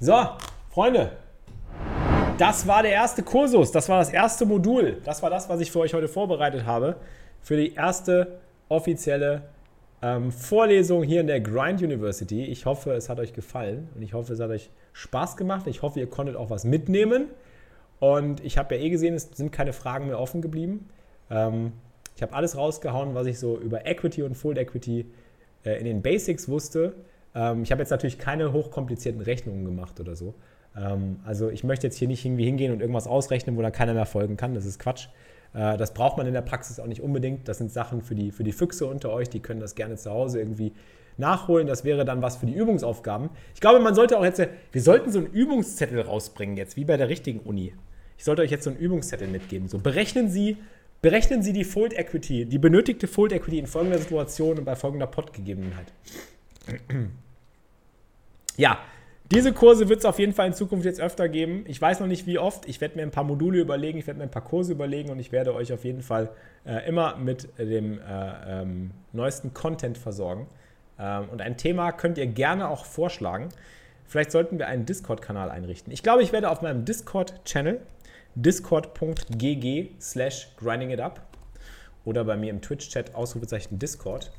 So, 0.00 0.28
Freunde, 0.70 1.12
das 2.38 2.66
war 2.66 2.82
der 2.82 2.92
erste 2.92 3.22
Kursus, 3.22 3.72
das 3.72 3.88
war 3.88 3.98
das 3.98 4.10
erste 4.10 4.46
Modul. 4.46 4.98
Das 5.04 5.22
war 5.22 5.30
das, 5.30 5.48
was 5.48 5.60
ich 5.60 5.70
für 5.70 5.80
euch 5.80 5.94
heute 5.94 6.08
vorbereitet 6.08 6.66
habe. 6.66 6.96
Für 7.40 7.56
die 7.56 7.74
erste 7.74 8.38
offizielle 8.68 9.42
ähm, 10.02 10.32
Vorlesung 10.32 11.02
hier 11.02 11.20
in 11.20 11.26
der 11.26 11.40
Grind 11.40 11.82
University. 11.82 12.44
Ich 12.44 12.66
hoffe, 12.66 12.92
es 12.92 13.08
hat 13.08 13.18
euch 13.18 13.32
gefallen 13.32 13.88
und 13.94 14.02
ich 14.02 14.14
hoffe, 14.14 14.32
es 14.32 14.40
hat 14.40 14.50
euch 14.50 14.70
Spaß 14.92 15.36
gemacht. 15.36 15.66
Ich 15.66 15.82
hoffe, 15.82 16.00
ihr 16.00 16.08
konntet 16.08 16.36
auch 16.36 16.50
was 16.50 16.64
mitnehmen. 16.64 17.26
Und 18.00 18.44
ich 18.44 18.58
habe 18.58 18.74
ja 18.74 18.80
eh 18.80 18.90
gesehen, 18.90 19.14
es 19.14 19.30
sind 19.32 19.52
keine 19.52 19.72
Fragen 19.72 20.08
mehr 20.08 20.18
offen 20.18 20.42
geblieben. 20.42 20.88
Ähm, 21.30 21.72
ich 22.16 22.22
habe 22.22 22.34
alles 22.34 22.56
rausgehauen, 22.56 23.14
was 23.14 23.26
ich 23.26 23.38
so 23.38 23.58
über 23.58 23.86
Equity 23.86 24.22
und 24.22 24.34
Full 24.34 24.58
Equity 24.58 25.06
äh, 25.64 25.78
in 25.78 25.84
den 25.84 26.02
Basics 26.02 26.48
wusste. 26.48 26.94
Ähm, 27.34 27.62
ich 27.62 27.70
habe 27.70 27.80
jetzt 27.80 27.90
natürlich 27.90 28.18
keine 28.18 28.52
hochkomplizierten 28.52 29.20
Rechnungen 29.20 29.64
gemacht 29.64 30.00
oder 30.00 30.16
so. 30.16 30.34
Ähm, 30.76 31.20
also 31.24 31.50
ich 31.50 31.64
möchte 31.64 31.86
jetzt 31.86 31.96
hier 31.96 32.08
nicht 32.08 32.24
irgendwie 32.24 32.44
hingehen 32.44 32.72
und 32.72 32.80
irgendwas 32.80 33.06
ausrechnen, 33.06 33.56
wo 33.56 33.62
dann 33.62 33.72
keiner 33.72 33.94
mehr 33.94 34.06
folgen 34.06 34.36
kann. 34.36 34.54
Das 34.54 34.64
ist 34.64 34.78
Quatsch. 34.78 35.08
Äh, 35.54 35.76
das 35.76 35.94
braucht 35.94 36.16
man 36.16 36.26
in 36.26 36.32
der 36.32 36.42
Praxis 36.42 36.80
auch 36.80 36.86
nicht 36.86 37.02
unbedingt. 37.02 37.48
Das 37.48 37.58
sind 37.58 37.72
Sachen 37.72 38.02
für 38.02 38.14
die, 38.14 38.30
für 38.30 38.44
die 38.44 38.52
Füchse 38.52 38.86
unter 38.86 39.10
euch, 39.10 39.28
die 39.28 39.40
können 39.40 39.60
das 39.60 39.74
gerne 39.74 39.96
zu 39.96 40.10
Hause 40.10 40.38
irgendwie 40.38 40.72
nachholen. 41.16 41.66
Das 41.66 41.84
wäre 41.84 42.04
dann 42.04 42.22
was 42.22 42.36
für 42.36 42.46
die 42.46 42.54
Übungsaufgaben. 42.54 43.30
Ich 43.54 43.60
glaube, 43.60 43.80
man 43.80 43.94
sollte 43.94 44.18
auch 44.18 44.24
jetzt, 44.24 44.42
wir 44.72 44.82
sollten 44.82 45.12
so 45.12 45.18
einen 45.18 45.28
Übungszettel 45.28 46.00
rausbringen 46.00 46.56
jetzt, 46.56 46.76
wie 46.76 46.84
bei 46.84 46.96
der 46.96 47.08
richtigen 47.08 47.40
Uni. 47.40 47.74
Ich 48.16 48.24
sollte 48.24 48.42
euch 48.42 48.50
jetzt 48.50 48.64
so 48.64 48.70
einen 48.70 48.78
Übungszettel 48.78 49.28
mitgeben. 49.28 49.68
So 49.68 49.78
berechnen 49.78 50.30
Sie, 50.30 50.56
berechnen 51.00 51.42
Sie 51.42 51.52
die 51.52 51.64
Fold 51.64 51.92
Equity, 51.92 52.46
die 52.46 52.58
benötigte 52.58 53.08
Fold 53.08 53.32
Equity 53.32 53.58
in 53.58 53.66
folgender 53.66 53.98
Situation 53.98 54.58
und 54.58 54.64
bei 54.64 54.76
folgender 54.76 55.06
Pot-Gegebenheit. 55.06 55.92
Ja, 58.58 58.80
diese 59.32 59.52
Kurse 59.52 59.88
wird 59.88 60.00
es 60.00 60.04
auf 60.04 60.18
jeden 60.18 60.32
Fall 60.34 60.48
in 60.48 60.52
Zukunft 60.52 60.84
jetzt 60.84 61.00
öfter 61.00 61.28
geben. 61.28 61.64
Ich 61.66 61.80
weiß 61.80 62.00
noch 62.00 62.06
nicht 62.06 62.26
wie 62.26 62.38
oft. 62.38 62.68
Ich 62.68 62.80
werde 62.80 62.96
mir 62.96 63.02
ein 63.02 63.10
paar 63.10 63.24
Module 63.24 63.60
überlegen, 63.60 63.98
ich 63.98 64.06
werde 64.06 64.18
mir 64.18 64.24
ein 64.24 64.30
paar 64.30 64.44
Kurse 64.44 64.72
überlegen 64.72 65.10
und 65.10 65.18
ich 65.18 65.32
werde 65.32 65.54
euch 65.54 65.72
auf 65.72 65.84
jeden 65.84 66.02
Fall 66.02 66.30
äh, 66.66 66.86
immer 66.86 67.16
mit 67.16 67.48
dem 67.58 67.98
äh, 67.98 68.62
ähm, 68.62 68.90
neuesten 69.12 69.54
Content 69.54 69.96
versorgen. 69.96 70.46
Ähm, 70.98 71.28
und 71.30 71.40
ein 71.40 71.56
Thema 71.56 71.92
könnt 71.92 72.18
ihr 72.18 72.26
gerne 72.26 72.68
auch 72.68 72.84
vorschlagen. 72.84 73.48
Vielleicht 74.06 74.30
sollten 74.30 74.58
wir 74.58 74.66
einen 74.66 74.84
Discord-Kanal 74.84 75.50
einrichten. 75.50 75.92
Ich 75.92 76.02
glaube, 76.02 76.22
ich 76.22 76.32
werde 76.32 76.50
auf 76.50 76.60
meinem 76.60 76.84
Discord-Channel 76.84 77.80
discord.gg 78.34 79.90
slash 80.00 80.48
grindingitup 80.56 81.20
oder 82.04 82.24
bei 82.24 82.36
mir 82.36 82.50
im 82.50 82.60
Twitch-Chat 82.60 83.14
Ausrufezeichen 83.14 83.78
Discord 83.78 84.30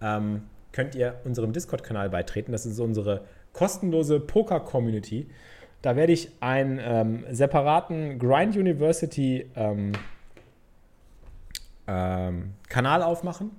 ähm, 0.00 0.42
könnt 0.72 0.94
ihr 0.94 1.20
unserem 1.24 1.52
Discord-Kanal 1.52 2.10
beitreten. 2.10 2.52
Das 2.52 2.66
ist 2.66 2.78
unsere 2.78 3.22
kostenlose 3.56 4.20
Poker-Community. 4.20 5.26
Da 5.80 5.96
werde 5.96 6.12
ich 6.12 6.30
einen 6.40 6.78
ähm, 6.82 7.24
separaten 7.30 8.18
Grind 8.18 8.56
University 8.56 9.46
ähm, 9.56 9.92
ähm, 11.86 12.52
Kanal 12.68 13.02
aufmachen, 13.02 13.50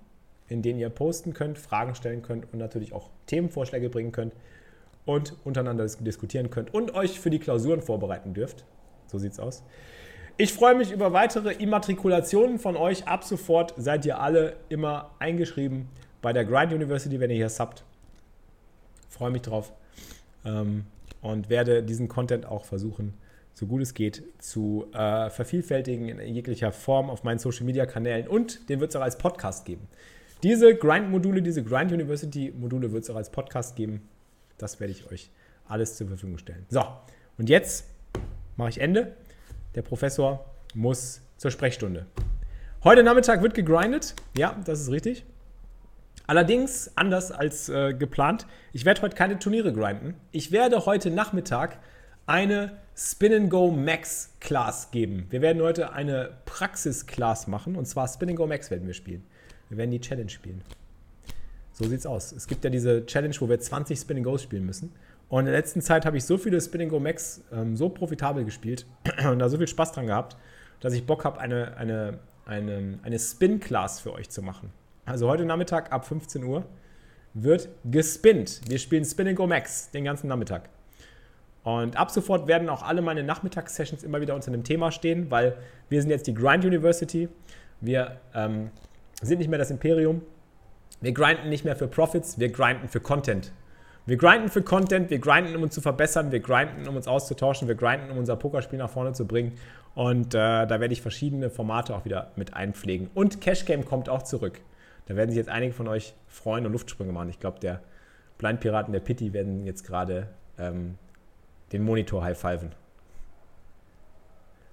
in 0.49 0.61
den 0.61 0.77
ihr 0.77 0.89
posten 0.89 1.33
könnt, 1.33 1.57
Fragen 1.57 1.95
stellen 1.95 2.21
könnt 2.21 2.51
und 2.53 2.59
natürlich 2.59 2.93
auch 2.93 3.09
Themenvorschläge 3.25 3.89
bringen 3.89 4.11
könnt 4.11 4.35
und 5.05 5.35
untereinander 5.45 5.85
diskutieren 5.85 6.51
könnt 6.51 6.73
und 6.73 6.93
euch 6.93 7.19
für 7.19 7.29
die 7.29 7.39
Klausuren 7.39 7.81
vorbereiten 7.81 8.33
dürft. 8.33 8.65
So 9.07 9.17
sieht's 9.17 9.39
aus. 9.39 9.63
Ich 10.37 10.53
freue 10.53 10.75
mich 10.75 10.91
über 10.91 11.13
weitere 11.13 11.53
Immatrikulationen 11.53 12.59
von 12.59 12.75
euch. 12.75 13.07
Ab 13.07 13.23
sofort 13.23 13.73
seid 13.77 14.05
ihr 14.05 14.19
alle 14.19 14.57
immer 14.69 15.09
eingeschrieben 15.17 15.87
bei 16.21 16.33
der 16.33 16.45
Grind 16.45 16.71
University, 16.71 17.19
wenn 17.19 17.31
ihr 17.31 17.37
hier 17.37 17.49
subbt. 17.49 17.83
Freue 19.09 19.31
mich 19.31 19.41
drauf 19.41 19.73
ähm, 20.47 20.85
und 21.21 21.49
werde 21.49 21.83
diesen 21.83 22.07
Content 22.07 22.45
auch 22.45 22.65
versuchen, 22.65 23.13
so 23.53 23.65
gut 23.65 23.81
es 23.81 23.93
geht, 23.93 24.23
zu 24.39 24.87
äh, 24.93 25.29
vervielfältigen 25.29 26.09
in 26.09 26.35
jeglicher 26.35 26.71
Form 26.71 27.09
auf 27.09 27.23
meinen 27.23 27.39
Social 27.39 27.65
Media 27.65 27.85
Kanälen 27.85 28.27
und 28.27 28.69
den 28.69 28.79
wird 28.79 28.91
es 28.91 28.95
auch 28.95 29.01
als 29.01 29.17
Podcast 29.17 29.65
geben. 29.65 29.87
Diese 30.43 30.75
Grind-Module, 30.75 31.41
diese 31.41 31.63
Grind 31.63 31.91
University-Module 31.91 32.91
wird 32.91 33.03
es 33.03 33.09
auch 33.09 33.15
als 33.15 33.31
Podcast 33.31 33.75
geben. 33.75 34.07
Das 34.59 34.79
werde 34.79 34.91
ich 34.91 35.11
euch 35.11 35.31
alles 35.67 35.97
zur 35.97 36.07
Verfügung 36.07 36.37
stellen. 36.37 36.65
So, 36.69 36.83
und 37.39 37.49
jetzt 37.49 37.85
mache 38.55 38.69
ich 38.69 38.79
Ende. 38.79 39.13
Der 39.73 39.81
Professor 39.81 40.45
muss 40.75 41.21
zur 41.37 41.49
Sprechstunde. 41.49 42.05
Heute 42.83 43.03
Nachmittag 43.03 43.41
wird 43.41 43.55
gegrindet. 43.55 44.15
Ja, 44.35 44.55
das 44.65 44.81
ist 44.81 44.91
richtig. 44.91 45.25
Allerdings 46.27 46.91
anders 46.95 47.31
als 47.31 47.69
äh, 47.69 47.93
geplant. 47.93 48.45
Ich 48.73 48.85
werde 48.85 49.01
heute 49.01 49.15
keine 49.15 49.39
Turniere 49.39 49.71
grinden. 49.71 50.15
Ich 50.31 50.51
werde 50.51 50.85
heute 50.85 51.09
Nachmittag 51.09 51.79
eine 52.25 52.77
Spin 52.95 53.49
Go 53.49 53.71
Max 53.71 54.33
Class 54.41 54.91
geben. 54.91 55.27
Wir 55.29 55.41
werden 55.41 55.61
heute 55.61 55.93
eine 55.93 56.31
Praxis 56.45 57.05
Class 57.07 57.47
machen 57.47 57.77
und 57.77 57.85
zwar 57.85 58.07
Spin 58.07 58.35
Go 58.35 58.45
Max 58.45 58.69
werden 58.69 58.85
wir 58.85 58.93
spielen. 58.93 59.23
Wir 59.69 59.77
werden 59.77 59.91
die 59.91 60.01
Challenge 60.01 60.29
spielen. 60.29 60.61
So 61.71 61.85
sieht's 61.85 62.05
aus. 62.05 62.31
Es 62.31 62.47
gibt 62.47 62.63
ja 62.63 62.69
diese 62.69 63.05
Challenge, 63.05 63.35
wo 63.39 63.47
wir 63.47 63.59
20 63.59 63.99
Spinning 63.99 64.23
Goes 64.23 64.41
spielen 64.41 64.65
müssen. 64.65 64.93
Und 65.29 65.41
in 65.41 65.45
der 65.45 65.55
letzten 65.55 65.81
Zeit 65.81 66.05
habe 66.05 66.17
ich 66.17 66.25
so 66.25 66.37
viele 66.37 66.59
Spinning 66.59 66.89
Go 66.89 66.99
Max 66.99 67.41
ähm, 67.51 67.77
so 67.77 67.89
profitabel 67.89 68.45
gespielt 68.45 68.85
und 69.31 69.39
da 69.39 69.47
so 69.47 69.57
viel 69.57 69.67
Spaß 69.67 69.91
dran 69.91 70.07
gehabt, 70.07 70.37
dass 70.79 70.93
ich 70.93 71.05
Bock 71.05 71.23
habe, 71.23 71.39
eine, 71.39 71.77
eine, 71.77 72.19
eine, 72.45 72.99
eine 73.03 73.19
Spin-Class 73.19 73.99
für 73.99 74.13
euch 74.13 74.29
zu 74.29 74.41
machen. 74.41 74.71
Also 75.07 75.29
heute 75.29 75.45
Nachmittag 75.45 75.93
ab 75.93 76.05
15 76.05 76.43
Uhr 76.43 76.65
wird 77.33 77.69
gespinnt. 77.85 78.59
Wir 78.67 78.77
spielen 78.77 79.05
Spin 79.05 79.33
Go 79.35 79.47
Max 79.47 79.89
den 79.89 80.03
ganzen 80.03 80.27
Nachmittag. 80.27 80.67
Und 81.63 81.95
ab 81.95 82.11
sofort 82.11 82.45
werden 82.47 82.67
auch 82.67 82.83
alle 82.83 83.01
meine 83.01 83.23
Nachmittagssessions 83.23 84.03
immer 84.03 84.19
wieder 84.19 84.35
unter 84.35 84.49
einem 84.49 84.65
Thema 84.65 84.91
stehen, 84.91 85.31
weil 85.31 85.55
wir 85.87 86.01
sind 86.01 86.09
jetzt 86.09 86.27
die 86.27 86.33
Grind 86.33 86.65
University. 86.65 87.29
Wir 87.79 88.17
ähm, 88.35 88.69
sind 89.21 89.37
nicht 89.37 89.47
mehr 89.47 89.57
das 89.57 89.71
Imperium. 89.71 90.23
Wir 90.99 91.13
grinden 91.13 91.47
nicht 91.47 91.63
mehr 91.63 91.77
für 91.77 91.87
Profits, 91.87 92.37
wir 92.37 92.49
grinden 92.49 92.89
für 92.89 92.99
Content. 92.99 93.53
Wir 94.05 94.17
grinden 94.17 94.49
für 94.49 94.61
Content, 94.61 95.09
wir 95.09 95.19
grinden, 95.19 95.55
um 95.55 95.63
uns 95.63 95.73
zu 95.73 95.79
verbessern, 95.79 96.33
wir 96.33 96.41
grinden, 96.41 96.85
um 96.85 96.97
uns 96.97 97.07
auszutauschen, 97.07 97.69
wir 97.69 97.75
grinden, 97.75 98.11
um 98.11 98.17
unser 98.17 98.35
Pokerspiel 98.35 98.79
nach 98.79 98.89
vorne 98.89 99.13
zu 99.13 99.25
bringen. 99.25 99.53
Und 99.95 100.35
äh, 100.35 100.67
da 100.67 100.79
werde 100.81 100.91
ich 100.91 101.01
verschiedene 101.01 101.49
Formate 101.49 101.95
auch 101.95 102.03
wieder 102.03 102.31
mit 102.35 102.53
einpflegen. 102.53 103.09
Und 103.13 103.39
Cash 103.39 103.63
Game 103.63 103.85
kommt 103.85 104.09
auch 104.09 104.23
zurück. 104.23 104.59
Da 105.07 105.15
werden 105.15 105.29
sich 105.29 105.37
jetzt 105.37 105.49
einige 105.49 105.73
von 105.73 105.87
euch 105.87 106.13
freuen 106.27 106.65
und 106.65 106.73
Luftsprünge 106.73 107.11
machen. 107.11 107.29
Ich 107.29 107.39
glaube, 107.39 107.59
der 107.59 107.81
Blindpiraten 108.37 108.93
der 108.93 108.99
Pitti 108.99 109.33
werden 109.33 109.65
jetzt 109.65 109.85
gerade 109.85 110.27
ähm, 110.59 110.97
den 111.71 111.83
Monitor 111.83 112.23
high-fiven. 112.23 112.73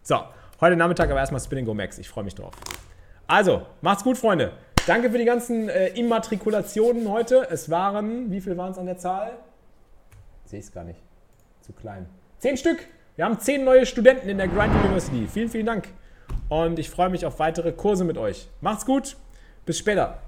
So, 0.02 0.18
heute 0.60 0.76
Nachmittag 0.76 1.10
aber 1.10 1.20
erstmal 1.20 1.40
Spinning 1.40 1.64
Go 1.64 1.72
Max. 1.72 1.98
Ich 1.98 2.08
freue 2.08 2.24
mich 2.24 2.34
drauf. 2.34 2.52
Also, 3.26 3.66
macht's 3.80 4.04
gut, 4.04 4.18
Freunde. 4.18 4.52
Danke 4.86 5.10
für 5.10 5.18
die 5.18 5.24
ganzen 5.24 5.68
äh, 5.68 5.88
Immatrikulationen 5.88 7.08
heute. 7.08 7.46
Es 7.50 7.70
waren, 7.70 8.30
wie 8.30 8.40
viel 8.40 8.56
waren 8.56 8.72
es 8.72 8.78
an 8.78 8.86
der 8.86 8.98
Zahl? 8.98 9.38
Sehe 10.44 10.58
ich 10.58 10.66
es 10.66 10.72
gar 10.72 10.84
nicht. 10.84 11.00
Zu 11.62 11.72
klein. 11.72 12.06
Zehn 12.38 12.56
Stück. 12.58 12.86
Wir 13.16 13.24
haben 13.24 13.38
zehn 13.38 13.64
neue 13.64 13.86
Studenten 13.86 14.28
in 14.28 14.36
der 14.36 14.48
Grind 14.48 14.74
University. 14.74 15.26
Vielen, 15.26 15.48
vielen 15.48 15.66
Dank. 15.66 15.88
Und 16.48 16.78
ich 16.78 16.90
freue 16.90 17.08
mich 17.08 17.24
auf 17.24 17.38
weitere 17.38 17.72
Kurse 17.72 18.04
mit 18.04 18.18
euch. 18.18 18.48
Macht's 18.60 18.84
gut. 18.84 19.16
Bis 19.64 19.78
später. 19.78 20.20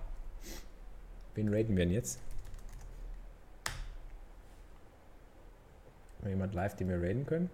Wen 1.34 1.52
raiden 1.52 1.76
wir 1.76 1.84
denn 1.84 1.92
jetzt? 1.92 2.18
Haben 6.20 6.30
jemand 6.30 6.54
live, 6.54 6.74
den 6.76 6.88
wir 6.88 7.02
raiden 7.02 7.26
können? 7.26 7.50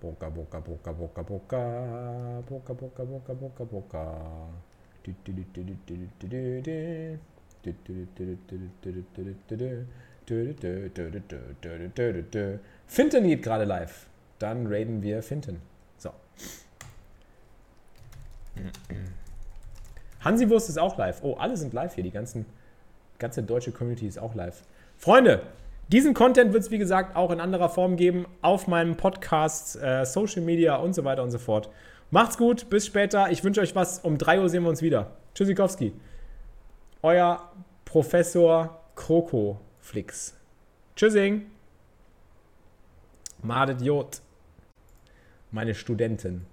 Boka, 0.00 0.30
Boka, 0.30 0.60
Boka, 0.60 0.92
Boka, 0.92 1.22
Boka. 1.22 2.42
Boka, 2.48 2.72
Boka, 2.72 3.04
Boka, 3.04 3.34
Boka, 3.34 3.64
Boka. 3.64 4.48
Finten 12.86 13.28
geht 13.28 13.42
gerade 13.42 13.64
live. 13.64 14.06
Dann 14.38 14.66
raiden 14.66 15.02
wir 15.02 15.22
Finten. 15.22 15.60
So. 15.98 16.10
Hansi-Wurst 20.20 20.68
ist 20.68 20.78
auch 20.78 20.96
live. 20.98 21.20
Oh, 21.22 21.34
alle 21.34 21.56
sind 21.56 21.72
live 21.72 21.94
hier. 21.94 22.04
Die 22.04 22.10
ganzen, 22.10 22.46
ganze 23.18 23.42
deutsche 23.42 23.72
Community 23.72 24.06
ist 24.06 24.18
auch 24.18 24.34
live. 24.34 24.62
Freunde, 24.96 25.42
diesen 25.88 26.14
Content 26.14 26.52
wird 26.52 26.62
es 26.62 26.70
wie 26.70 26.78
gesagt 26.78 27.16
auch 27.16 27.30
in 27.30 27.40
anderer 27.40 27.68
Form 27.68 27.96
geben 27.96 28.26
auf 28.42 28.68
meinem 28.68 28.96
Podcast, 28.96 29.76
äh, 29.82 30.04
Social 30.04 30.42
Media 30.42 30.76
und 30.76 30.94
so 30.94 31.04
weiter 31.04 31.22
und 31.22 31.30
so 31.30 31.38
fort. 31.38 31.68
Macht's 32.10 32.36
gut, 32.36 32.68
bis 32.70 32.86
später. 32.86 33.30
Ich 33.30 33.44
wünsche 33.44 33.60
euch 33.60 33.74
was. 33.74 34.00
Um 34.00 34.18
3 34.18 34.40
Uhr 34.40 34.48
sehen 34.48 34.62
wir 34.62 34.70
uns 34.70 34.82
wieder. 34.82 35.12
Tschüssikowski. 35.34 35.92
Euer 37.02 37.50
Professor 37.84 38.80
Kroko-Flix. 38.94 40.34
Tschüssing. 40.96 41.46
Madet 43.42 43.80
Jod. 43.80 44.20
Meine 45.50 45.74
Studentin. 45.74 46.46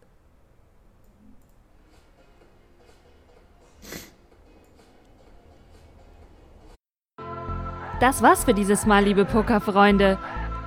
Das 7.99 8.21
war's 8.21 8.43
für 8.43 8.53
dieses 8.53 8.85
Mal, 8.85 9.05
liebe 9.05 9.25
Pokerfreunde. 9.25 10.19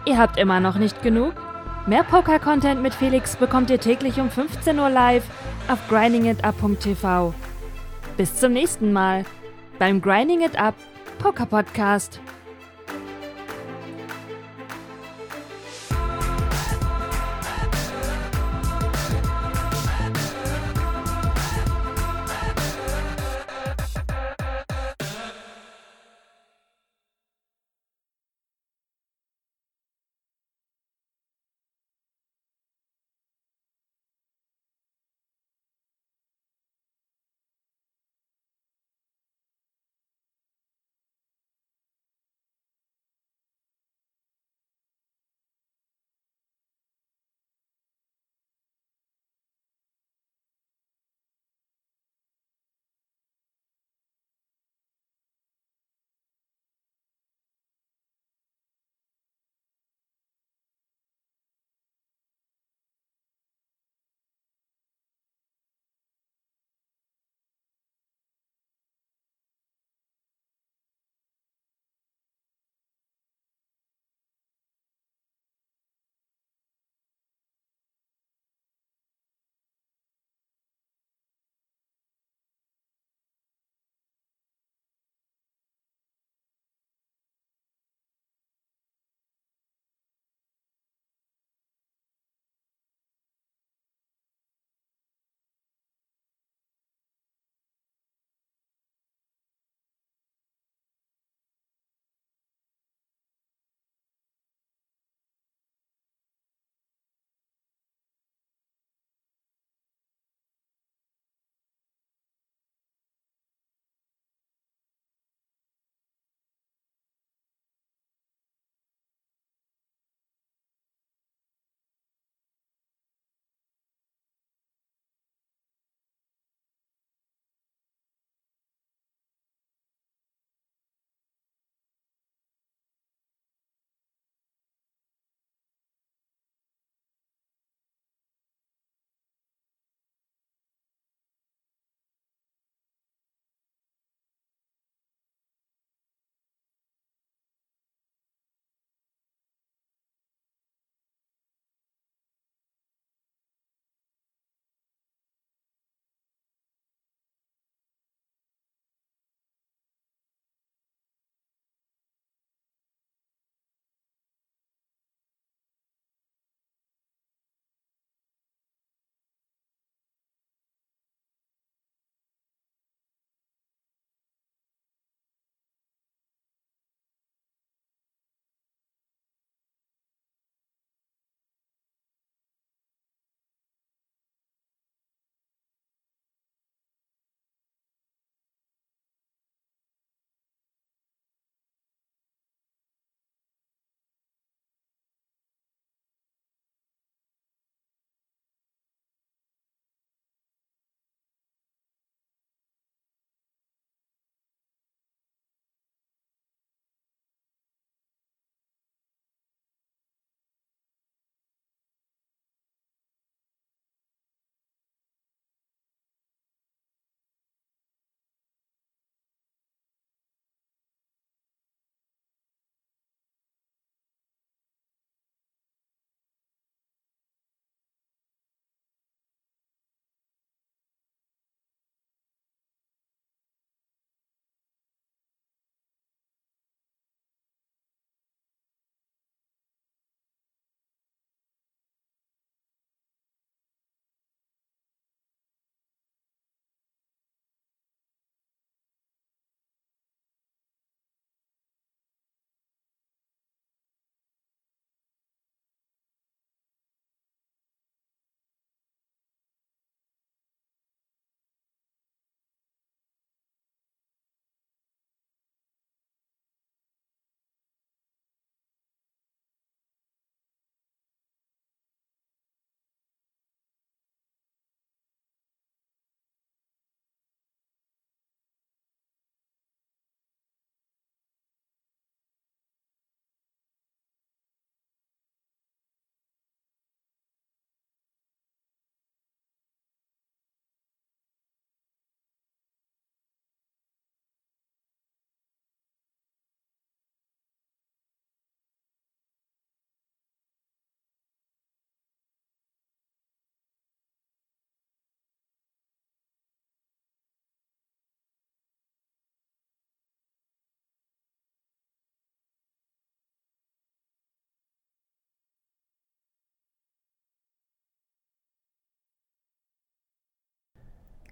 Ihr 0.04 0.18
habt 0.18 0.36
immer 0.36 0.58
noch 0.58 0.76
nicht 0.76 1.00
genug? 1.00 1.34
Mehr 1.86 2.02
Poker-Content 2.02 2.82
mit 2.82 2.92
Felix 2.92 3.36
bekommt 3.36 3.70
ihr 3.70 3.78
täglich 3.78 4.18
um 4.18 4.30
15 4.30 4.78
Uhr 4.80 4.90
live 4.90 5.22
auf 5.68 5.78
grindingitup.tv. 5.88 7.32
Bis 8.16 8.34
zum 8.34 8.52
nächsten 8.52 8.92
Mal 8.92 9.24
beim 9.78 10.02
Grinding 10.02 10.40
It 10.40 10.58
Up 10.60 10.74
Poker 11.20 11.46
Podcast. 11.46 12.20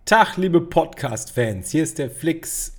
Tag, 0.09 0.39
liebe 0.39 0.63
Podcast-Fans. 0.63 1.71
Hier 1.71 1.83
ist 1.83 1.99
der 1.99 2.09
Flix 2.09 2.73